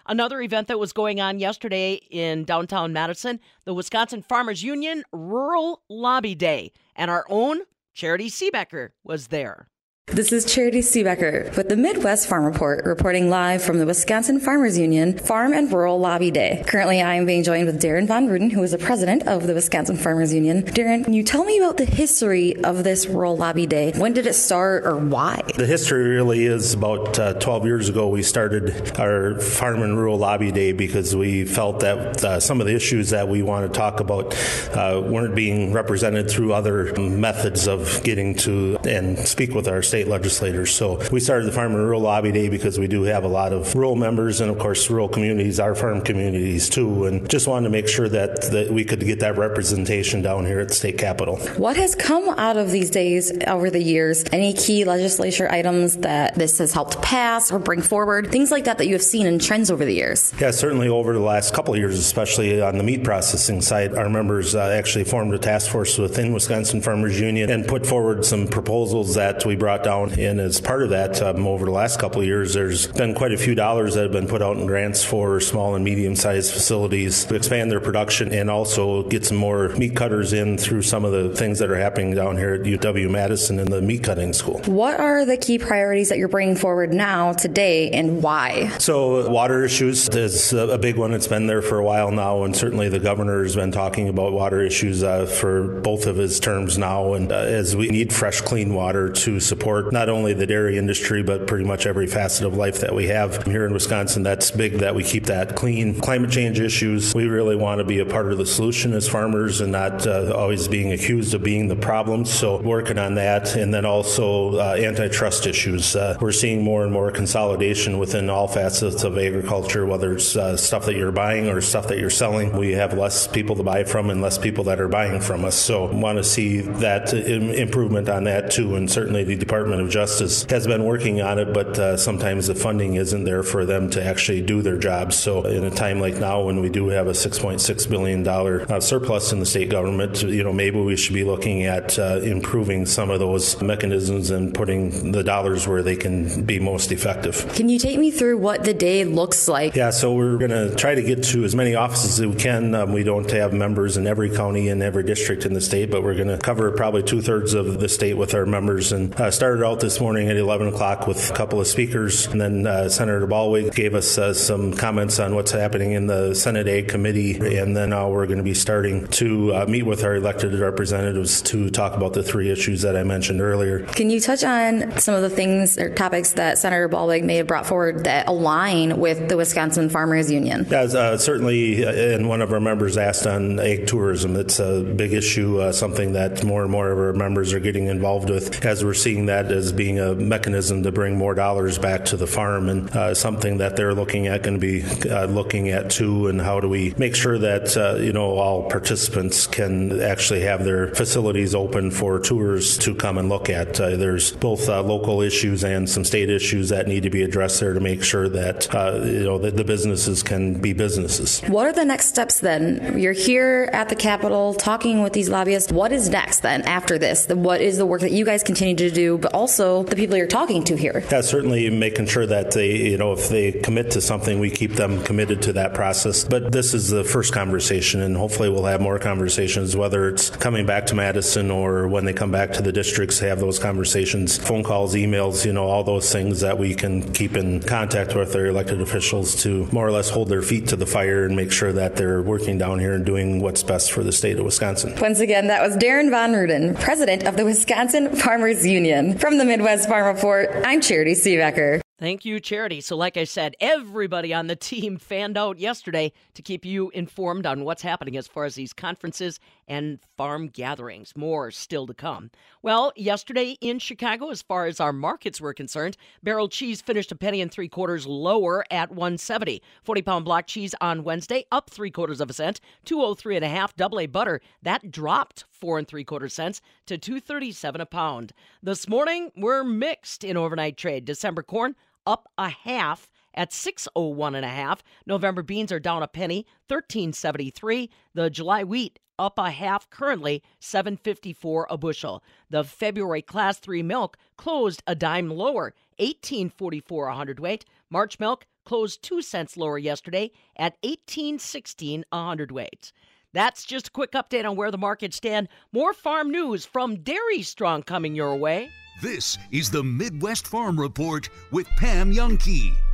Another 0.07 0.41
event 0.41 0.69
that 0.69 0.79
was 0.79 0.93
going 0.93 1.21
on 1.21 1.39
yesterday 1.39 1.95
in 2.11 2.45
downtown 2.45 2.93
Madison, 2.93 3.41
the 3.65 3.75
Wisconsin 3.75 4.23
Farmers 4.23 4.63
Union 4.63 5.03
Rural 5.13 5.83
Lobby 5.89 6.35
Day, 6.35 6.73
and 6.97 7.11
our 7.11 7.27
own 7.29 7.61
Charity 7.93 8.31
Seebecker 8.31 8.91
was 9.05 9.29
there. 9.29 9.69
This 10.13 10.33
is 10.33 10.45
Charity 10.45 10.81
Seebecker 10.81 11.57
with 11.57 11.69
the 11.69 11.77
Midwest 11.77 12.29
Farm 12.29 12.45
Report, 12.45 12.85
reporting 12.85 13.31
live 13.31 13.63
from 13.63 13.79
the 13.79 13.87
Wisconsin 13.87 14.41
Farmers 14.41 14.77
Union 14.77 15.17
Farm 15.17 15.53
and 15.53 15.73
Rural 15.73 16.01
Lobby 16.01 16.33
Day. 16.33 16.65
Currently, 16.67 17.01
I 17.01 17.15
am 17.15 17.27
being 17.27 17.45
joined 17.45 17.67
with 17.67 17.81
Darren 17.81 18.09
Von 18.09 18.27
Ruden, 18.27 18.51
who 18.51 18.61
is 18.65 18.73
the 18.73 18.79
president 18.79 19.29
of 19.29 19.47
the 19.47 19.55
Wisconsin 19.55 19.97
Farmers 19.97 20.35
Union. 20.35 20.65
Darren, 20.65 21.05
can 21.05 21.13
you 21.13 21.23
tell 21.23 21.45
me 21.45 21.59
about 21.59 21.77
the 21.77 21.85
history 21.85 22.57
of 22.65 22.83
this 22.83 23.07
Rural 23.07 23.37
Lobby 23.37 23.67
Day? 23.67 23.93
When 23.93 24.13
did 24.13 24.27
it 24.27 24.33
start 24.33 24.85
or 24.85 24.97
why? 24.97 25.43
The 25.57 25.65
history 25.65 26.09
really 26.09 26.45
is 26.45 26.75
about 26.75 27.17
uh, 27.17 27.35
12 27.35 27.65
years 27.67 27.89
ago. 27.89 28.09
We 28.09 28.25
started 28.25 28.99
our 28.99 29.39
Farm 29.39 29.81
and 29.83 29.97
Rural 29.97 30.19
Lobby 30.19 30.51
Day 30.51 30.73
because 30.73 31.15
we 31.15 31.45
felt 31.45 31.81
that 31.81 32.25
uh, 32.25 32.41
some 32.41 32.61
of 32.61 32.67
the 32.67 32.75
issues 32.75 33.11
that 33.11 33.29
we 33.29 33.43
want 33.43 33.73
to 33.73 33.79
talk 33.79 34.01
about 34.01 34.35
uh, 34.75 35.01
weren't 35.05 35.37
being 35.37 35.73
represented 35.73 36.29
through 36.29 36.53
other 36.53 36.93
methods 36.99 37.69
of 37.69 38.03
getting 38.03 38.35
to 38.35 38.77
and 38.83 39.17
speak 39.21 39.55
with 39.55 39.69
our 39.69 39.83
state 40.01 40.09
legislators. 40.09 40.75
So 40.75 40.99
we 41.13 41.21
started 41.21 41.45
the 41.47 41.53
Farm 41.53 41.75
and 41.75 41.83
Rural 41.83 42.01
Lobby 42.01 42.33
Day 42.33 42.49
because 42.49 42.79
we 42.79 42.87
do 42.87 43.03
have 43.03 43.25
a 43.25 43.29
lot 43.29 43.53
of 43.53 43.75
rural 43.75 43.97
members 43.97 44.41
and, 44.41 44.51
of 44.51 44.59
course, 44.59 44.89
rural 44.89 45.09
communities, 45.09 45.61
our 45.61 45.75
farm 45.75 46.01
communities 46.01 46.71
too, 46.71 47.05
and 47.05 47.29
just 47.29 47.47
wanted 47.47 47.65
to 47.65 47.71
make 47.71 47.87
sure 47.87 48.09
that, 48.09 48.51
that 48.51 48.71
we 48.71 48.83
could 48.83 49.01
get 49.01 49.21
that 49.21 49.37
representation 49.37 50.23
down 50.23 50.47
here 50.47 50.61
at 50.61 50.69
the 50.69 50.75
state 50.75 50.97
capitol. 50.97 51.37
What 51.59 51.77
has 51.77 51.95
come 51.95 52.31
out 52.31 52.57
of 52.57 52.71
these 52.71 52.89
days 52.89 53.31
over 53.47 53.69
the 53.69 53.83
years? 53.83 54.25
Any 54.33 54.55
key 54.55 54.85
legislature 54.85 55.51
items 55.51 55.99
that 55.99 56.35
this 56.35 56.57
has 56.59 56.73
helped 56.73 57.03
pass 57.03 57.53
or 57.53 57.59
bring 57.59 57.83
forward? 57.83 58.33
Things 58.33 58.51
like 58.51 58.65
that 58.65 58.79
that 58.79 58.87
you 58.87 58.95
have 58.95 59.03
seen 59.03 59.27
in 59.27 59.39
trends 59.39 59.71
over 59.71 59.85
the 59.85 59.93
years? 59.93 60.33
Yeah, 60.41 60.51
certainly 60.51 60.89
over 60.89 61.13
the 61.13 61.21
last 61.21 61.53
couple 61.53 61.75
of 61.75 61.79
years, 61.79 61.99
especially 61.99 62.63
on 62.63 62.79
the 62.79 62.85
meat 62.85 63.05
processing 63.05 63.61
side, 63.61 63.93
our 63.95 64.09
members 64.09 64.55
uh, 64.55 64.61
actually 64.61 65.05
formed 65.05 65.35
a 65.35 65.39
task 65.39 65.71
force 65.71 65.99
within 65.99 66.33
Wisconsin 66.33 66.81
Farmers 66.81 67.21
Union 67.21 67.51
and 67.51 67.69
put 67.69 67.85
forward 67.85 68.25
some 68.25 68.47
proposals 68.47 69.15
that 69.17 69.45
we 69.45 69.57
brought 69.57 69.83
down. 69.83 69.90
And 69.91 70.41
as 70.41 70.61
part 70.61 70.83
of 70.83 70.91
that, 70.91 71.21
um, 71.21 71.47
over 71.47 71.65
the 71.65 71.73
last 71.73 71.99
couple 71.99 72.21
of 72.21 72.27
years, 72.27 72.55
there's 72.55 72.87
been 72.87 73.15
quite 73.15 73.33
a 73.33 73.37
few 73.37 73.55
dollars 73.55 73.95
that 73.95 74.05
have 74.05 74.13
been 74.13 74.29
put 74.29 74.41
out 74.41 74.57
in 74.57 74.67
grants 74.67 75.03
for 75.03 75.41
small 75.41 75.75
and 75.75 75.85
medium 75.85 76.15
sized 76.15 76.53
facilities 76.53 77.25
to 77.25 77.35
expand 77.35 77.71
their 77.71 77.81
production 77.81 78.33
and 78.33 78.49
also 78.49 79.03
get 79.09 79.27
some 79.27 79.37
more 79.37 79.71
meat 79.71 79.97
cutters 79.97 80.33
in 80.33 80.57
through 80.57 80.83
some 80.83 81.05
of 81.05 81.13
the 81.13 81.35
things 81.37 81.59
that 81.59 81.71
are 81.71 81.77
happening 81.77 82.15
down 82.15 82.37
here 82.37 82.55
at 82.55 82.63
UW 82.63 83.11
Madison 83.11 83.59
in 83.59 83.71
the 83.71 83.83
meat 83.83 84.05
cutting 84.05 84.33
school. 84.33 84.61
What 84.67 85.01
are 85.01 85.25
the 85.25 85.37
key 85.37 85.59
priorities 85.59 86.09
that 86.11 86.19
you're 86.19 86.29
bringing 86.29 86.57
forward 86.57 86.93
now, 86.93 87.33
today, 87.33 87.91
and 87.91 88.23
why? 88.23 88.69
So, 88.79 89.29
water 89.29 89.65
issues 89.65 90.09
is 90.09 90.53
a 90.53 90.79
big 90.79 90.97
one. 90.97 91.15
It's 91.15 91.27
been 91.27 91.47
there 91.47 91.63
for 91.63 91.79
a 91.79 91.85
while 91.85 92.13
now, 92.13 92.45
and 92.45 92.55
certainly 92.55 92.89
the 92.89 93.01
governor 93.01 93.43
has 93.43 93.57
been 93.57 93.73
talking 93.73 94.09
about 94.09 94.33
water 94.33 94.61
issues 94.61 95.03
uh, 95.03 95.27
for 95.27 95.63
both 95.63 96.07
of 96.07 96.17
his 96.17 96.39
terms 96.39 96.79
now. 96.79 97.15
And 97.15 97.33
uh, 97.33 97.37
as 97.37 97.75
we 97.75 97.89
need 97.89 98.13
fresh, 98.13 98.41
clean 98.41 98.75
water 98.75 99.11
to 99.11 99.41
support 99.41 99.80
not 99.91 100.09
only 100.09 100.33
the 100.33 100.47
dairy 100.47 100.79
industry, 100.79 101.23
but 101.23 101.47
pretty 101.47 101.65
much 101.65 101.87
every 101.87 102.07
facet 102.07 102.47
of 102.47 102.57
life 102.57 102.81
that 102.81 102.95
we 102.95 103.09
have 103.09 103.45
here 103.45 103.67
in 103.67 103.73
Wisconsin, 103.73 104.23
that's 104.23 104.51
big 104.51 104.75
that 104.79 104.95
we 104.95 105.05
keep 105.05 105.27
that 105.27 105.57
clean. 105.57 106.01
Climate 106.01 106.31
change 106.31 106.61
issues, 106.61 107.15
we 107.15 107.27
really 107.27 107.57
want 107.57 107.79
to 107.79 107.85
be 107.85 107.99
a 107.99 108.07
part 108.07 108.33
of 108.33 108.39
the 108.39 108.47
solution 108.47 108.93
as 108.93 109.09
farmers 109.09 109.61
and 109.61 109.73
not 109.73 110.07
uh, 110.07 110.33
always 110.35 110.69
being 110.69 110.93
accused 110.93 111.35
of 111.35 111.43
being 111.43 111.69
the 111.69 111.77
problem. 111.77 112.25
So, 112.25 112.61
working 112.61 112.99
on 112.99 113.15
that. 113.15 113.57
And 113.57 113.73
then 113.73 113.85
also 113.85 114.57
uh, 114.57 114.77
antitrust 114.79 115.47
issues. 115.47 115.97
Uh, 115.97 116.17
we're 116.21 116.33
seeing 116.33 116.63
more 116.63 116.85
and 116.85 116.93
more 116.93 117.11
consolidation 117.11 117.99
within 117.99 118.31
all 118.31 118.49
facets 118.49 119.05
of 119.05 119.19
agriculture, 119.19 119.87
whether 119.87 120.15
it's 120.15 120.37
uh, 120.37 120.57
stuff 120.57 120.87
that 120.87 120.97
you're 120.97 121.13
buying 121.13 121.49
or 121.49 121.61
stuff 121.61 121.89
that 121.89 121.99
you're 121.99 122.11
selling. 122.11 122.57
We 122.57 122.73
have 122.73 122.95
less 122.95 123.27
people 123.27 123.57
to 123.57 123.63
buy 123.63 123.85
from 123.85 124.11
and 124.11 124.21
less 124.21 124.39
people 124.39 124.65
that 124.65 124.81
are 124.81 124.89
buying 124.89 125.21
from 125.21 125.45
us. 125.45 125.57
So, 125.57 125.87
want 125.87 126.19
to 126.19 126.25
see 126.25 126.61
that 126.61 127.13
improvement 127.13 128.09
on 128.09 128.25
that 128.25 128.51
too. 128.51 128.77
And 128.77 128.91
certainly 128.91 129.25
the 129.25 129.37
Department 129.61 129.83
of 129.83 129.91
Justice 129.91 130.45
has 130.45 130.67
been 130.67 130.85
working 130.85 131.21
on 131.21 131.39
it, 131.39 131.53
but 131.53 131.79
uh, 131.79 131.95
sometimes 131.95 132.47
the 132.47 132.55
funding 132.55 132.95
isn't 132.95 133.25
there 133.25 133.43
for 133.43 133.67
them 133.67 133.91
to 133.91 134.03
actually 134.03 134.41
do 134.41 134.63
their 134.63 134.79
jobs. 134.79 135.17
So, 135.17 135.43
in 135.43 135.65
a 135.65 135.71
time 135.71 136.01
like 136.01 136.15
now, 136.17 136.41
when 136.41 136.63
we 136.63 136.71
do 136.71 136.89
have 136.89 137.09
a 137.09 137.11
$6.6 137.11 137.91
billion 137.91 138.27
uh, 138.27 138.81
surplus 138.81 139.33
in 139.33 139.39
the 139.39 139.45
state 139.45 139.69
government, 139.69 140.23
you 140.23 140.43
know, 140.43 140.53
maybe 140.55 140.81
we 140.81 140.97
should 140.97 141.13
be 141.13 141.25
looking 141.25 141.65
at 141.65 141.99
uh, 141.99 142.21
improving 142.23 142.87
some 142.87 143.11
of 143.11 143.21
those 143.21 143.61
mechanisms 143.61 144.31
and 144.31 144.55
putting 144.55 145.13
the 145.13 145.23
dollars 145.23 145.69
where 145.69 145.83
they 145.83 145.97
can 145.97 146.43
be 146.47 146.59
most 146.59 146.91
effective. 146.91 147.47
Can 147.53 147.69
you 147.69 147.79
take 147.79 147.99
me 147.99 148.11
through 148.11 148.39
what 148.39 148.65
the 148.65 148.73
day 148.73 149.05
looks 149.05 149.47
like? 149.47 149.77
Yeah, 149.77 149.91
so 149.91 150.15
we're 150.15 150.39
going 150.39 150.53
to 150.53 150.75
try 150.75 150.95
to 150.95 151.03
get 151.03 151.23
to 151.25 151.45
as 151.45 151.55
many 151.55 151.75
offices 151.75 152.19
as 152.19 152.27
we 152.27 152.35
can. 152.35 152.75
Um, 152.75 152.95
we 152.95 153.03
don't 153.03 153.31
have 153.31 153.53
members 153.53 153.99
in 153.99 154.07
every 154.07 154.31
county 154.31 154.71
and 154.71 154.83
every 154.83 155.03
district 155.03 155.45
in 155.45 155.53
the 155.53 155.61
state, 155.61 155.91
but 155.91 156.03
we're 156.03 156.17
going 156.17 156.29
to 156.29 156.39
cover 156.39 156.71
probably 156.73 157.03
two 157.03 157.21
thirds 157.21 157.53
of 157.53 157.79
the 157.79 157.91
state 157.91 158.15
with 158.15 158.35
our 158.35 158.47
members. 158.47 158.93
And 158.93 159.15
uh, 159.21 159.31
started 159.51 159.67
out 159.67 159.81
this 159.81 160.01
morning 160.01 160.29
at 160.29 160.37
11 160.37 160.69
o'clock 160.69 161.09
with 161.09 161.29
a 161.29 161.35
couple 161.35 161.61
of 161.61 161.67
speakers, 161.67 162.29
and 162.29 162.41
then 162.41 162.69
uh, 162.69 162.89
Senator 162.89 163.27
Ballweg 163.27 163.75
gave 163.75 163.97
us 163.97 164.17
uh, 164.17 164.33
some 164.33 164.73
comments 164.73 165.19
on 165.19 165.35
what's 165.35 165.51
happening 165.51 165.91
in 165.91 166.07
the 166.07 166.37
Senate 166.37 166.69
Ag 166.69 166.87
Committee, 166.87 167.57
and 167.59 167.77
then 167.77 167.91
now 167.91 168.09
we're 168.09 168.27
going 168.27 168.39
to 168.39 168.45
be 168.45 168.55
starting 168.55 169.09
to 169.09 169.53
uh, 169.53 169.67
meet 169.67 169.83
with 169.83 170.05
our 170.05 170.15
elected 170.15 170.55
representatives 170.55 171.43
to 171.43 171.69
talk 171.69 171.97
about 171.97 172.13
the 172.13 172.23
three 172.23 172.49
issues 172.49 172.83
that 172.83 172.97
I 172.97 173.03
mentioned 173.03 173.41
earlier. 173.41 173.81
Can 173.87 174.09
you 174.09 174.21
touch 174.21 174.45
on 174.45 174.97
some 175.01 175.17
of 175.17 175.23
the 175.23 175.31
things 175.31 175.77
or 175.79 175.93
topics 175.93 176.35
that 176.35 176.59
Senator 176.59 176.89
Ballweg 176.89 177.25
may 177.25 177.35
have 177.35 177.49
brought 177.49 177.67
forward 177.67 178.05
that 178.05 178.29
align 178.29 179.01
with 179.01 179.29
the 179.29 179.37
Wisconsin 179.37 179.89
Farmers 179.89 180.31
Union? 180.31 180.73
Uh, 180.73 181.17
certainly, 181.17 181.85
uh, 181.85 181.91
and 181.91 182.29
one 182.29 182.41
of 182.41 182.53
our 182.53 182.61
members 182.61 182.97
asked 182.97 183.27
on 183.27 183.59
ag 183.59 183.89
tourism. 183.89 184.37
It's 184.37 184.61
a 184.61 184.83
big 184.83 185.13
issue, 185.13 185.59
uh, 185.59 185.73
something 185.73 186.13
that 186.13 186.45
more 186.45 186.63
and 186.63 186.71
more 186.71 186.93
of 186.93 186.99
our 187.01 187.13
members 187.13 187.53
are 187.53 187.59
getting 187.59 187.89
involved 187.89 188.31
with, 188.31 188.65
as 188.65 188.85
we're 188.85 188.95
seeing 188.95 189.27
that 189.27 189.40
as 189.47 189.73
being 189.73 189.99
a 189.99 190.15
mechanism 190.15 190.83
to 190.83 190.93
bring 190.93 191.17
more 191.17 191.35
dollars 191.35 191.79
back 191.79 192.05
to 192.07 192.17
the 192.17 192.27
farm, 192.27 192.69
and 192.69 192.91
uh, 192.97 193.15
something 193.15 193.59
that 193.59 193.77
they're 193.77 193.95
looking 193.95 194.27
at, 194.27 194.43
going 194.43 194.61
to 194.61 194.61
be 194.61 194.83
uh, 195.09 195.27
looking 195.27 195.69
at 195.71 195.91
too. 195.91 196.29
And 196.29 196.41
how 196.41 196.61
do 196.61 196.69
we 196.69 196.95
make 196.99 197.15
sure 197.15 197.39
that 197.39 197.77
uh, 197.77 197.97
you 197.97 198.13
know 198.13 198.39
all 198.39 198.69
participants 198.69 199.47
can 199.47 200.01
actually 200.01 200.43
have 200.43 200.65
their 200.65 200.95
facilities 200.95 201.55
open 201.55 201.91
for 201.91 202.19
tours 202.19 202.79
to 202.79 202.95
come 202.95 203.19
and 203.19 203.29
look 203.29 203.51
at? 203.51 203.81
Uh, 203.81 203.97
there's 203.97 204.33
both 204.33 204.69
uh, 204.69 204.83
local 204.83 205.21
issues 205.21 205.65
and 205.65 205.89
some 205.89 206.05
state 206.05 206.31
issues 206.31 206.69
that 206.69 206.87
need 206.87 207.03
to 207.03 207.11
be 207.11 207.23
addressed 207.23 207.61
there 207.61 207.73
to 207.73 207.81
make 207.81 208.03
sure 208.03 208.29
that 208.29 208.73
uh, 208.75 209.01
you 209.05 209.25
know 209.25 209.39
that 209.39 209.57
the 209.57 209.65
businesses 209.65 210.23
can 210.23 210.61
be 210.61 210.73
businesses. 210.73 211.41
What 211.49 211.67
are 211.67 211.73
the 211.73 211.85
next 211.85 212.07
steps 212.07 212.41
then? 212.41 212.99
You're 212.99 213.13
here 213.13 213.71
at 213.73 213.89
the 213.89 213.97
Capitol 213.97 214.55
talking 214.55 215.03
with 215.03 215.13
these 215.13 215.29
lobbyists. 215.29 215.73
What 215.73 215.93
is 215.93 216.09
next 216.09 216.41
then 216.41 216.63
after 216.63 216.99
this? 216.99 217.29
What 217.29 217.61
is 217.61 217.79
the 217.79 217.87
work 217.87 218.01
that 218.01 218.13
you 218.13 218.25
guys 218.25 218.43
continue 218.43 218.77
to 218.77 218.91
do, 218.91 219.19
but 219.19 219.30
also 219.33 219.83
the 219.85 219.97
people 219.97 220.17
you're 220.17 220.27
talking 220.27 220.65
to 220.65 220.77
here? 220.77 221.05
Yeah, 221.11 221.21
certainly 221.21 221.71
making 221.71 222.07
sure 222.07 222.27
that 222.27 222.53
they, 222.53 222.77
you 222.77 222.99
know, 222.99 223.13
if 223.13 223.29
they 223.29 223.53
commit 223.53 223.91
to 223.93 224.01
something, 224.01 224.39
we 224.39 224.51
keep 224.51 224.75
them 224.75 225.03
committed 225.03 225.43
to 225.43 225.53
that 225.55 225.75
process. 225.75 226.25
But 226.25 226.53
this 226.53 226.75
is 226.75 226.91
the 226.91 227.05
first 227.05 227.33
conversation, 227.33 228.01
and 228.01 228.17
hopefully 228.17 228.49
we'll 228.49 228.65
have 228.65 228.81
more 228.81 228.99
conversations, 228.99 229.77
whether 229.77 230.09
it's 230.09 230.31
coming 230.31 230.67
back 230.67 230.87
to 230.87 230.95
Madison 230.95 231.51
or 231.51 231.89
when 231.89 232.05
they 232.05 232.13
come 232.13 232.31
back 232.31 232.53
to 232.55 232.63
the 232.63 232.73
districts, 232.73 233.19
have 233.21 233.41
those 233.41 233.59
conversations, 233.59 234.39
phone 234.39 234.63
calls, 234.63 234.95
emails, 234.95 235.45
you 235.45 235.53
know, 235.53 235.65
all 235.65 235.85
those 235.85 236.11
things 236.13 236.41
that 236.41 236.59
we 236.59 236.75
can 236.75 237.13
keep 237.13 237.37
in 237.37 237.61
contact 237.61 238.15
with 238.15 238.35
our 238.35 238.47
elected 238.47 238.81
officials 238.81 239.43
to 239.43 239.67
more 239.73 239.87
or 239.87 239.93
less 239.93 240.11
hold 240.11 240.29
their 240.29 240.43
feet 240.43 240.69
to 240.69 240.77
the 240.77 240.87
fire 240.87 241.25
and 241.25 241.37
make 241.37 241.53
sure 241.53 241.73
that 241.73 241.97
they're 241.97 242.23
working 242.23 242.59
down 242.59 242.79
here 242.79 242.95
and 242.95 243.05
doing 243.07 243.41
what's 243.41 243.63
best 243.63 243.93
for 243.93 244.03
the 244.03 244.13
state 244.13 244.39
of 244.39 244.45
Wisconsin. 244.45 244.95
Once 245.01 245.21
again, 245.21 245.47
that 245.47 245.63
was 245.63 245.77
Darren 245.77 246.11
Von 246.11 246.33
Ruden, 246.33 246.79
president 246.81 247.25
of 247.25 247.37
the 247.37 247.45
Wisconsin 247.45 248.15
Farmers 248.17 248.67
Union. 248.67 249.17
From 249.21 249.37
the 249.37 249.45
Midwest 249.45 249.87
Farm 249.87 250.15
Report, 250.15 250.49
I'm 250.65 250.81
Charity 250.81 251.13
Seebecker. 251.13 251.83
Thank 251.99 252.25
you, 252.25 252.41
Charity. 252.41 252.81
So, 252.81 252.97
like 252.97 253.19
I 253.19 253.25
said, 253.25 253.55
everybody 253.61 254.33
on 254.33 254.47
the 254.47 254.57
team 254.57 254.97
fanned 254.97 255.37
out 255.37 255.59
yesterday 255.59 256.13
to 256.33 256.41
keep 256.41 256.65
you 256.65 256.89
informed 256.95 257.45
on 257.45 257.63
what's 257.63 257.83
happening 257.83 258.17
as 258.17 258.27
far 258.27 258.47
as 258.47 258.55
these 258.55 258.73
conferences 258.73 259.39
and 259.71 260.01
farm 260.17 260.49
gatherings. 260.49 261.17
More 261.17 261.53
still 261.53 261.87
to 261.87 261.95
come. 261.95 262.31
Well, 262.61 262.93
yesterday 262.97 263.57
in 263.61 263.79
Chicago, 263.79 264.31
as 264.31 264.43
far 264.43 264.67
as 264.67 264.81
our 264.81 264.93
markets 264.93 265.41
were 265.41 265.55
concerned, 265.55 265.97
barrel 266.25 266.49
cheese 266.49 266.83
finished 266.83 267.13
a 267.13 267.15
penny 267.15 267.41
and 267.41 267.51
three 267.51 267.69
quarters 267.69 268.05
lower 268.05 268.65
at 268.71 268.91
170. 268.91 269.63
40 269.85 270.03
pound 270.03 270.25
block 270.25 270.49
cheese 270.49 270.75
on 270.81 271.05
Wednesday 271.05 271.45
up 271.53 271.71
three 271.71 271.91
quarters 271.91 272.21
of 272.21 272.29
a 272.29 272.33
cent. 272.33 272.61
203 272.85 273.37
and 273.37 273.45
a 273.45 273.49
half 273.49 273.75
double 273.77 274.01
A 274.01 274.07
butter 274.07 274.41
that 274.61 274.91
dropped 274.91 275.45
four 275.49 275.79
and 275.79 275.87
three 275.87 276.05
quarter 276.05 276.29
cents 276.29 276.61
to 276.87 276.99
237 276.99 277.81
a 277.81 277.87
pound. 277.87 278.33
This 278.61 278.89
morning 278.89 279.31
we're 279.37 279.63
mixed 279.63 280.25
in 280.25 280.37
overnight 280.37 280.77
trade. 280.77 281.05
December 281.05 281.45
corn 281.45 281.77
up 282.05 282.29
a 282.37 282.49
half 282.49 283.09
at 283.35 283.53
601 283.53 284.35
and 284.35 284.45
a 284.45 284.49
half. 284.49 284.83
November 285.07 285.43
beans 285.43 285.71
are 285.71 285.79
down 285.79 286.03
a 286.03 286.09
penny, 286.09 286.47
1373. 286.67 287.89
The 288.15 288.31
July 288.31 288.65
wheat 288.65 288.99
up 289.21 289.39
a 289.39 289.51
half 289.51 289.89
currently 289.91 290.43
754 290.59 291.67
a 291.71 291.77
bushel. 291.77 292.25
The 292.49 292.65
February 292.65 293.23
class 293.23 293.59
3 293.59 293.83
milk 293.83 294.17
closed 294.37 294.83
a 294.87 294.95
dime 294.95 295.29
lower, 295.29 295.75
1844 295.99 297.09
a 297.09 297.15
hundredweight. 297.15 297.67
March 297.91 298.19
milk 298.19 298.47
closed 298.65 299.03
2 299.03 299.21
cents 299.21 299.57
lower 299.57 299.79
yesterday 299.79 300.31
at 300.57 300.79
1816 300.83 302.05
a 302.11 302.17
hundredweight. 302.17 302.93
That's 303.33 303.65
just 303.65 303.89
a 303.89 303.93
quick 303.93 304.13
update 304.13 304.49
on 304.49 304.57
where 304.57 304.71
the 304.71 304.79
markets 304.79 305.19
stand. 305.19 305.49
More 305.71 305.93
farm 305.93 306.31
news 306.31 306.65
from 306.65 306.97
Dairy 306.97 307.43
Strong 307.43 307.85
coming 307.85 308.15
your 308.15 308.35
way. 308.37 308.71
This 309.03 309.39
is 309.53 309.71
the 309.71 309.85
Midwest 309.85 310.47
Farm 310.47 310.81
Report 310.81 311.29
with 311.53 311.69
Pam 311.77 312.13
Jahnke. 312.13 312.90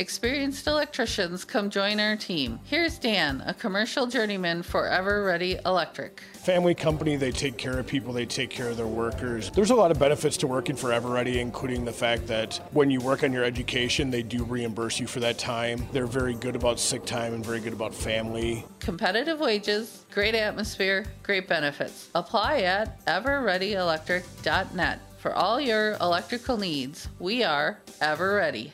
Experienced 0.00 0.66
electricians, 0.66 1.44
come 1.44 1.68
join 1.68 2.00
our 2.00 2.16
team. 2.16 2.58
Here's 2.64 2.98
Dan, 2.98 3.42
a 3.44 3.52
commercial 3.52 4.06
journeyman 4.06 4.62
for 4.62 4.86
Ever 4.86 5.24
Ready 5.24 5.58
Electric. 5.66 6.22
Family 6.32 6.74
company, 6.74 7.16
they 7.16 7.30
take 7.30 7.58
care 7.58 7.78
of 7.78 7.86
people, 7.86 8.14
they 8.14 8.24
take 8.24 8.48
care 8.48 8.70
of 8.70 8.78
their 8.78 8.86
workers. 8.86 9.50
There's 9.50 9.68
a 9.68 9.74
lot 9.74 9.90
of 9.90 9.98
benefits 9.98 10.38
to 10.38 10.46
working 10.46 10.74
for 10.74 10.90
Everready, 10.90 11.38
including 11.38 11.84
the 11.84 11.92
fact 11.92 12.26
that 12.28 12.62
when 12.72 12.90
you 12.90 12.98
work 12.98 13.24
on 13.24 13.30
your 13.30 13.44
education, 13.44 14.10
they 14.10 14.22
do 14.22 14.42
reimburse 14.42 14.98
you 14.98 15.06
for 15.06 15.20
that 15.20 15.36
time. 15.36 15.86
They're 15.92 16.06
very 16.06 16.32
good 16.32 16.56
about 16.56 16.80
sick 16.80 17.04
time 17.04 17.34
and 17.34 17.44
very 17.44 17.60
good 17.60 17.74
about 17.74 17.94
family. 17.94 18.64
Competitive 18.78 19.38
wages, 19.38 20.06
great 20.10 20.34
atmosphere, 20.34 21.04
great 21.22 21.46
benefits. 21.46 22.08
Apply 22.14 22.60
at 22.60 23.04
everreadyelectric.net. 23.04 25.00
For 25.18 25.34
all 25.34 25.60
your 25.60 25.98
electrical 26.00 26.56
needs, 26.56 27.10
we 27.18 27.44
are 27.44 27.78
Ever 28.00 28.36
Ready. 28.36 28.72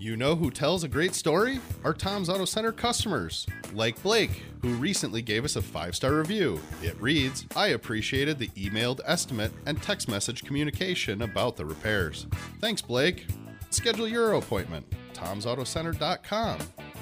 You 0.00 0.16
know 0.16 0.36
who 0.36 0.52
tells 0.52 0.84
a 0.84 0.88
great 0.88 1.12
story? 1.12 1.58
Our 1.82 1.92
Tom's 1.92 2.28
Auto 2.28 2.44
Center 2.44 2.70
customers, 2.70 3.48
like 3.72 4.00
Blake, 4.00 4.44
who 4.62 4.74
recently 4.74 5.22
gave 5.22 5.44
us 5.44 5.56
a 5.56 5.62
five 5.62 5.96
star 5.96 6.14
review. 6.14 6.60
It 6.84 7.00
reads 7.02 7.44
I 7.56 7.68
appreciated 7.68 8.38
the 8.38 8.46
emailed 8.50 9.00
estimate 9.04 9.50
and 9.66 9.82
text 9.82 10.08
message 10.08 10.44
communication 10.44 11.22
about 11.22 11.56
the 11.56 11.66
repairs. 11.66 12.28
Thanks, 12.60 12.80
Blake. 12.80 13.26
Schedule 13.70 14.06
your 14.06 14.34
appointment. 14.34 14.86
Tom'sAutoCenter.com. 15.14 16.60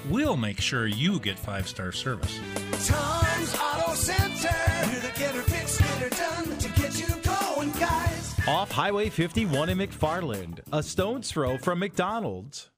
We'll 0.09 0.37
make 0.37 0.59
sure 0.59 0.87
you 0.87 1.19
get 1.19 1.37
five 1.37 1.67
star 1.67 1.91
service. 1.91 2.39
Tom's 2.87 3.55
Auto 3.61 3.93
Center. 3.93 4.49
We're 4.87 5.01
the 5.01 5.19
getter 5.19 5.43
fix, 5.43 5.77
getter 5.77 6.09
done 6.09 6.57
to 6.57 6.69
get 6.69 6.99
you 6.99 7.15
going, 7.21 7.69
guys. 7.73 8.33
Off 8.47 8.71
Highway 8.71 9.09
51 9.09 9.69
in 9.69 9.77
McFarland, 9.77 10.61
a 10.73 10.81
stone's 10.81 11.29
throw 11.29 11.59
from 11.59 11.77
McDonald's. 11.77 12.71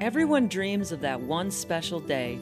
Everyone 0.00 0.48
dreams 0.48 0.92
of 0.92 1.02
that 1.02 1.20
one 1.20 1.50
special 1.50 2.00
day. 2.00 2.38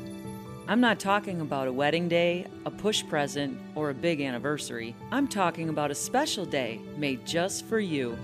I'm 0.69 0.81
not 0.81 1.01
talking 1.01 1.41
about 1.41 1.67
a 1.67 1.73
wedding 1.73 2.09
day, 2.09 2.47
a 2.65 2.71
push 2.71 3.05
present, 3.05 3.59
or 3.75 3.91
a 3.91 3.95
big 3.95 4.21
anniversary. 4.21 4.95
I'm 5.11 5.27
talking 5.27 5.69
about 5.69 5.91
a 5.91 5.95
special 5.97 6.45
day 6.45 6.81
made 6.97 7.27
just 7.27 7.65
for 7.65 7.81
you. 7.81 8.17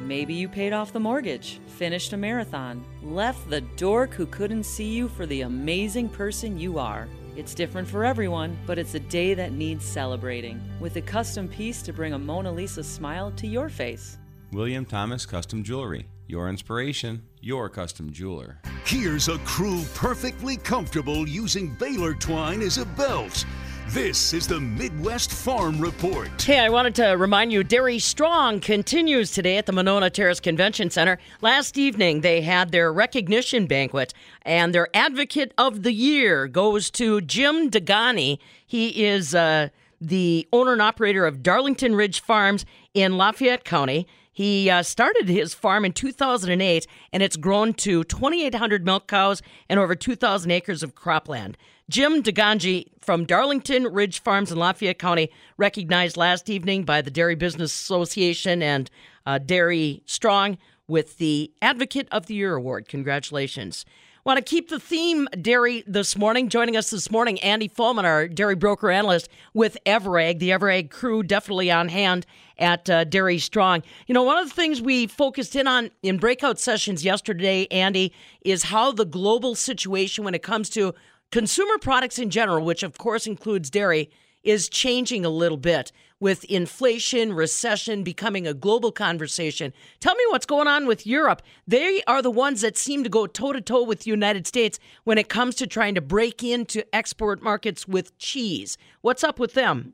Maybe 0.00 0.34
you 0.34 0.50
paid 0.50 0.74
off 0.74 0.92
the 0.92 1.00
mortgage, 1.00 1.60
finished 1.66 2.12
a 2.12 2.18
marathon, 2.18 2.84
left 3.02 3.48
the 3.48 3.62
dork 3.62 4.12
who 4.12 4.26
couldn't 4.26 4.64
see 4.64 4.90
you 4.90 5.08
for 5.08 5.24
the 5.24 5.40
amazing 5.40 6.10
person 6.10 6.58
you 6.58 6.78
are. 6.78 7.08
It's 7.36 7.54
different 7.54 7.88
for 7.88 8.04
everyone, 8.04 8.54
but 8.66 8.78
it's 8.78 8.94
a 8.94 9.00
day 9.00 9.32
that 9.32 9.52
needs 9.52 9.82
celebrating, 9.86 10.60
with 10.78 10.96
a 10.96 11.00
custom 11.00 11.48
piece 11.48 11.80
to 11.84 11.94
bring 11.94 12.12
a 12.12 12.18
Mona 12.18 12.52
Lisa 12.52 12.84
smile 12.84 13.32
to 13.36 13.46
your 13.46 13.70
face. 13.70 14.18
William 14.52 14.84
Thomas 14.84 15.24
Custom 15.24 15.64
Jewelry. 15.64 16.06
Your 16.26 16.48
inspiration, 16.48 17.22
your 17.40 17.68
custom 17.68 18.10
jeweler. 18.10 18.58
Here's 18.86 19.28
a 19.28 19.38
crew 19.40 19.82
perfectly 19.94 20.56
comfortable 20.56 21.28
using 21.28 21.74
baler 21.74 22.14
twine 22.14 22.62
as 22.62 22.78
a 22.78 22.86
belt. 22.86 23.44
This 23.88 24.32
is 24.32 24.48
the 24.48 24.58
Midwest 24.58 25.30
Farm 25.30 25.78
Report. 25.78 26.30
Hey, 26.40 26.58
I 26.58 26.70
wanted 26.70 26.94
to 26.94 27.08
remind 27.08 27.52
you 27.52 27.62
Dairy 27.62 27.98
Strong 27.98 28.60
continues 28.60 29.32
today 29.32 29.58
at 29.58 29.66
the 29.66 29.72
Monona 29.72 30.08
Terrace 30.08 30.40
Convention 30.40 30.88
Center. 30.88 31.18
Last 31.42 31.76
evening, 31.76 32.22
they 32.22 32.40
had 32.40 32.72
their 32.72 32.90
recognition 32.90 33.66
banquet, 33.66 34.14
and 34.40 34.74
their 34.74 34.88
Advocate 34.94 35.52
of 35.58 35.82
the 35.82 35.92
Year 35.92 36.48
goes 36.48 36.90
to 36.92 37.20
Jim 37.20 37.70
Degani. 37.70 38.38
He 38.66 39.04
is 39.04 39.34
uh, 39.34 39.68
the 40.00 40.48
owner 40.50 40.72
and 40.72 40.82
operator 40.82 41.26
of 41.26 41.42
Darlington 41.42 41.94
Ridge 41.94 42.22
Farms 42.22 42.64
in 42.94 43.18
Lafayette 43.18 43.64
County. 43.64 44.06
He 44.34 44.68
uh, 44.68 44.82
started 44.82 45.28
his 45.28 45.54
farm 45.54 45.84
in 45.84 45.92
2008, 45.92 46.86
and 47.12 47.22
it's 47.22 47.36
grown 47.36 47.72
to 47.74 48.04
2,800 48.04 48.84
milk 48.84 49.06
cows 49.06 49.40
and 49.70 49.80
over 49.80 49.94
2,000 49.94 50.50
acres 50.50 50.82
of 50.82 50.94
cropland. 50.94 51.54
Jim 51.88 52.22
DeGanji 52.22 52.88
from 53.00 53.26
Darlington 53.26 53.84
Ridge 53.84 54.20
Farms 54.20 54.50
in 54.50 54.58
Lafayette 54.58 54.98
County, 54.98 55.30
recognized 55.56 56.16
last 56.16 56.50
evening 56.50 56.84
by 56.84 57.02
the 57.02 57.10
Dairy 57.10 57.34
Business 57.34 57.72
Association 57.72 58.62
and 58.62 58.90
uh, 59.26 59.38
Dairy 59.38 60.02
Strong 60.06 60.58
with 60.88 61.18
the 61.18 61.52
Advocate 61.62 62.08
of 62.10 62.26
the 62.26 62.34
Year 62.34 62.56
Award. 62.56 62.88
Congratulations. 62.88 63.84
Want 64.24 64.38
to 64.38 64.42
keep 64.42 64.70
the 64.70 64.80
theme 64.80 65.28
dairy 65.42 65.84
this 65.86 66.16
morning? 66.16 66.48
Joining 66.48 66.78
us 66.78 66.88
this 66.88 67.10
morning, 67.10 67.38
Andy 67.40 67.68
Fulman, 67.68 68.04
our 68.04 68.26
dairy 68.26 68.54
broker 68.54 68.90
analyst 68.90 69.28
with 69.52 69.76
Ever.Ag. 69.84 70.38
The 70.38 70.50
Ever.Ag 70.50 70.88
crew 70.88 71.22
definitely 71.22 71.70
on 71.70 71.90
hand 71.90 72.24
at 72.56 72.88
uh, 72.88 73.04
Dairy 73.04 73.38
Strong. 73.38 73.82
You 74.06 74.14
know, 74.14 74.22
one 74.22 74.38
of 74.38 74.48
the 74.48 74.54
things 74.54 74.80
we 74.80 75.08
focused 75.08 75.54
in 75.54 75.66
on 75.66 75.90
in 76.02 76.16
breakout 76.16 76.58
sessions 76.58 77.04
yesterday, 77.04 77.66
Andy, 77.70 78.14
is 78.40 78.62
how 78.62 78.92
the 78.92 79.04
global 79.04 79.54
situation 79.54 80.24
when 80.24 80.34
it 80.34 80.42
comes 80.42 80.70
to 80.70 80.94
consumer 81.30 81.76
products 81.76 82.18
in 82.18 82.30
general, 82.30 82.64
which 82.64 82.82
of 82.82 82.96
course 82.96 83.26
includes 83.26 83.68
dairy, 83.68 84.10
is 84.42 84.70
changing 84.70 85.26
a 85.26 85.30
little 85.30 85.58
bit 85.58 85.92
with 86.24 86.42
inflation, 86.44 87.34
recession 87.34 88.02
becoming 88.02 88.46
a 88.46 88.54
global 88.54 88.90
conversation. 88.90 89.74
Tell 90.00 90.14
me 90.14 90.24
what's 90.30 90.46
going 90.46 90.66
on 90.66 90.86
with 90.86 91.06
Europe. 91.06 91.42
They 91.68 92.02
are 92.06 92.22
the 92.22 92.30
ones 92.30 92.62
that 92.62 92.78
seem 92.78 93.04
to 93.04 93.10
go 93.10 93.26
toe 93.26 93.52
to 93.52 93.60
toe 93.60 93.82
with 93.82 94.00
the 94.00 94.10
United 94.10 94.46
States 94.46 94.78
when 95.04 95.18
it 95.18 95.28
comes 95.28 95.54
to 95.56 95.66
trying 95.66 95.94
to 95.96 96.00
break 96.00 96.42
into 96.42 96.82
export 96.94 97.42
markets 97.42 97.86
with 97.86 98.16
cheese. 98.16 98.78
What's 99.02 99.22
up 99.22 99.38
with 99.38 99.52
them? 99.52 99.92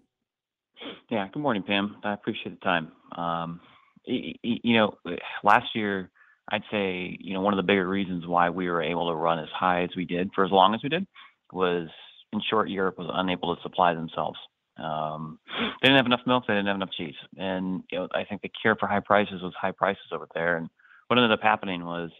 Yeah, 1.10 1.26
good 1.32 1.42
morning, 1.42 1.64
Pam. 1.64 1.96
I 2.04 2.12
appreciate 2.12 2.60
the 2.60 2.64
time. 2.64 2.92
Um, 3.16 3.60
you 4.04 4.76
know, 4.76 4.94
last 5.42 5.74
year, 5.74 6.10
I'd 6.48 6.62
say, 6.70 7.18
you 7.18 7.34
know, 7.34 7.40
one 7.40 7.54
of 7.54 7.56
the 7.56 7.64
bigger 7.64 7.88
reasons 7.88 8.24
why 8.24 8.50
we 8.50 8.68
were 8.68 8.82
able 8.82 9.08
to 9.08 9.16
run 9.16 9.40
as 9.40 9.48
high 9.52 9.82
as 9.82 9.90
we 9.96 10.04
did 10.04 10.30
for 10.36 10.44
as 10.44 10.52
long 10.52 10.76
as 10.76 10.80
we 10.84 10.90
did 10.90 11.08
was, 11.52 11.88
in 12.32 12.40
short, 12.48 12.70
Europe 12.70 12.98
was 12.98 13.10
unable 13.12 13.56
to 13.56 13.62
supply 13.62 13.94
themselves. 13.94 14.38
Um, 14.80 15.38
they 15.82 15.88
didn't 15.88 15.98
have 15.98 16.06
enough 16.06 16.26
milk, 16.26 16.44
they 16.46 16.54
didn't 16.54 16.68
have 16.68 16.76
enough 16.76 16.92
cheese. 16.96 17.14
And, 17.36 17.82
you 17.90 17.98
know, 17.98 18.08
I 18.14 18.24
think 18.24 18.42
the 18.42 18.50
cure 18.60 18.76
for 18.76 18.86
high 18.86 19.00
prices 19.00 19.42
was 19.42 19.52
high 19.60 19.72
prices 19.72 20.06
over 20.12 20.26
there. 20.34 20.56
And 20.56 20.68
what 21.08 21.18
ended 21.18 21.32
up 21.32 21.42
happening 21.42 21.84
was 21.84 22.10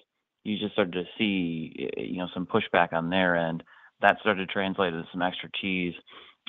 you 0.45 0.59
just 0.59 0.73
started 0.73 0.93
to 0.93 1.05
see, 1.17 1.91
you 1.97 2.19
know, 2.19 2.29
some 2.35 2.47
pushback 2.47 2.93
on 2.93 3.11
their 3.11 3.37
end. 3.37 3.63
That 4.03 4.19
started 4.21 4.47
to 4.47 4.53
translate 4.53 4.93
into 4.93 5.07
some 5.13 5.23
extra 5.23 5.49
cheese. 5.61 5.95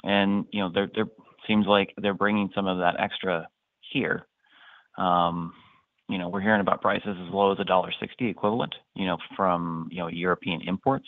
And, 0.03 0.45
you 0.51 0.62
know, 0.62 0.72
there, 0.74 0.89
there 0.93 1.05
seems 1.47 1.66
like 1.68 1.93
they're 1.97 2.14
bringing 2.14 2.49
some 2.55 2.68
of 2.68 2.80
that 2.80 2.99
extra 2.99 3.47
here. 3.91 4.26
Um, 4.97 5.53
you 6.09 6.18
know, 6.18 6.28
we're 6.28 6.41
hearing 6.41 6.62
about 6.62 6.82
prices 6.82 7.18
as 7.26 7.34
low 7.34 7.53
as 7.53 7.59
a 7.59 7.64
dollar 7.64 7.93
sixty 7.97 8.28
equivalent, 8.28 8.76
you 8.95 9.05
know, 9.05 9.18
from 9.36 9.88
you 9.91 9.99
know 9.99 10.07
European 10.07 10.62
imports, 10.62 11.07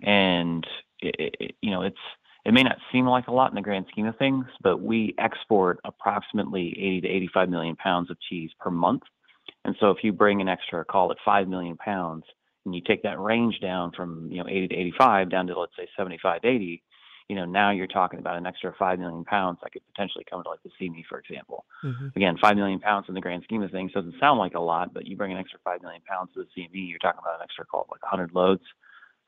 and 0.00 0.66
it, 1.00 1.34
it, 1.38 1.56
you 1.60 1.70
know, 1.70 1.82
it's 1.82 1.96
it 2.44 2.52
may 2.52 2.62
not 2.62 2.76
seem 2.92 3.06
like 3.06 3.28
a 3.28 3.32
lot 3.32 3.50
in 3.50 3.54
the 3.54 3.62
grand 3.62 3.86
scheme 3.90 4.06
of 4.06 4.16
things, 4.16 4.44
but 4.62 4.80
we 4.80 5.14
export 5.18 5.80
approximately 5.84 6.68
80 6.76 7.00
to 7.02 7.08
85 7.08 7.48
million 7.48 7.76
pounds 7.76 8.10
of 8.10 8.16
cheese 8.28 8.50
per 8.60 8.70
month, 8.70 9.02
and 9.64 9.74
so 9.80 9.90
if 9.90 9.98
you 10.02 10.12
bring 10.12 10.40
an 10.40 10.48
extra, 10.48 10.84
call 10.84 11.10
it 11.10 11.18
five 11.24 11.48
million 11.48 11.76
pounds, 11.76 12.24
and 12.64 12.74
you 12.74 12.80
take 12.86 13.02
that 13.02 13.20
range 13.20 13.60
down 13.60 13.92
from 13.92 14.28
you 14.30 14.38
know 14.38 14.48
80 14.48 14.68
to 14.68 14.74
85 14.74 15.30
down 15.30 15.46
to 15.46 15.58
let's 15.58 15.76
say 15.76 15.88
75 15.96 16.42
to 16.42 16.48
80, 16.48 16.82
you 17.28 17.36
know, 17.36 17.44
now 17.46 17.70
you're 17.70 17.86
talking 17.86 18.18
about 18.18 18.36
an 18.36 18.46
extra 18.46 18.74
five 18.78 18.98
million 18.98 19.24
pounds 19.24 19.58
that 19.62 19.72
could 19.72 19.82
potentially 19.94 20.24
come 20.28 20.42
to 20.42 20.48
like 20.48 20.62
the 20.62 20.70
CME, 20.80 21.04
for 21.08 21.18
example. 21.18 21.64
Mm-hmm. 21.82 22.08
Again, 22.16 22.36
five 22.40 22.56
million 22.56 22.80
pounds 22.80 23.06
in 23.08 23.14
the 23.14 23.20
grand 23.20 23.42
scheme 23.44 23.62
of 23.62 23.70
things 23.70 23.92
doesn't 23.92 24.14
sound 24.20 24.38
like 24.38 24.54
a 24.54 24.60
lot, 24.60 24.92
but 24.92 25.06
you 25.06 25.16
bring 25.16 25.32
an 25.32 25.38
extra 25.38 25.58
five 25.64 25.80
million 25.82 26.02
pounds 26.06 26.30
to 26.34 26.40
the 26.40 26.60
CME, 26.60 26.88
you're 26.88 26.98
talking 26.98 27.20
about 27.22 27.36
an 27.36 27.42
extra 27.42 27.64
call 27.64 27.86
like 27.90 28.02
100 28.02 28.34
loads. 28.34 28.62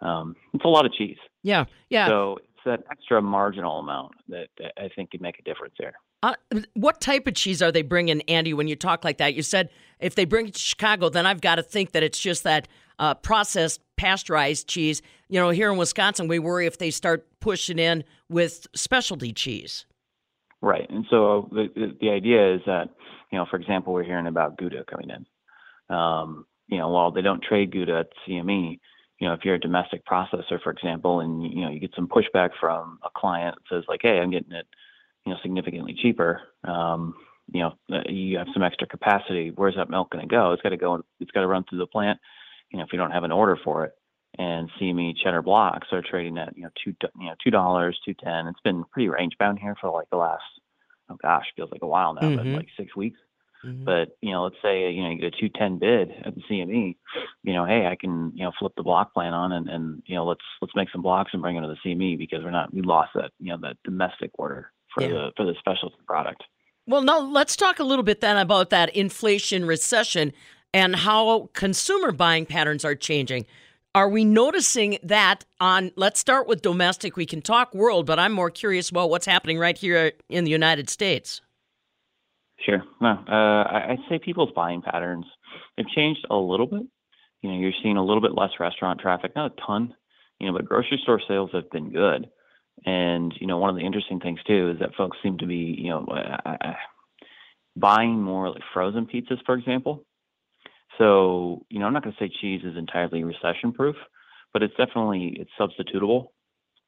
Um, 0.00 0.36
it's 0.52 0.64
a 0.64 0.68
lot 0.68 0.84
of 0.84 0.92
cheese. 0.92 1.16
Yeah, 1.42 1.64
yeah. 1.88 2.08
So 2.08 2.38
that 2.66 2.84
extra 2.90 3.22
marginal 3.22 3.78
amount 3.78 4.12
that, 4.28 4.48
that 4.58 4.72
I 4.76 4.88
think 4.94 5.10
could 5.10 5.22
make 5.22 5.38
a 5.38 5.42
difference 5.42 5.74
there. 5.78 5.94
Uh, 6.22 6.34
what 6.74 7.00
type 7.00 7.26
of 7.26 7.34
cheese 7.34 7.62
are 7.62 7.72
they 7.72 7.82
bringing, 7.82 8.20
Andy? 8.22 8.52
When 8.52 8.68
you 8.68 8.76
talk 8.76 9.04
like 9.04 9.18
that, 9.18 9.34
you 9.34 9.42
said 9.42 9.70
if 10.00 10.14
they 10.14 10.24
bring 10.24 10.48
it 10.48 10.54
to 10.54 10.60
Chicago, 10.60 11.08
then 11.08 11.26
I've 11.26 11.40
got 11.40 11.56
to 11.56 11.62
think 11.62 11.92
that 11.92 12.02
it's 12.02 12.18
just 12.18 12.44
that 12.44 12.68
uh, 12.98 13.14
processed 13.14 13.80
pasteurized 13.96 14.68
cheese. 14.68 15.02
You 15.28 15.40
know, 15.40 15.50
here 15.50 15.70
in 15.70 15.78
Wisconsin, 15.78 16.28
we 16.28 16.38
worry 16.38 16.66
if 16.66 16.78
they 16.78 16.90
start 16.90 17.26
pushing 17.40 17.78
in 17.78 18.04
with 18.28 18.66
specialty 18.74 19.32
cheese. 19.32 19.86
Right. 20.62 20.88
And 20.90 21.06
so 21.10 21.48
the, 21.52 21.68
the, 21.74 21.96
the 22.00 22.10
idea 22.10 22.54
is 22.54 22.60
that, 22.66 22.88
you 23.30 23.38
know, 23.38 23.46
for 23.50 23.56
example, 23.56 23.92
we're 23.92 24.04
hearing 24.04 24.26
about 24.26 24.56
Gouda 24.58 24.84
coming 24.90 25.10
in. 25.10 25.94
Um, 25.94 26.46
you 26.68 26.78
know, 26.78 26.88
while 26.88 27.12
they 27.12 27.22
don't 27.22 27.42
trade 27.42 27.72
Gouda 27.72 28.00
at 28.00 28.08
CME, 28.26 28.80
you 29.18 29.26
know, 29.26 29.34
if 29.34 29.44
you're 29.44 29.54
a 29.54 29.60
domestic 29.60 30.04
processor, 30.06 30.60
for 30.62 30.70
example, 30.70 31.20
and 31.20 31.42
you 31.42 31.62
know 31.62 31.70
you 31.70 31.80
get 31.80 31.94
some 31.94 32.08
pushback 32.08 32.50
from 32.60 32.98
a 33.04 33.08
client 33.16 33.56
that 33.56 33.76
says 33.76 33.84
like, 33.88 34.00
"Hey, 34.02 34.18
I'm 34.20 34.30
getting 34.30 34.52
it, 34.52 34.66
you 35.24 35.32
know, 35.32 35.38
significantly 35.42 35.94
cheaper," 35.94 36.42
um, 36.64 37.14
you 37.52 37.60
know, 37.60 37.74
uh, 37.92 38.02
you 38.08 38.38
have 38.38 38.48
some 38.52 38.62
extra 38.62 38.86
capacity. 38.86 39.50
Where's 39.50 39.76
that 39.76 39.88
milk 39.90 40.10
going 40.10 40.26
to 40.28 40.30
go? 40.30 40.52
It's 40.52 40.62
got 40.62 40.70
to 40.70 40.76
go. 40.76 41.02
It's 41.20 41.30
got 41.30 41.40
to 41.40 41.46
run 41.46 41.64
through 41.64 41.78
the 41.78 41.86
plant. 41.86 42.18
You 42.70 42.78
know, 42.78 42.84
if 42.84 42.92
you 42.92 42.98
don't 42.98 43.12
have 43.12 43.24
an 43.24 43.32
order 43.32 43.56
for 43.64 43.84
it, 43.84 43.92
and 44.38 44.68
CME 44.78 45.16
cheddar 45.22 45.42
blocks 45.42 45.88
are 45.92 46.02
trading 46.02 46.36
at 46.36 46.56
you 46.56 46.64
know 46.64 46.70
two 46.84 46.94
you 47.18 47.26
know 47.26 47.34
two 47.42 47.50
dollars, 47.50 47.98
two 48.04 48.14
ten. 48.14 48.46
It's 48.48 48.60
been 48.60 48.84
pretty 48.92 49.08
range 49.08 49.38
bound 49.38 49.58
here 49.58 49.76
for 49.80 49.90
like 49.90 50.10
the 50.10 50.16
last 50.16 50.42
oh 51.08 51.16
gosh, 51.22 51.46
feels 51.54 51.70
like 51.72 51.82
a 51.82 51.86
while 51.86 52.12
now, 52.14 52.22
Mhm. 52.22 52.36
but 52.36 52.46
like 52.48 52.68
six 52.76 52.94
weeks. 52.96 53.18
Mhm. 53.64 53.84
But 53.84 54.16
you 54.20 54.32
know, 54.32 54.44
let's 54.44 54.56
say 54.62 54.90
you 54.92 55.02
know 55.02 55.10
you 55.10 55.18
get 55.20 55.34
a 55.34 55.40
two 55.40 55.48
ten 55.48 55.78
bid 55.78 56.10
at 56.24 56.34
the 56.34 56.42
CME, 56.48 56.96
you 57.42 57.52
know, 57.54 57.64
hey, 57.64 57.86
I 57.86 57.96
can 57.96 58.32
you 58.34 58.44
know 58.44 58.52
flip 58.58 58.72
the 58.76 58.82
block 58.82 59.12
plan 59.14 59.32
on 59.34 59.52
and 59.52 59.68
and 59.68 60.02
you 60.06 60.14
know 60.14 60.24
let's 60.26 60.44
let's 60.60 60.74
make 60.76 60.90
some 60.90 61.02
blocks 61.02 61.30
and 61.32 61.42
bring 61.42 61.56
it 61.56 61.62
to 61.62 61.68
the 61.68 61.76
CME 61.84 62.18
because 62.18 62.44
we're 62.44 62.50
not 62.50 62.72
we 62.72 62.82
lost 62.82 63.10
that 63.14 63.32
you 63.38 63.50
know 63.50 63.58
that 63.62 63.76
domestic 63.84 64.30
order 64.38 64.70
for 64.94 65.02
Yeah. 65.02 65.08
the 65.08 65.32
for 65.36 65.44
the 65.46 65.54
specialty 65.58 65.96
product. 66.06 66.44
Well, 66.86 67.02
now 67.02 67.18
let's 67.18 67.56
talk 67.56 67.78
a 67.80 67.84
little 67.84 68.04
bit 68.04 68.20
then 68.20 68.36
about 68.36 68.70
that 68.70 68.90
inflation 68.94 69.64
recession 69.64 70.32
and 70.72 70.94
how 70.94 71.50
consumer 71.52 72.12
buying 72.12 72.46
patterns 72.46 72.84
are 72.84 72.94
changing. 72.94 73.46
Are 73.94 74.08
we 74.10 74.24
noticing 74.26 74.98
that 75.02 75.46
on, 75.58 75.90
let's 75.96 76.20
start 76.20 76.46
with 76.46 76.60
domestic. 76.60 77.16
We 77.16 77.24
can 77.24 77.40
talk 77.40 77.74
world, 77.74 78.04
but 78.04 78.18
I'm 78.18 78.32
more 78.32 78.50
curious 78.50 78.90
about 78.90 79.08
what's 79.08 79.24
happening 79.24 79.58
right 79.58 79.76
here 79.76 80.12
in 80.28 80.44
the 80.44 80.50
United 80.50 80.90
States. 80.90 81.40
Sure. 82.60 82.82
No, 83.00 83.08
uh, 83.10 83.64
I'd 83.90 83.98
say 84.08 84.18
people's 84.18 84.50
buying 84.54 84.82
patterns 84.82 85.26
have 85.76 85.86
changed 85.88 86.26
a 86.30 86.36
little 86.36 86.66
bit. 86.66 86.82
You 87.42 87.50
know, 87.52 87.58
you're 87.58 87.72
seeing 87.82 87.96
a 87.96 88.04
little 88.04 88.22
bit 88.22 88.34
less 88.34 88.50
restaurant 88.58 89.00
traffic, 89.00 89.32
not 89.36 89.52
a 89.52 89.62
ton, 89.66 89.94
you 90.40 90.46
know, 90.46 90.52
but 90.56 90.64
grocery 90.64 90.98
store 91.02 91.20
sales 91.28 91.50
have 91.52 91.70
been 91.70 91.92
good. 91.92 92.28
And 92.84 93.32
you 93.40 93.46
know, 93.46 93.58
one 93.58 93.70
of 93.70 93.76
the 93.76 93.84
interesting 93.84 94.20
things 94.20 94.40
too 94.46 94.70
is 94.70 94.78
that 94.80 94.94
folks 94.96 95.18
seem 95.22 95.38
to 95.38 95.46
be, 95.46 95.76
you 95.78 95.90
know, 95.90 96.06
uh, 96.06 96.52
uh, 96.60 96.72
buying 97.76 98.22
more 98.22 98.50
like 98.50 98.62
frozen 98.72 99.06
pizzas, 99.06 99.38
for 99.44 99.54
example. 99.54 100.04
So, 100.98 101.64
you 101.68 101.78
know, 101.78 101.86
I'm 101.86 101.92
not 101.92 102.04
going 102.04 102.14
to 102.18 102.24
say 102.24 102.32
cheese 102.40 102.62
is 102.64 102.76
entirely 102.76 103.22
recession 103.24 103.72
proof, 103.72 103.96
but 104.52 104.62
it's 104.62 104.74
definitely 104.76 105.38
it's 105.40 105.50
substitutable 105.60 106.28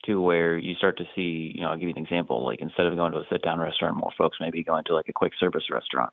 to 0.06 0.20
where 0.20 0.56
you 0.56 0.74
start 0.74 0.98
to 0.98 1.04
see, 1.14 1.52
you 1.54 1.62
know, 1.62 1.70
I'll 1.70 1.76
give 1.76 1.88
you 1.88 1.94
an 1.96 2.02
example. 2.02 2.44
Like 2.44 2.60
instead 2.60 2.86
of 2.86 2.96
going 2.96 3.12
to 3.12 3.18
a 3.18 3.24
sit 3.30 3.42
down 3.42 3.58
restaurant, 3.58 3.96
more 3.96 4.12
folks 4.16 4.38
may 4.40 4.50
be 4.50 4.64
going 4.64 4.84
to 4.84 4.94
like 4.94 5.08
a 5.08 5.12
quick 5.12 5.32
service 5.38 5.64
restaurant. 5.70 6.12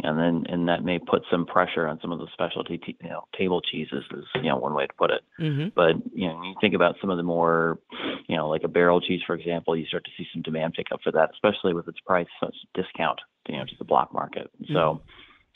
And 0.00 0.16
then 0.16 0.44
and 0.52 0.68
that 0.68 0.84
may 0.84 1.00
put 1.00 1.22
some 1.28 1.44
pressure 1.44 1.88
on 1.88 1.98
some 2.00 2.12
of 2.12 2.20
the 2.20 2.28
specialty 2.32 2.78
t- 2.78 2.96
you 3.02 3.08
know, 3.08 3.24
table 3.36 3.60
cheeses 3.60 4.04
is, 4.12 4.24
you 4.36 4.42
know, 4.42 4.56
one 4.56 4.72
way 4.72 4.86
to 4.86 4.92
put 4.96 5.10
it. 5.10 5.22
Mm-hmm. 5.40 5.70
But 5.74 5.96
you 6.14 6.28
know, 6.28 6.40
you 6.44 6.54
think 6.60 6.74
about 6.74 6.94
some 7.00 7.10
of 7.10 7.16
the 7.16 7.24
more, 7.24 7.80
you 8.28 8.36
know, 8.36 8.48
like 8.48 8.62
a 8.62 8.68
barrel 8.68 9.00
cheese, 9.00 9.22
for 9.26 9.34
example, 9.34 9.76
you 9.76 9.86
start 9.86 10.04
to 10.04 10.10
see 10.16 10.28
some 10.32 10.42
demand 10.42 10.74
pick 10.74 10.92
up 10.92 11.00
for 11.02 11.10
that, 11.10 11.30
especially 11.32 11.74
with 11.74 11.88
its 11.88 11.98
price 12.06 12.28
such 12.38 12.54
discount, 12.74 13.18
you 13.48 13.56
know, 13.56 13.64
to 13.64 13.74
the 13.76 13.84
block 13.84 14.14
market. 14.14 14.52
So, 14.72 15.02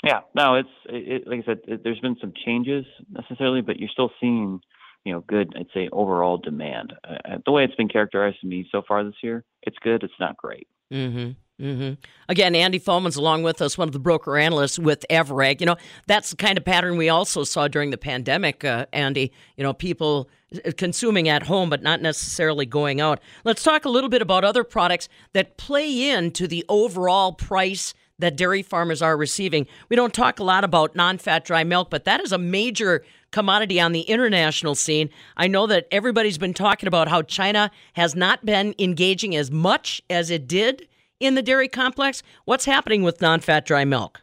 yeah, 0.03 0.23
no, 0.35 0.57
it's 0.57 0.69
it, 0.87 1.23
it, 1.23 1.29
like 1.29 1.43
I 1.43 1.45
said, 1.45 1.59
it, 1.69 1.85
there's 1.85 2.01
been 2.01 2.17
some 2.21 2.33
changes 2.45 2.85
necessarily, 3.11 3.61
but 3.61 3.79
you're 3.79 3.91
still 3.91 4.11
seeing, 4.21 4.61
you 5.05 5.13
know, 5.13 5.21
good, 5.21 5.53
I'd 5.59 5.67
say, 5.75 5.89
overall 5.93 6.39
demand. 6.39 6.93
Uh, 7.05 7.39
the 7.45 7.53
way 7.53 7.65
it's 7.65 7.75
been 7.75 7.89
characterized 7.89 8.41
to 8.41 8.47
me 8.47 8.69
so 8.71 8.83
far 8.87 9.05
this 9.05 9.15
year, 9.23 9.45
it's 9.63 9.79
good. 9.83 10.03
It's 10.03 10.13
not 10.21 10.37
great. 10.37 10.69
Mm-hmm. 10.93 11.33
Mm-hmm. 11.61 11.93
Again, 12.29 12.55
Andy 12.55 12.81
Foman's 12.81 13.17
along 13.17 13.45
with 13.45 13.63
us, 13.63 13.79
one 13.79 13.89
of 13.89 13.93
the 13.93 14.01
broker 14.01 14.37
analysts 14.37 14.79
with 14.79 15.05
Ever.Ag. 15.09 15.61
You 15.61 15.67
know, 15.67 15.77
that's 16.07 16.31
the 16.31 16.37
kind 16.37 16.59
of 16.59 16.65
pattern 16.65 16.97
we 16.97 17.09
also 17.09 17.45
saw 17.45 17.69
during 17.69 17.91
the 17.91 17.99
pandemic, 17.99 18.65
uh, 18.65 18.87
Andy. 18.93 19.33
You 19.57 19.63
know, 19.63 19.73
people 19.73 20.29
uh, 20.65 20.73
consuming 20.77 21.29
at 21.29 21.45
home, 21.45 21.71
but 21.71 21.83
not 21.83 22.01
necessarily 22.01 22.67
going 22.67 23.01
out. 23.01 23.21
Let's 23.45 23.63
talk 23.63 23.85
a 23.85 23.89
little 23.89 24.11
bit 24.11 24.23
about 24.23 24.45
other 24.45 24.65
products 24.65 25.09
that 25.35 25.57
play 25.57 26.11
into 26.11 26.49
the 26.49 26.65
overall 26.69 27.33
price 27.33 27.95
that 28.19 28.37
dairy 28.37 28.63
farmers 28.63 29.03
are 29.03 29.17
receiving. 29.17 29.67
We 29.89 29.97
don't 29.97 30.15
talk 30.15 30.41
a 30.41 30.45
lot 30.45 30.65
about 30.65 30.97
non 30.97 31.19
fat 31.19 31.45
dry 31.45 31.65
milk, 31.65 31.91
but 31.91 32.05
that 32.05 32.21
is 32.21 32.33
a 32.33 32.39
major 32.39 33.05
commodity 33.33 33.81
on 33.81 33.93
the 33.93 34.03
international 34.03 34.75
scene. 34.75 35.11
I 35.37 35.49
know 35.49 35.67
that 35.67 35.89
everybody's 35.91 36.39
been 36.39 36.55
talking 36.55 36.87
about 36.87 37.09
how 37.09 37.23
China 37.23 37.71
has 37.95 38.15
not 38.15 38.45
been 38.45 38.75
engaging 38.79 39.35
as 39.35 39.51
much 39.51 40.01
as 40.09 40.31
it 40.31 40.47
did 40.47 40.89
in 41.19 41.35
the 41.35 41.43
dairy 41.43 41.69
complex. 41.69 42.23
What's 42.45 42.65
happening 42.65 43.03
with 43.03 43.21
non 43.21 43.41
fat 43.41 43.65
dry 43.67 43.85
milk? 43.85 44.21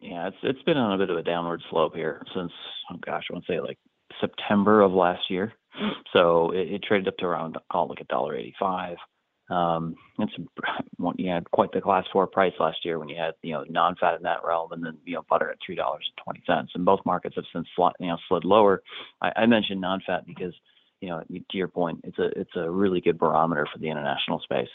Yeah, 0.00 0.28
it's 0.28 0.36
it's 0.42 0.62
been 0.62 0.76
on 0.76 0.92
a 0.92 0.98
bit 0.98 1.10
of 1.10 1.16
a 1.16 1.22
downward 1.22 1.62
slope 1.70 1.94
here 1.94 2.22
since 2.34 2.52
oh 2.92 2.96
gosh, 3.04 3.24
I 3.30 3.34
want 3.34 3.46
to 3.46 3.52
say 3.52 3.60
like 3.60 3.78
September 4.20 4.82
of 4.82 4.92
last 4.92 5.30
year. 5.30 5.52
Mm. 5.80 5.90
So 6.12 6.50
it, 6.52 6.72
it 6.72 6.82
traded 6.82 7.08
up 7.08 7.16
to 7.18 7.26
around 7.26 7.56
call 7.70 7.86
it 7.86 7.90
like 7.90 8.00
a 8.00 8.04
dollar 8.04 8.36
eighty 8.36 8.54
five. 8.58 8.96
Um, 9.48 9.96
it's 10.18 10.32
you 11.16 11.30
had 11.30 11.50
quite 11.50 11.72
the 11.72 11.80
class 11.80 12.04
four 12.12 12.26
price 12.26 12.54
last 12.58 12.84
year 12.84 12.98
when 12.98 13.08
you 13.08 13.16
had 13.16 13.34
you 13.42 13.52
know 13.52 13.64
non-fat 13.68 14.16
in 14.16 14.22
that 14.22 14.44
realm, 14.44 14.72
and 14.72 14.84
then 14.84 14.98
you 15.04 15.14
know 15.14 15.24
butter 15.28 15.50
at 15.50 15.58
three 15.64 15.76
dollars 15.76 16.04
and 16.08 16.22
twenty 16.24 16.42
cents. 16.46 16.72
And 16.74 16.84
both 16.84 17.00
markets 17.04 17.36
have 17.36 17.44
since 17.52 17.68
slid, 17.76 17.92
you 18.00 18.08
know 18.08 18.18
slid 18.28 18.44
lower. 18.44 18.82
I, 19.22 19.32
I 19.36 19.46
mentioned 19.46 19.80
non-fat 19.80 20.26
because 20.26 20.54
you 21.00 21.08
know 21.08 21.22
to 21.28 21.56
your 21.56 21.68
point, 21.68 22.00
it's 22.04 22.18
a 22.18 22.26
it's 22.38 22.56
a 22.56 22.70
really 22.70 23.00
good 23.00 23.18
barometer 23.18 23.66
for 23.72 23.78
the 23.78 23.88
international 23.88 24.40
space 24.40 24.68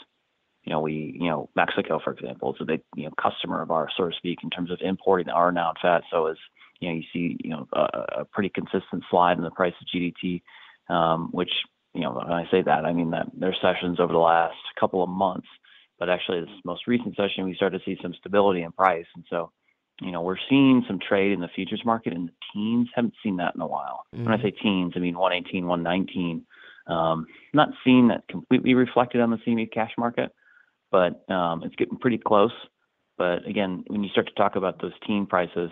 you 0.63 0.71
know, 0.71 0.79
we, 0.79 1.17
you 1.19 1.29
know, 1.29 1.49
Mexico, 1.55 1.99
for 2.03 2.13
example, 2.13 2.53
is 2.53 2.61
a 2.61 2.65
big, 2.65 2.81
you 2.95 3.05
know, 3.05 3.11
customer 3.21 3.61
of 3.61 3.71
ours, 3.71 3.93
so 3.97 4.09
to 4.09 4.15
speak, 4.15 4.39
in 4.43 4.49
terms 4.49 4.69
of 4.69 4.77
importing 4.81 5.29
our 5.29 5.51
non-fat. 5.51 6.03
So 6.11 6.27
as 6.27 6.37
you 6.79 6.89
know, 6.89 6.95
you 6.95 7.03
see, 7.11 7.37
you 7.43 7.51
know, 7.51 7.67
a, 7.73 8.21
a 8.21 8.25
pretty 8.25 8.49
consistent 8.49 9.03
slide 9.09 9.37
in 9.37 9.43
the 9.43 9.51
price 9.51 9.73
of 9.81 9.87
GDT, 9.87 10.41
um, 10.89 11.29
which, 11.31 11.51
you 11.93 12.01
know, 12.01 12.11
when 12.11 12.31
I 12.31 12.49
say 12.49 12.61
that, 12.61 12.85
I 12.85 12.93
mean 12.93 13.11
that 13.11 13.27
there's 13.37 13.57
sessions 13.61 13.99
over 13.99 14.13
the 14.13 14.19
last 14.19 14.55
couple 14.79 15.03
of 15.03 15.09
months, 15.09 15.47
but 15.99 16.09
actually 16.09 16.41
this 16.41 16.49
most 16.63 16.87
recent 16.87 17.15
session, 17.15 17.45
we 17.45 17.55
started 17.55 17.79
to 17.79 17.85
see 17.85 17.99
some 18.01 18.13
stability 18.13 18.63
in 18.63 18.71
price. 18.71 19.05
And 19.15 19.25
so, 19.29 19.51
you 20.01 20.11
know, 20.11 20.21
we're 20.21 20.37
seeing 20.49 20.83
some 20.87 20.99
trade 20.99 21.31
in 21.31 21.41
the 21.41 21.49
futures 21.49 21.81
market 21.85 22.13
in 22.13 22.27
the 22.27 22.31
teens. 22.53 22.87
Haven't 22.95 23.13
seen 23.21 23.37
that 23.37 23.55
in 23.55 23.61
a 23.61 23.67
while. 23.67 24.05
When 24.11 24.27
I 24.27 24.37
Mhm. 24.37 24.41
say 24.41 24.51
teens, 24.51 24.93
I 24.95 24.99
mean 24.99 25.17
118, 25.17 25.67
119. 25.67 26.45
Um, 26.87 27.27
not 27.53 27.69
seeing 27.83 28.07
that 28.07 28.27
completely 28.27 28.73
reflected 28.73 29.21
on 29.21 29.29
the 29.29 29.37
CME 29.37 29.67
cash 29.67 29.91
market, 29.97 30.33
but 30.91 31.29
um, 31.29 31.63
it's 31.63 31.75
getting 31.75 31.97
pretty 31.97 32.17
close. 32.17 32.53
But 33.17 33.45
again, 33.45 33.83
when 33.87 34.03
you 34.03 34.09
start 34.09 34.27
to 34.27 34.33
talk 34.33 34.55
about 34.55 34.81
those 34.81 34.93
teen 35.05 35.25
prices, 35.27 35.71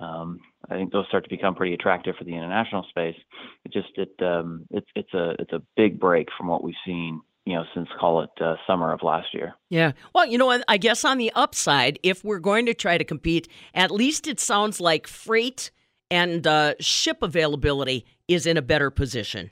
um, 0.00 0.40
I 0.68 0.74
think 0.74 0.92
those 0.92 1.06
start 1.08 1.24
to 1.24 1.30
become 1.30 1.54
pretty 1.54 1.74
attractive 1.74 2.16
for 2.16 2.24
the 2.24 2.34
international 2.34 2.84
space. 2.88 3.16
It 3.64 3.72
just 3.72 3.88
it 3.96 4.14
um, 4.24 4.66
it's 4.70 4.88
it's 4.94 5.12
a 5.14 5.34
it's 5.38 5.52
a 5.52 5.62
big 5.76 6.00
break 6.00 6.28
from 6.36 6.48
what 6.48 6.64
we've 6.64 6.74
seen, 6.84 7.20
you 7.46 7.54
know, 7.54 7.64
since 7.74 7.88
call 8.00 8.22
it 8.22 8.30
uh, 8.40 8.56
summer 8.66 8.92
of 8.92 9.02
last 9.02 9.28
year. 9.32 9.54
Yeah. 9.70 9.92
Well, 10.14 10.26
you 10.26 10.38
know, 10.38 10.62
I- 10.68 10.78
guess 10.78 11.04
on 11.04 11.18
the 11.18 11.30
upside, 11.34 11.98
if 12.02 12.24
we're 12.24 12.40
going 12.40 12.66
to 12.66 12.74
try 12.74 12.98
to 12.98 13.04
compete, 13.04 13.48
at 13.72 13.90
least 13.90 14.26
it 14.26 14.40
sounds 14.40 14.80
like 14.80 15.06
freight 15.06 15.70
and 16.10 16.46
uh, 16.46 16.74
ship 16.80 17.22
availability 17.22 18.04
is 18.28 18.46
in 18.46 18.56
a 18.56 18.62
better 18.62 18.90
position. 18.90 19.50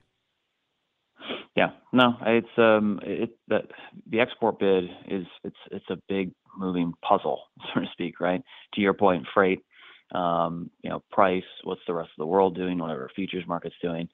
Yeah, 1.56 1.70
no, 1.92 2.16
it's 2.26 2.48
um, 2.56 2.98
it 3.02 3.36
that 3.48 3.66
the 4.10 4.20
export 4.20 4.58
bid 4.58 4.84
is 5.06 5.26
it's 5.44 5.56
it's 5.70 5.90
a 5.90 5.98
big 6.08 6.32
moving 6.56 6.94
puzzle, 7.06 7.42
so 7.74 7.80
to 7.80 7.86
speak, 7.92 8.20
right? 8.20 8.42
To 8.74 8.80
your 8.80 8.94
point, 8.94 9.26
freight, 9.34 9.60
um, 10.12 10.70
you 10.82 10.90
know, 10.90 11.02
price, 11.10 11.44
what's 11.64 11.80
the 11.86 11.94
rest 11.94 12.10
of 12.10 12.18
the 12.18 12.26
world 12.26 12.54
doing, 12.54 12.78
whatever 12.78 13.10
futures 13.14 13.44
market's 13.46 13.76
doing, 13.82 14.08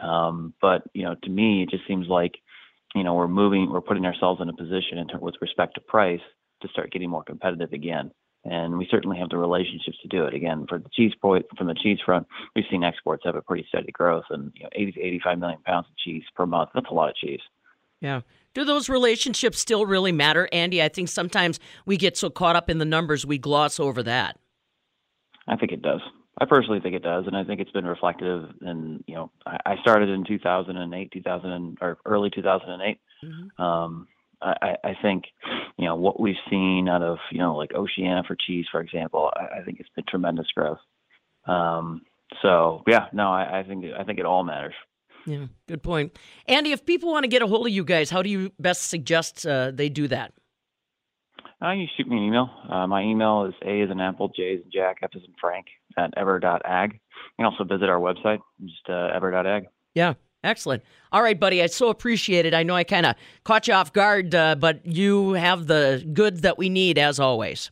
um, 0.00 0.54
but 0.60 0.82
you 0.94 1.04
know, 1.04 1.14
to 1.22 1.30
me, 1.30 1.62
it 1.62 1.70
just 1.70 1.86
seems 1.86 2.08
like, 2.08 2.34
you 2.94 3.04
know, 3.04 3.14
we're 3.14 3.28
moving, 3.28 3.70
we're 3.70 3.80
putting 3.80 4.06
ourselves 4.06 4.40
in 4.40 4.48
a 4.48 4.56
position 4.56 4.98
in 4.98 5.08
with 5.20 5.34
respect 5.40 5.74
to 5.74 5.80
price 5.80 6.20
to 6.62 6.68
start 6.68 6.92
getting 6.92 7.10
more 7.10 7.24
competitive 7.24 7.72
again. 7.72 8.10
And 8.44 8.76
we 8.76 8.88
certainly 8.90 9.18
have 9.18 9.28
the 9.28 9.36
relationships 9.36 9.98
to 10.02 10.08
do 10.08 10.24
it. 10.24 10.34
Again, 10.34 10.66
for 10.68 10.78
the 10.78 10.88
cheese 10.92 11.12
point, 11.20 11.46
from 11.56 11.68
the 11.68 11.74
cheese 11.74 11.98
front, 12.04 12.26
we've 12.56 12.64
seen 12.70 12.82
exports 12.82 13.22
have 13.24 13.36
a 13.36 13.42
pretty 13.42 13.64
steady 13.68 13.92
growth, 13.92 14.24
and 14.30 14.50
you 14.56 14.64
know, 14.64 14.70
80 14.72 14.92
to 14.92 15.00
85 15.00 15.38
million 15.38 15.58
pounds 15.64 15.86
of 15.88 15.96
cheese 15.96 16.24
per 16.34 16.44
month. 16.44 16.70
That's 16.74 16.90
a 16.90 16.94
lot 16.94 17.08
of 17.08 17.14
cheese. 17.14 17.40
Yeah. 18.00 18.22
Do 18.52 18.64
those 18.64 18.88
relationships 18.88 19.60
still 19.60 19.86
really 19.86 20.12
matter, 20.12 20.48
Andy? 20.52 20.82
I 20.82 20.88
think 20.88 21.08
sometimes 21.08 21.60
we 21.86 21.96
get 21.96 22.16
so 22.16 22.30
caught 22.30 22.56
up 22.56 22.68
in 22.68 22.78
the 22.78 22.84
numbers 22.84 23.24
we 23.24 23.38
gloss 23.38 23.78
over 23.78 24.02
that. 24.02 24.38
I 25.48 25.56
think 25.56 25.72
it 25.72 25.82
does. 25.82 26.00
I 26.40 26.46
personally 26.46 26.80
think 26.80 26.94
it 26.94 27.02
does, 27.02 27.26
and 27.26 27.36
I 27.36 27.44
think 27.44 27.60
it's 27.60 27.70
been 27.72 27.84
reflective. 27.84 28.48
And 28.62 29.04
you 29.06 29.14
know, 29.14 29.30
I, 29.46 29.58
I 29.66 29.76
started 29.82 30.08
in 30.08 30.24
2008, 30.24 31.10
2000, 31.12 31.78
or 31.80 31.98
early 32.06 32.30
2008. 32.30 32.98
Um, 33.58 34.08
I, 34.40 34.76
I 34.82 34.96
think 35.00 35.24
you 35.78 35.84
know 35.86 35.94
what 35.94 36.18
we've 36.18 36.34
seen 36.50 36.88
out 36.88 37.02
of 37.02 37.18
you 37.30 37.38
know 37.38 37.54
like 37.54 37.72
Oceania 37.74 38.22
for 38.26 38.36
cheese, 38.36 38.66
for 38.70 38.80
example. 38.80 39.30
I, 39.36 39.60
I 39.60 39.62
think 39.64 39.78
it's 39.78 39.88
been 39.94 40.04
tremendous 40.08 40.46
growth. 40.54 40.80
Um, 41.46 42.02
So 42.40 42.82
yeah, 42.86 43.06
no, 43.12 43.30
I, 43.30 43.60
I 43.60 43.62
think 43.62 43.84
I 43.98 44.04
think 44.04 44.18
it 44.18 44.26
all 44.26 44.42
matters. 44.44 44.74
Yeah, 45.26 45.46
good 45.68 45.82
point. 45.82 46.18
Andy, 46.46 46.72
if 46.72 46.84
people 46.84 47.12
want 47.12 47.22
to 47.24 47.28
get 47.28 47.42
a 47.42 47.46
hold 47.46 47.66
of 47.66 47.72
you 47.72 47.84
guys, 47.84 48.10
how 48.10 48.22
do 48.22 48.30
you 48.30 48.50
best 48.58 48.88
suggest 48.88 49.46
uh, 49.46 49.70
they 49.70 49.88
do 49.88 50.08
that? 50.08 50.32
Uh, 51.62 51.72
you 51.72 51.86
shoot 51.96 52.08
me 52.08 52.16
an 52.16 52.24
email. 52.24 52.50
Uh, 52.68 52.86
my 52.86 53.02
email 53.02 53.44
is 53.44 53.54
A 53.64 53.80
is 53.82 53.90
an 53.90 54.00
apple, 54.00 54.28
J 54.34 54.54
is 54.54 54.64
in 54.64 54.70
Jack, 54.72 54.98
F 55.02 55.10
is 55.14 55.22
in 55.24 55.32
Frank 55.40 55.66
at 55.96 56.12
ever.ag. 56.16 56.94
You 56.94 56.98
can 57.38 57.46
also 57.46 57.64
visit 57.64 57.88
our 57.88 58.00
website, 58.00 58.38
just 58.64 58.88
uh, 58.88 59.10
ever.ag. 59.14 59.66
Yeah, 59.94 60.14
excellent. 60.42 60.82
All 61.12 61.22
right, 61.22 61.38
buddy, 61.38 61.62
I 61.62 61.66
so 61.66 61.88
appreciate 61.88 62.46
it. 62.46 62.54
I 62.54 62.64
know 62.64 62.74
I 62.74 62.84
kind 62.84 63.06
of 63.06 63.14
caught 63.44 63.68
you 63.68 63.74
off 63.74 63.92
guard, 63.92 64.34
uh, 64.34 64.56
but 64.56 64.84
you 64.86 65.34
have 65.34 65.66
the 65.68 66.04
goods 66.12 66.40
that 66.40 66.58
we 66.58 66.68
need 66.68 66.98
as 66.98 67.20
always. 67.20 67.70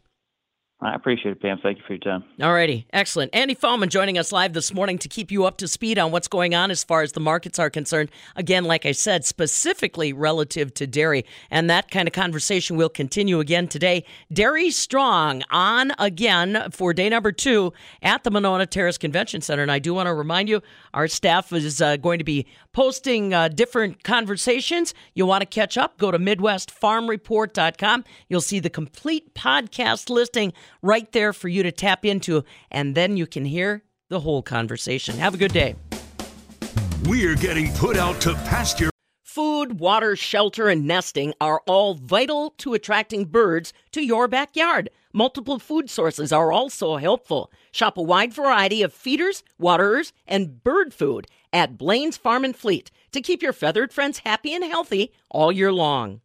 I 0.82 0.94
appreciate 0.94 1.32
it, 1.32 1.42
Pam. 1.42 1.58
Thank 1.62 1.76
you 1.76 1.84
for 1.86 1.92
your 1.92 2.00
time. 2.00 2.24
All 2.40 2.54
righty. 2.54 2.86
Excellent. 2.94 3.34
Andy 3.34 3.54
Fallman 3.54 3.90
joining 3.90 4.16
us 4.16 4.32
live 4.32 4.54
this 4.54 4.72
morning 4.72 4.96
to 4.98 5.08
keep 5.08 5.30
you 5.30 5.44
up 5.44 5.58
to 5.58 5.68
speed 5.68 5.98
on 5.98 6.10
what's 6.10 6.26
going 6.26 6.54
on 6.54 6.70
as 6.70 6.82
far 6.82 7.02
as 7.02 7.12
the 7.12 7.20
markets 7.20 7.58
are 7.58 7.68
concerned. 7.68 8.10
Again, 8.34 8.64
like 8.64 8.86
I 8.86 8.92
said, 8.92 9.26
specifically 9.26 10.14
relative 10.14 10.72
to 10.74 10.86
dairy. 10.86 11.26
And 11.50 11.68
that 11.68 11.90
kind 11.90 12.08
of 12.08 12.14
conversation 12.14 12.76
will 12.76 12.88
continue 12.88 13.40
again 13.40 13.68
today. 13.68 14.06
Dairy 14.32 14.70
Strong 14.70 15.42
on 15.50 15.92
again 15.98 16.70
for 16.70 16.94
day 16.94 17.10
number 17.10 17.30
two 17.30 17.74
at 18.00 18.24
the 18.24 18.30
Monona 18.30 18.64
Terrace 18.64 18.96
Convention 18.96 19.42
Center. 19.42 19.62
And 19.62 19.70
I 19.70 19.80
do 19.80 19.92
want 19.92 20.06
to 20.06 20.14
remind 20.14 20.48
you, 20.48 20.62
our 20.94 21.08
staff 21.08 21.52
is 21.52 21.82
uh, 21.82 21.98
going 21.98 22.18
to 22.18 22.24
be 22.24 22.46
posting 22.72 23.34
uh, 23.34 23.48
different 23.48 24.02
conversations. 24.04 24.94
You 25.14 25.26
want 25.26 25.42
to 25.42 25.46
catch 25.46 25.76
up? 25.76 25.98
Go 25.98 26.10
to 26.10 26.18
MidwestFarmReport.com. 26.18 28.04
You'll 28.28 28.40
see 28.40 28.60
the 28.60 28.70
complete 28.70 29.34
podcast 29.34 30.10
listing 30.10 30.52
right 30.82 31.10
there 31.12 31.32
for 31.32 31.48
you 31.48 31.62
to 31.62 31.72
tap 31.72 32.04
into, 32.04 32.44
and 32.70 32.94
then 32.94 33.16
you 33.16 33.26
can 33.26 33.44
hear 33.44 33.84
the 34.08 34.20
whole 34.20 34.42
conversation. 34.42 35.16
Have 35.16 35.34
a 35.34 35.38
good 35.38 35.52
day. 35.52 35.76
We're 37.04 37.36
getting 37.36 37.72
put 37.74 37.96
out 37.96 38.20
to 38.22 38.34
pasture. 38.34 38.90
Food, 39.24 39.78
water, 39.78 40.16
shelter, 40.16 40.68
and 40.68 40.86
nesting 40.86 41.32
are 41.40 41.62
all 41.66 41.94
vital 41.94 42.50
to 42.58 42.74
attracting 42.74 43.26
birds 43.26 43.72
to 43.92 44.02
your 44.02 44.26
backyard. 44.26 44.90
Multiple 45.12 45.58
food 45.58 45.88
sources 45.88 46.32
are 46.32 46.52
also 46.52 46.96
helpful. 46.96 47.50
Shop 47.72 47.96
a 47.96 48.02
wide 48.02 48.32
variety 48.32 48.82
of 48.82 48.92
feeders, 48.92 49.42
waterers, 49.58 50.12
and 50.26 50.62
bird 50.62 50.92
food 50.92 51.26
at 51.52 51.76
Blain's 51.78 52.16
Farm 52.16 52.44
and 52.44 52.56
Fleet 52.56 52.90
to 53.12 53.20
keep 53.20 53.42
your 53.42 53.52
feathered 53.52 53.92
friends 53.92 54.18
happy 54.20 54.54
and 54.54 54.64
healthy 54.64 55.12
all 55.30 55.50
year 55.50 55.72
long. 55.72 56.20